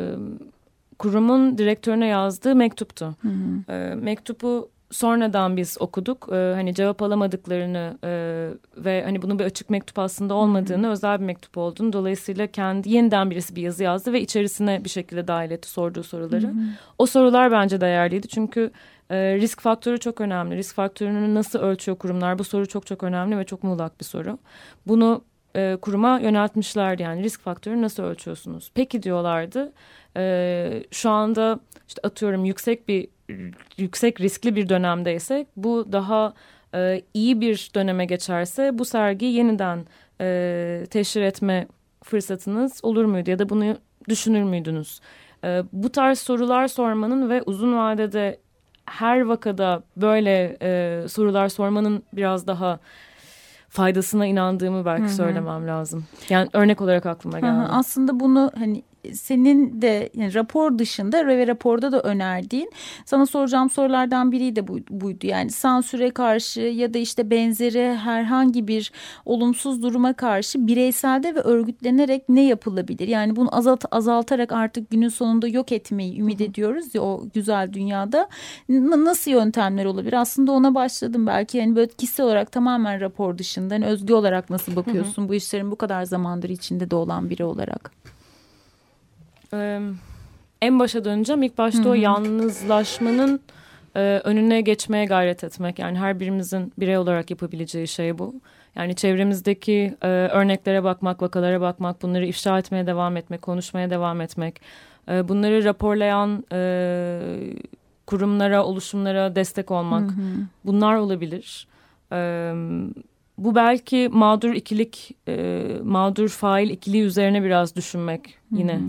kurumun 0.99 1.59
direktörüne 1.59 2.07
yazdığı 2.07 2.57
mektuptu. 2.57 3.14
E, 3.68 3.95
mektubu 3.95 4.70
sonradan 4.91 5.57
biz 5.57 5.76
okuduk. 5.80 6.28
Ee, 6.32 6.53
hani 6.55 6.74
cevap 6.74 7.03
alamadıklarını 7.03 7.99
e, 8.05 8.11
ve 8.76 9.03
hani 9.05 9.22
bunun 9.22 9.38
bir 9.38 9.45
açık 9.45 9.70
mektup 9.70 9.99
aslında 9.99 10.34
olmadığını, 10.34 10.91
özel 10.91 11.20
bir 11.20 11.24
mektup 11.24 11.59
olduğunu 11.59 11.93
dolayısıyla 11.93 12.47
kendi 12.47 12.91
yeniden 12.91 13.30
birisi 13.30 13.57
bir 13.57 13.62
yazı 13.62 13.82
yazdı 13.84 14.12
ve 14.12 14.20
içerisine 14.20 14.84
bir 14.84 14.88
şekilde 14.88 15.28
dahil 15.28 15.51
etti 15.51 15.68
sorduğu 15.70 16.03
soruları. 16.03 16.55
O 16.99 17.07
sorular 17.07 17.53
bence 17.53 17.80
değerliydi 17.80 18.28
çünkü 18.28 18.70
e, 19.11 19.16
risk 19.36 19.61
faktörü 19.61 19.99
çok 19.99 20.20
önemli. 20.20 20.57
Risk 20.57 20.74
faktörünü 20.74 21.34
nasıl 21.34 21.59
ölçüyor 21.59 21.99
kurumlar? 21.99 22.38
Bu 22.38 22.45
soru 22.45 22.68
çok 22.68 22.86
çok 22.86 23.03
önemli 23.03 23.38
ve 23.38 23.45
çok 23.45 23.62
muğlak 23.62 24.01
bir 24.01 24.05
soru. 24.05 24.38
Bunu 24.86 25.24
e, 25.57 25.76
kuruma 25.82 26.20
yöneltmişlerdi 26.20 27.03
yani 27.03 27.22
risk 27.22 27.41
faktörü 27.41 27.82
nasıl 27.82 28.03
ölçüyorsunuz? 28.03 28.70
Peki 28.74 29.03
diyorlardı. 29.03 29.72
E, 30.16 30.82
şu 30.91 31.11
anda 31.11 31.61
işte 31.88 32.01
atıyorum 32.05 32.45
yüksek 32.45 32.88
bir 32.88 33.09
yüksek 33.76 34.20
riskli 34.20 34.57
bir 34.57 34.68
dönemdeysek 34.68 35.47
bu 35.57 35.93
daha 35.93 36.33
e, 36.74 37.03
iyi 37.14 37.41
bir 37.41 37.70
döneme 37.74 38.05
geçerse 38.05 38.78
bu 38.78 38.85
sergiyi 38.85 39.33
yeniden 39.33 39.87
e, 40.20 40.87
teşhir 40.91 41.22
etme 41.22 41.66
fırsatınız 42.05 42.81
olur 42.83 43.05
muydu 43.05 43.31
ya 43.31 43.39
da 43.39 43.49
bunu 43.49 43.76
düşünür 44.09 44.43
müydünüz? 44.43 45.01
E, 45.45 45.62
bu 45.72 45.93
tarz 45.93 46.18
sorular 46.18 46.68
sormanın 46.68 47.31
ve 47.31 47.43
uzun 47.43 47.76
vadede 47.76 48.39
her 48.87 49.20
vakada 49.20 49.83
böyle 49.97 50.57
e, 50.62 51.09
sorular 51.09 51.49
sormanın 51.49 52.03
biraz 52.12 52.47
daha 52.47 52.78
faydasına 53.68 54.26
inandığımı 54.26 54.85
belki 54.85 55.03
Hı 55.03 55.07
hı. 55.07 55.12
söylemem 55.12 55.66
lazım. 55.66 56.05
Yani 56.28 56.49
örnek 56.53 56.81
olarak 56.81 57.07
aklıma 57.07 57.41
geldi. 57.41 57.51
Aha, 57.51 57.78
aslında 57.78 58.20
bunu 58.20 58.51
hani 58.59 58.83
senin 59.12 59.82
de 59.82 60.11
yani 60.14 60.34
rapor 60.34 60.78
dışında 60.78 61.26
ve 61.26 61.46
raporda 61.46 61.92
da 61.92 62.01
önerdiğin 62.01 62.70
sana 63.05 63.26
soracağım 63.26 63.70
sorulardan 63.70 64.32
biri 64.32 64.57
de 64.57 64.68
bu, 64.68 64.78
buydu. 64.90 65.26
Yani 65.26 65.51
sansüre 65.51 66.11
karşı 66.11 66.61
ya 66.61 66.94
da 66.94 66.98
işte 66.98 67.30
benzeri 67.30 67.94
herhangi 67.96 68.68
bir 68.68 68.92
olumsuz 69.24 69.82
duruma 69.82 70.12
karşı 70.12 70.66
bireyselde 70.66 71.34
ve 71.34 71.40
örgütlenerek 71.40 72.28
ne 72.28 72.44
yapılabilir? 72.44 73.09
Yani 73.09 73.36
bunu 73.36 73.57
azalt, 73.57 73.84
azaltarak 73.90 74.53
artık 74.53 74.90
günün 74.90 75.09
sonunda 75.09 75.48
yok 75.48 75.72
etmeyi 75.72 76.20
ümit 76.20 76.40
ediyoruz 76.40 76.94
ya 76.94 77.03
o 77.03 77.24
güzel 77.34 77.72
dünyada. 77.72 78.28
N- 78.68 79.05
nasıl 79.05 79.30
yöntemler 79.30 79.84
olabilir? 79.84 80.12
Aslında 80.12 80.53
ona 80.53 80.74
başladım 80.74 81.26
belki 81.26 81.59
yani 81.59 81.76
böyle 81.76 81.88
kişisel 81.88 82.26
olarak 82.26 82.53
tamamen 82.53 83.01
rapor 83.01 83.38
dışında 83.38 83.74
yani 83.74 83.86
özgü 83.86 84.14
olarak 84.14 84.51
nasıl 84.51 84.76
bakıyorsun 84.76 85.28
bu 85.28 85.34
işlerin 85.34 85.70
bu 85.70 85.76
kadar 85.76 86.03
zamandır 86.05 86.48
içinde 86.48 86.90
de 86.90 86.96
olan 86.96 87.30
biri 87.30 87.44
olarak? 87.44 87.90
Ee, 89.55 89.80
en 90.62 90.78
başa 90.78 91.05
döneceğim. 91.05 91.42
İlk 91.42 91.59
başta 91.59 91.88
o 91.88 91.94
yalnızlaşmanın 91.94 93.40
e, 93.96 94.01
önüne 94.24 94.61
geçmeye 94.61 95.05
gayret 95.05 95.44
etmek. 95.44 95.78
Yani 95.78 95.98
her 95.98 96.20
birimizin 96.20 96.72
birey 96.78 96.98
olarak 96.98 97.30
yapabileceği 97.30 97.88
şey 97.88 98.18
bu. 98.18 98.34
Yani 98.74 98.94
çevremizdeki 98.94 99.94
e, 100.03 100.09
örneklere 100.09 100.84
bakmak, 100.84 101.22
vakalara 101.22 101.61
bakmak, 101.61 102.03
bunları 102.03 102.26
ifşa 102.26 102.59
etmeye 102.59 102.86
devam 102.86 103.16
etmek, 103.16 103.42
konuşmaya 103.42 103.90
devam 103.90 104.20
etmek. 104.20 104.61
E, 105.09 105.28
bunları 105.28 105.64
raporlayan 105.64 106.44
e, 106.53 107.20
kurumlara, 108.07 108.64
oluşumlara 108.64 109.34
destek 109.34 109.70
olmak. 109.70 110.11
Bunlar 110.64 110.94
olabilir. 110.94 111.68
E, 112.12 112.53
bu 113.38 113.55
belki 113.55 114.09
mağdur 114.12 114.55
ikilik, 114.55 115.16
e, 115.28 115.64
mağdur 115.84 116.28
fail 116.28 116.70
ikiliği 116.70 117.03
üzerine 117.03 117.42
biraz 117.42 117.76
düşünmek 117.76 118.38
yine 118.53 118.80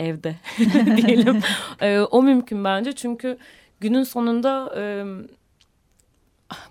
evde 0.00 0.34
diyelim. 0.96 1.40
E, 1.80 2.00
o 2.00 2.22
mümkün 2.22 2.64
bence 2.64 2.92
çünkü 2.92 3.38
günün 3.80 4.02
sonunda 4.02 4.74
e, 4.76 5.04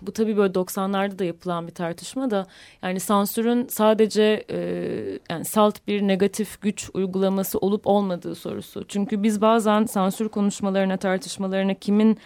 bu 0.02 0.12
tabii 0.12 0.36
böyle 0.36 0.52
90'larda 0.52 1.18
da 1.18 1.24
yapılan 1.24 1.66
bir 1.66 1.74
tartışma 1.74 2.30
da 2.30 2.46
yani 2.82 3.00
sansürün 3.00 3.66
sadece 3.68 4.44
e, 4.50 4.58
yani 5.30 5.44
salt 5.44 5.86
bir 5.86 6.02
negatif 6.02 6.60
güç 6.60 6.90
uygulaması 6.94 7.58
olup 7.58 7.86
olmadığı 7.86 8.34
sorusu. 8.34 8.84
Çünkü 8.88 9.22
biz 9.22 9.40
bazen 9.40 9.84
sansür 9.84 10.28
konuşmalarına, 10.28 10.96
tartışmalarına 10.96 11.74
kimin 11.74 12.18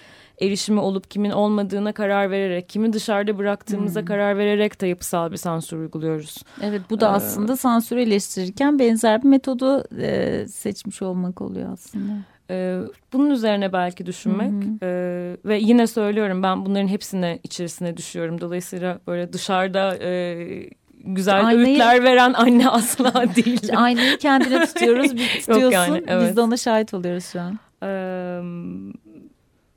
erişimi 0.43 0.80
olup 0.80 1.11
kimin 1.11 1.30
olmadığına 1.30 1.93
karar 1.93 2.30
vererek, 2.30 2.68
kimi 2.68 2.93
dışarıda 2.93 3.38
bıraktığımıza 3.38 4.05
karar 4.05 4.38
vererek 4.38 4.80
de 4.80 4.86
yapısal 4.86 5.32
bir 5.32 5.36
sansür 5.36 5.76
uyguluyoruz. 5.78 6.36
Evet 6.62 6.80
bu 6.90 7.01
da 7.01 7.07
Ee, 7.07 7.09
aslında 7.09 7.57
sansürü 7.57 8.01
eleştirirken 8.03 8.78
benzer 8.78 9.22
bir 9.22 9.28
metodu 9.28 9.84
e, 10.01 10.45
seçmiş 10.49 11.03
olmak 11.03 11.40
oluyor 11.40 11.72
aslında. 11.72 12.12
Ee, 12.51 12.78
bunun 13.12 13.30
üzerine 13.30 13.72
belki 13.72 14.07
düşünmek 14.07 14.53
Ee, 14.82 15.36
ve 15.45 15.59
yine 15.59 15.86
söylüyorum 15.86 16.43
ben 16.43 16.66
bunların 16.66 16.88
hepsine 16.88 17.38
içerisine 17.43 17.97
düşüyorum. 17.97 18.40
Dolayısıyla 18.40 18.99
böyle 19.07 19.32
dışarıda 19.32 19.97
e, 19.97 20.36
güzel 21.05 21.47
Aynayı- 21.47 21.59
öğütler 21.68 22.05
veren 22.05 22.32
anne 22.32 22.68
asla 22.68 23.12
değil. 23.36 23.61
İşte 23.62 23.76
aynayı 23.76 24.18
kendine 24.18 24.66
tutuyoruz, 24.66 25.16
bir 25.16 25.28
tutuyorsun. 25.40 25.70
yani, 25.70 26.05
evet. 26.07 26.28
Biz 26.28 26.36
de 26.36 26.40
ona 26.40 26.57
şahit 26.57 26.95
oluyoruz 26.95 27.24
şu 27.32 27.40
an. 27.40 27.59
Ee, 27.82 28.40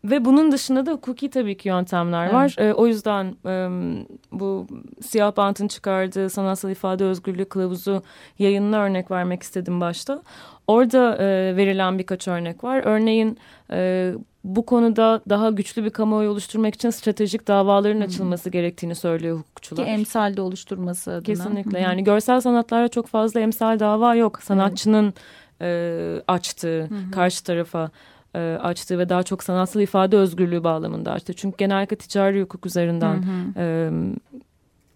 ve 0.10 0.26
bunun 0.26 0.51
dışında 0.51 0.86
da 0.86 0.91
hukuki 0.91 1.30
tabii 1.30 1.58
ki 1.58 1.68
yöntemler 1.70 2.34
var. 2.34 2.56
Ee, 2.58 2.74
o 2.74 2.88
yüzden 2.88 3.36
e, 3.45 3.70
bu 4.32 4.68
siyah 5.01 5.38
bantın 5.38 5.68
çıkardığı 5.68 6.30
sanatsal 6.30 6.72
ifade 6.72 7.03
özgürlüğü 7.06 7.45
kılavuzu 7.45 8.03
yayınına 8.39 8.80
örnek 8.80 9.12
vermek 9.12 9.43
istedim 9.43 9.82
başta. 9.82 10.22
Orada 10.68 11.18
e, 11.18 11.56
verilen 11.56 11.99
birkaç 11.99 12.28
örnek 12.28 12.64
var. 12.64 12.82
Örneğin 12.86 13.38
e, 13.72 14.14
bu 14.43 14.66
konuda 14.66 15.22
daha 15.30 15.49
güçlü 15.49 15.84
bir 15.84 15.89
kamuoyu 15.89 16.30
oluşturmak 16.30 16.76
için 16.76 16.89
stratejik 16.89 17.47
davaların 17.47 18.01
açılması 18.01 18.49
gerektiğini 18.49 18.95
söylüyor 18.95 19.38
Ki 19.38 19.39
hukukçular. 19.39 19.88
emsal 19.88 20.38
de 20.38 20.41
oluşturması 20.41 21.12
adına. 21.12 21.24
Kesinlikle 21.24 21.80
Hı 21.80 21.82
hı. 21.82 21.88
yani 21.88 22.03
görsel 22.03 22.41
sanatlarda 22.41 22.88
çok 22.88 23.08
fazla 23.08 23.39
emsal 23.39 23.80
dava 23.80 24.16
yok. 24.16 24.39
Sanatçının 24.43 25.14
e, 25.62 26.22
açtığı, 26.28 26.89
karşı 27.12 27.43
tarafa 27.43 27.89
e, 28.36 28.58
açtığı 28.62 29.00
ve 29.00 29.10
daha 29.10 29.24
çok 29.24 29.44
sanatsal 29.44 29.82
ifade 29.82 30.18
özgürlüğü 30.18 30.64
bağlamında 30.64 31.12
açtığı. 31.12 31.34
Çünkü 31.34 31.58
genellikle 31.58 31.96
ticari 31.96 32.42
hukuk 32.42 32.66
üzerinden 32.66 33.24
e, 33.58 33.92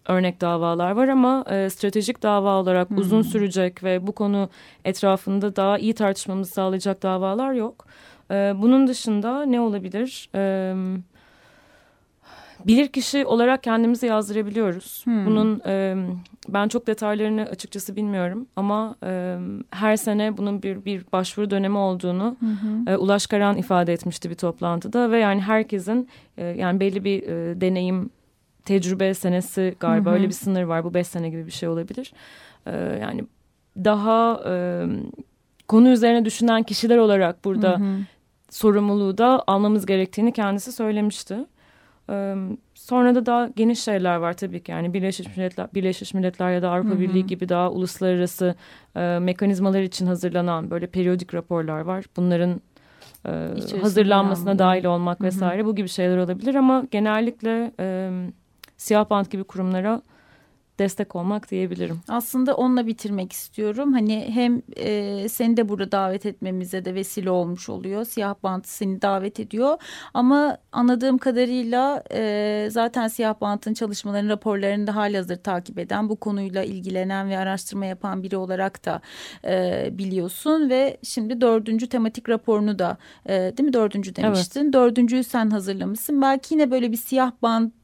örnek 0.06 0.40
davalar 0.40 0.90
var 0.90 1.08
ama 1.08 1.44
e, 1.50 1.70
stratejik 1.70 2.22
dava 2.22 2.56
olarak 2.56 2.90
uzun 2.90 3.22
sürecek 3.22 3.84
ve 3.84 4.06
bu 4.06 4.12
konu 4.12 4.48
etrafında 4.84 5.56
daha 5.56 5.78
iyi 5.78 5.94
tartışmamızı 5.94 6.52
sağlayacak 6.52 7.02
davalar 7.02 7.52
yok. 7.52 7.86
E, 8.30 8.34
bunun 8.56 8.86
dışında 8.86 9.42
ne 9.42 9.60
olabilir? 9.60 10.28
E, 10.34 10.74
bilirkişi 12.66 13.26
olarak 13.26 13.62
kendimizi 13.62 14.06
yazdırabiliyoruz. 14.06 15.04
Bunun 15.06 15.60
e, 15.66 15.96
ben 16.48 16.68
çok 16.68 16.86
detaylarını 16.86 17.42
açıkçası 17.42 17.96
bilmiyorum 17.96 18.46
ama 18.56 18.96
e, 19.04 19.38
her 19.70 19.96
sene 19.96 20.36
bunun 20.36 20.62
bir 20.62 20.84
bir 20.84 21.04
başvuru 21.12 21.50
dönemi 21.50 21.78
olduğunu 21.78 22.36
e, 22.86 22.96
Ulaş 22.96 23.26
Karan 23.26 23.56
ifade 23.56 23.92
etmişti 23.92 24.30
bir 24.30 24.34
toplantıda 24.34 25.10
ve 25.10 25.18
yani 25.18 25.40
herkesin 25.40 26.08
e, 26.36 26.44
yani 26.44 26.80
belli 26.80 27.04
bir 27.04 27.22
e, 27.22 27.60
deneyim 27.60 28.10
tecrübe 28.64 29.14
senesi 29.14 29.74
galiba 29.80 30.10
öyle 30.10 30.26
bir 30.28 30.32
sınır 30.32 30.62
var 30.62 30.84
bu 30.84 30.94
beş 30.94 31.06
sene 31.06 31.30
gibi 31.30 31.46
bir 31.46 31.52
şey 31.52 31.68
olabilir. 31.68 32.12
E, 32.66 32.98
yani 33.00 33.24
daha 33.76 34.40
e, 34.48 34.84
konu 35.68 35.88
üzerine 35.88 36.24
düşünen 36.24 36.62
kişiler 36.62 36.96
olarak 36.96 37.44
burada 37.44 37.80
sorumluluğu 38.50 39.18
da 39.18 39.44
almamız 39.46 39.86
gerektiğini 39.86 40.32
kendisi 40.32 40.72
söylemişti. 40.72 41.36
Ee, 42.10 42.34
Sonra 42.74 43.14
da 43.14 43.26
daha 43.26 43.48
geniş 43.56 43.80
şeyler 43.80 44.16
var 44.16 44.32
tabii 44.32 44.62
ki. 44.62 44.72
Yani 44.72 44.94
Birleşmiş 44.94 45.36
Milletler, 45.36 45.74
Birleşmiş 45.74 46.14
Milletler 46.14 46.50
ya 46.50 46.62
da 46.62 46.70
Avrupa 46.70 47.00
Birliği 47.00 47.26
gibi 47.26 47.48
daha 47.48 47.70
uluslararası 47.70 48.54
e, 48.96 49.18
mekanizmalar 49.18 49.82
için 49.82 50.06
hazırlanan 50.06 50.70
böyle 50.70 50.86
periyodik 50.86 51.34
raporlar 51.34 51.80
var. 51.80 52.04
Bunların 52.16 52.60
e, 53.24 53.52
İçerisinde 53.56 53.80
hazırlanmasına 53.80 54.50
yani. 54.50 54.58
dahil 54.58 54.84
olmak 54.84 55.20
vesaire 55.20 55.64
bu 55.64 55.74
gibi 55.74 55.88
şeyler 55.88 56.16
olabilir 56.16 56.54
ama 56.54 56.84
genellikle 56.90 57.72
e, 57.80 58.10
siyah 58.76 59.10
bant 59.10 59.30
gibi 59.30 59.44
kurumlara 59.44 60.02
destek 60.80 61.16
olmak 61.16 61.50
diyebilirim. 61.50 62.00
Aslında 62.08 62.56
onunla 62.56 62.86
bitirmek 62.86 63.32
istiyorum. 63.32 63.92
Hani 63.92 64.30
hem 64.34 64.62
e, 64.76 65.28
seni 65.28 65.56
de 65.56 65.68
burada 65.68 65.92
davet 65.92 66.26
etmemize 66.26 66.84
de 66.84 66.94
vesile 66.94 67.30
olmuş 67.30 67.68
oluyor. 67.68 68.04
Siyah 68.04 68.34
Bant 68.42 68.66
seni 68.66 69.02
davet 69.02 69.40
ediyor. 69.40 69.76
Ama 70.14 70.58
anladığım 70.72 71.18
kadarıyla 71.18 72.02
e, 72.12 72.68
zaten 72.70 73.08
Siyah 73.08 73.40
Bant'ın 73.40 73.74
çalışmalarını, 73.74 74.28
raporlarını 74.28 74.86
da 74.86 74.96
halihazır 74.96 75.36
takip 75.36 75.78
eden, 75.78 76.08
bu 76.08 76.16
konuyla 76.16 76.62
ilgilenen 76.62 77.28
ve 77.28 77.38
araştırma 77.38 77.86
yapan 77.86 78.22
biri 78.22 78.36
olarak 78.36 78.84
da 78.84 79.00
e, 79.44 79.88
biliyorsun. 79.92 80.70
Ve 80.70 80.96
şimdi 81.02 81.40
dördüncü 81.40 81.88
tematik 81.88 82.28
raporunu 82.28 82.78
da 82.78 82.96
e, 83.26 83.32
değil 83.32 83.66
mi 83.66 83.72
dördüncü 83.72 84.16
demiştin. 84.16 84.72
Dördüncüyü 84.72 85.24
sen 85.24 85.50
hazırlamışsın. 85.50 86.22
Belki 86.22 86.54
yine 86.54 86.70
böyle 86.70 86.92
bir 86.92 86.96
Siyah 86.96 87.32
Bant 87.42 87.79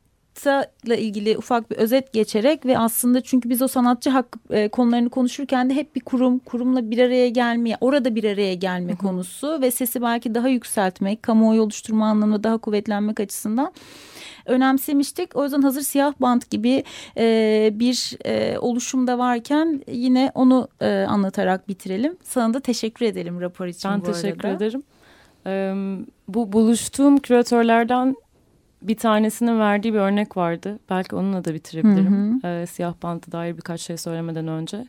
ile 0.84 1.00
ilgili 1.00 1.38
ufak 1.38 1.70
bir 1.70 1.76
özet 1.76 2.12
geçerek 2.12 2.66
ve 2.66 2.78
aslında 2.78 3.20
çünkü 3.20 3.50
biz 3.50 3.62
o 3.62 3.68
sanatçı 3.68 4.10
hakkı 4.10 4.38
e, 4.50 4.68
konularını 4.68 5.10
konuşurken 5.10 5.70
de 5.70 5.74
hep 5.74 5.96
bir 5.96 6.00
kurum 6.00 6.38
kurumla 6.38 6.90
bir 6.90 6.98
araya 6.98 7.28
gelmeye 7.28 7.76
orada 7.80 8.14
bir 8.14 8.24
araya 8.24 8.54
gelme 8.54 8.96
konusu 8.96 9.60
ve 9.60 9.70
sesi 9.70 10.02
belki 10.02 10.34
daha 10.34 10.48
yükseltmek 10.48 11.22
kamuoyu 11.22 11.62
oluşturma 11.62 12.06
anlamında 12.06 12.44
daha 12.44 12.58
kuvvetlenmek 12.58 13.20
açısından 13.20 13.72
önemsemiştik. 14.46 15.36
O 15.36 15.44
yüzden 15.44 15.62
hazır 15.62 15.82
siyah 15.82 16.12
bant 16.20 16.50
gibi 16.50 16.84
e, 17.16 17.70
bir 17.74 18.16
e, 18.24 18.58
oluşumda 18.58 19.18
varken 19.18 19.82
yine 19.92 20.32
onu 20.34 20.68
e, 20.80 21.06
anlatarak 21.08 21.68
bitirelim. 21.68 22.16
Sana 22.22 22.54
da 22.54 22.60
teşekkür 22.60 23.06
edelim 23.06 23.40
rapor 23.40 23.66
için 23.66 23.90
Ben 23.90 24.00
bu 24.00 24.04
teşekkür 24.12 24.48
arada. 24.48 24.64
ederim. 24.64 24.82
Ee, 25.46 25.74
bu 26.28 26.52
buluştuğum 26.52 27.18
küratörlerden 27.18 28.16
bir 28.82 28.96
tanesinin 28.96 29.60
verdiği 29.60 29.94
bir 29.94 29.98
örnek 29.98 30.36
vardı. 30.36 30.78
Belki 30.90 31.16
onunla 31.16 31.44
da 31.44 31.54
bitirebilirim. 31.54 32.40
Ee, 32.44 32.66
siyah 32.66 32.94
bantı 33.02 33.32
dair 33.32 33.56
birkaç 33.56 33.80
şey 33.80 33.96
söylemeden 33.96 34.48
önce. 34.48 34.86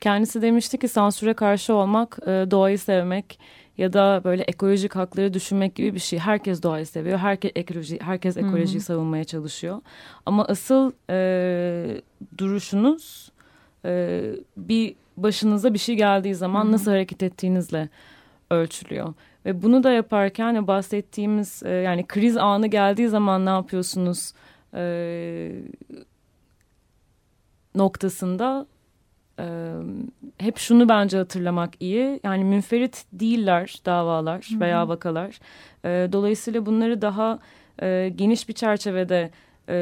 Kendisi 0.00 0.42
demişti 0.42 0.78
ki 0.78 0.88
sansüre 0.88 1.34
karşı 1.34 1.74
olmak, 1.74 2.18
e, 2.22 2.30
doğayı 2.50 2.78
sevmek 2.78 3.38
ya 3.78 3.92
da 3.92 4.20
böyle 4.24 4.42
ekolojik 4.42 4.96
hakları 4.96 5.34
düşünmek 5.34 5.74
gibi 5.74 5.94
bir 5.94 6.00
şey. 6.00 6.18
Herkes 6.18 6.62
doğayı 6.62 6.86
seviyor. 6.86 7.18
Herkes 7.18 7.52
ekoloji, 7.54 7.98
herkes 8.02 8.36
ekolojiyi 8.36 8.80
savunmaya 8.80 9.24
çalışıyor. 9.24 9.80
Ama 10.26 10.44
asıl 10.44 10.92
e, 11.10 12.00
duruşunuz 12.38 13.32
e, 13.84 14.22
bir 14.56 14.94
başınıza 15.16 15.74
bir 15.74 15.78
şey 15.78 15.96
geldiği 15.96 16.34
zaman 16.34 16.72
nasıl 16.72 16.90
hareket 16.90 17.22
ettiğinizle 17.22 17.88
ölçülüyor. 18.50 19.14
Ve 19.46 19.62
bunu 19.62 19.82
da 19.82 19.90
yaparken 19.92 20.66
bahsettiğimiz 20.66 21.62
e, 21.64 21.70
yani 21.70 22.06
kriz 22.06 22.36
anı 22.36 22.66
geldiği 22.66 23.08
zaman 23.08 23.46
ne 23.46 23.50
yapıyorsunuz 23.50 24.32
e, 24.74 24.84
noktasında 27.74 28.66
e, 29.38 29.74
hep 30.38 30.58
şunu 30.58 30.88
bence 30.88 31.18
hatırlamak 31.18 31.70
iyi. 31.80 32.20
Yani 32.24 32.44
münferit 32.44 33.04
değiller 33.12 33.80
davalar 33.86 34.48
veya 34.60 34.88
vakalar. 34.88 35.38
E, 35.84 36.08
dolayısıyla 36.12 36.66
bunları 36.66 37.02
daha 37.02 37.38
e, 37.82 38.12
geniş 38.16 38.48
bir 38.48 38.54
çerçevede 38.54 39.30
e, 39.68 39.76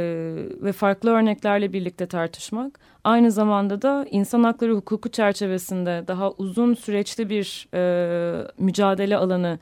ve 0.62 0.72
farklı 0.72 1.10
örneklerle 1.10 1.72
birlikte 1.72 2.06
tartışmak. 2.06 2.80
Aynı 3.04 3.30
zamanda 3.30 3.82
da 3.82 4.06
insan 4.10 4.42
hakları 4.44 4.74
hukuku 4.74 5.08
çerçevesinde 5.08 6.04
daha 6.08 6.30
uzun 6.30 6.74
süreçli 6.74 7.30
bir 7.30 7.68
e, 7.74 8.46
mücadele 8.58 9.16
alanı 9.16 9.58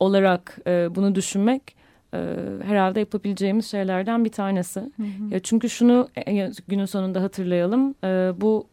olarak 0.00 0.58
e, 0.66 0.94
bunu 0.94 1.14
düşünmek 1.14 1.76
e, 2.14 2.18
herhalde 2.64 3.00
yapabileceğimiz 3.00 3.70
şeylerden 3.70 4.24
bir 4.24 4.32
tanesi. 4.32 4.92
Ya 5.30 5.40
çünkü 5.40 5.70
şunu 5.70 6.08
e, 6.26 6.50
günün 6.68 6.84
sonunda 6.84 7.22
hatırlayalım. 7.22 7.94
E, 8.04 8.32
bu 8.40 8.66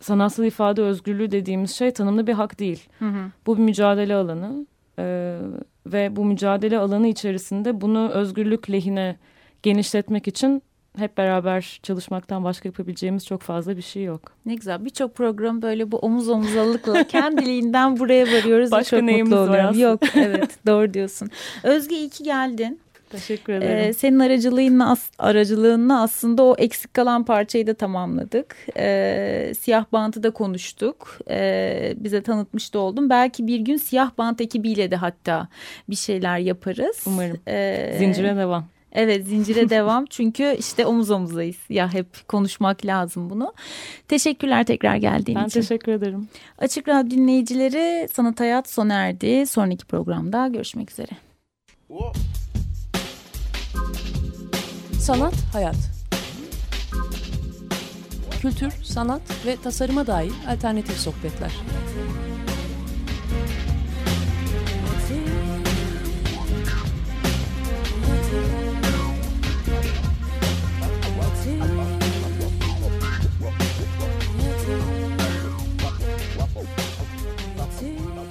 sanatsal 0.00 0.44
ifade 0.44 0.82
özgürlüğü 0.82 1.30
dediğimiz 1.30 1.70
şey 1.70 1.90
tanımlı 1.90 2.26
bir 2.26 2.32
hak 2.32 2.58
değil. 2.58 2.88
Bu 3.46 3.56
bir 3.56 3.62
mücadele 3.62 4.14
alanı 4.14 4.66
e, 4.98 5.38
ve 5.86 6.16
bu 6.16 6.24
mücadele 6.24 6.78
alanı 6.78 7.08
içerisinde 7.08 7.80
bunu 7.80 8.08
özgürlük 8.08 8.70
lehine 8.70 9.16
genişletmek 9.62 10.28
için 10.28 10.62
hep 10.98 11.16
beraber 11.16 11.80
çalışmaktan 11.82 12.44
başka 12.44 12.68
yapabileceğimiz 12.68 13.26
çok 13.26 13.42
fazla 13.42 13.76
bir 13.76 13.82
şey 13.82 14.04
yok. 14.04 14.32
Ne 14.46 14.54
güzel 14.54 14.84
birçok 14.84 15.14
program 15.14 15.62
böyle 15.62 15.92
bu 15.92 15.98
omuz 15.98 16.28
omuzalıkla 16.28 17.04
kendiliğinden 17.08 17.98
buraya 17.98 18.26
varıyoruz. 18.26 18.70
Başka 18.70 18.96
çok 18.96 19.06
neyimiz 19.06 19.32
mutlu 19.32 19.48
var 19.48 19.58
aslında? 19.58 19.82
Yok 19.82 20.00
evet 20.16 20.58
doğru 20.66 20.94
diyorsun. 20.94 21.30
Özge 21.62 21.96
iyi 21.96 22.08
ki 22.08 22.24
geldin. 22.24 22.80
Teşekkür 23.10 23.52
ederim. 23.52 23.88
Ee, 23.88 23.92
senin 23.92 24.18
aracılığınla, 24.18 24.96
aracılığınla 25.18 26.02
aslında 26.02 26.42
o 26.42 26.54
eksik 26.58 26.94
kalan 26.94 27.24
parçayı 27.24 27.66
da 27.66 27.74
tamamladık. 27.74 28.56
Ee, 28.76 29.52
siyah 29.58 29.84
bantı 29.92 30.22
da 30.22 30.30
konuştuk. 30.30 31.18
Ee, 31.30 31.94
bize 31.96 32.22
tanıtmış 32.22 32.74
da 32.74 32.78
oldum. 32.78 33.10
Belki 33.10 33.46
bir 33.46 33.60
gün 33.60 33.76
siyah 33.76 34.10
bant 34.18 34.40
ekibiyle 34.40 34.90
de 34.90 34.96
hatta 34.96 35.48
bir 35.90 35.96
şeyler 35.96 36.38
yaparız. 36.38 37.04
Umarım. 37.06 37.40
Ee, 37.48 37.94
Zincire 37.98 38.36
devam. 38.36 38.64
Evet 38.92 39.26
zincire 39.26 39.68
devam 39.70 40.04
çünkü 40.06 40.56
işte 40.58 40.86
omuz 40.86 41.10
omuzayız. 41.10 41.56
Ya 41.68 41.92
hep 41.92 42.28
konuşmak 42.28 42.86
lazım 42.86 43.30
bunu. 43.30 43.52
Teşekkürler 44.08 44.64
tekrar 44.64 44.96
geldiğin 44.96 45.40
Ben 45.40 45.46
için. 45.46 45.60
teşekkür 45.60 45.92
ederim. 45.92 46.28
Açık 46.58 46.88
Radyo 46.88 47.10
dinleyicileri 47.10 48.08
Sanat 48.12 48.40
Hayat 48.40 48.70
sona 48.70 48.94
erdi. 48.94 49.46
Sonraki 49.46 49.84
programda 49.86 50.48
görüşmek 50.48 50.90
üzere. 50.90 51.10
Sanat, 55.00 55.34
hayat. 55.52 55.76
Kültür, 58.40 58.72
sanat 58.82 59.22
ve 59.46 59.56
tasarıma 59.56 60.06
dair 60.06 60.32
alternatif 60.48 60.96
sohbetler. 60.98 61.52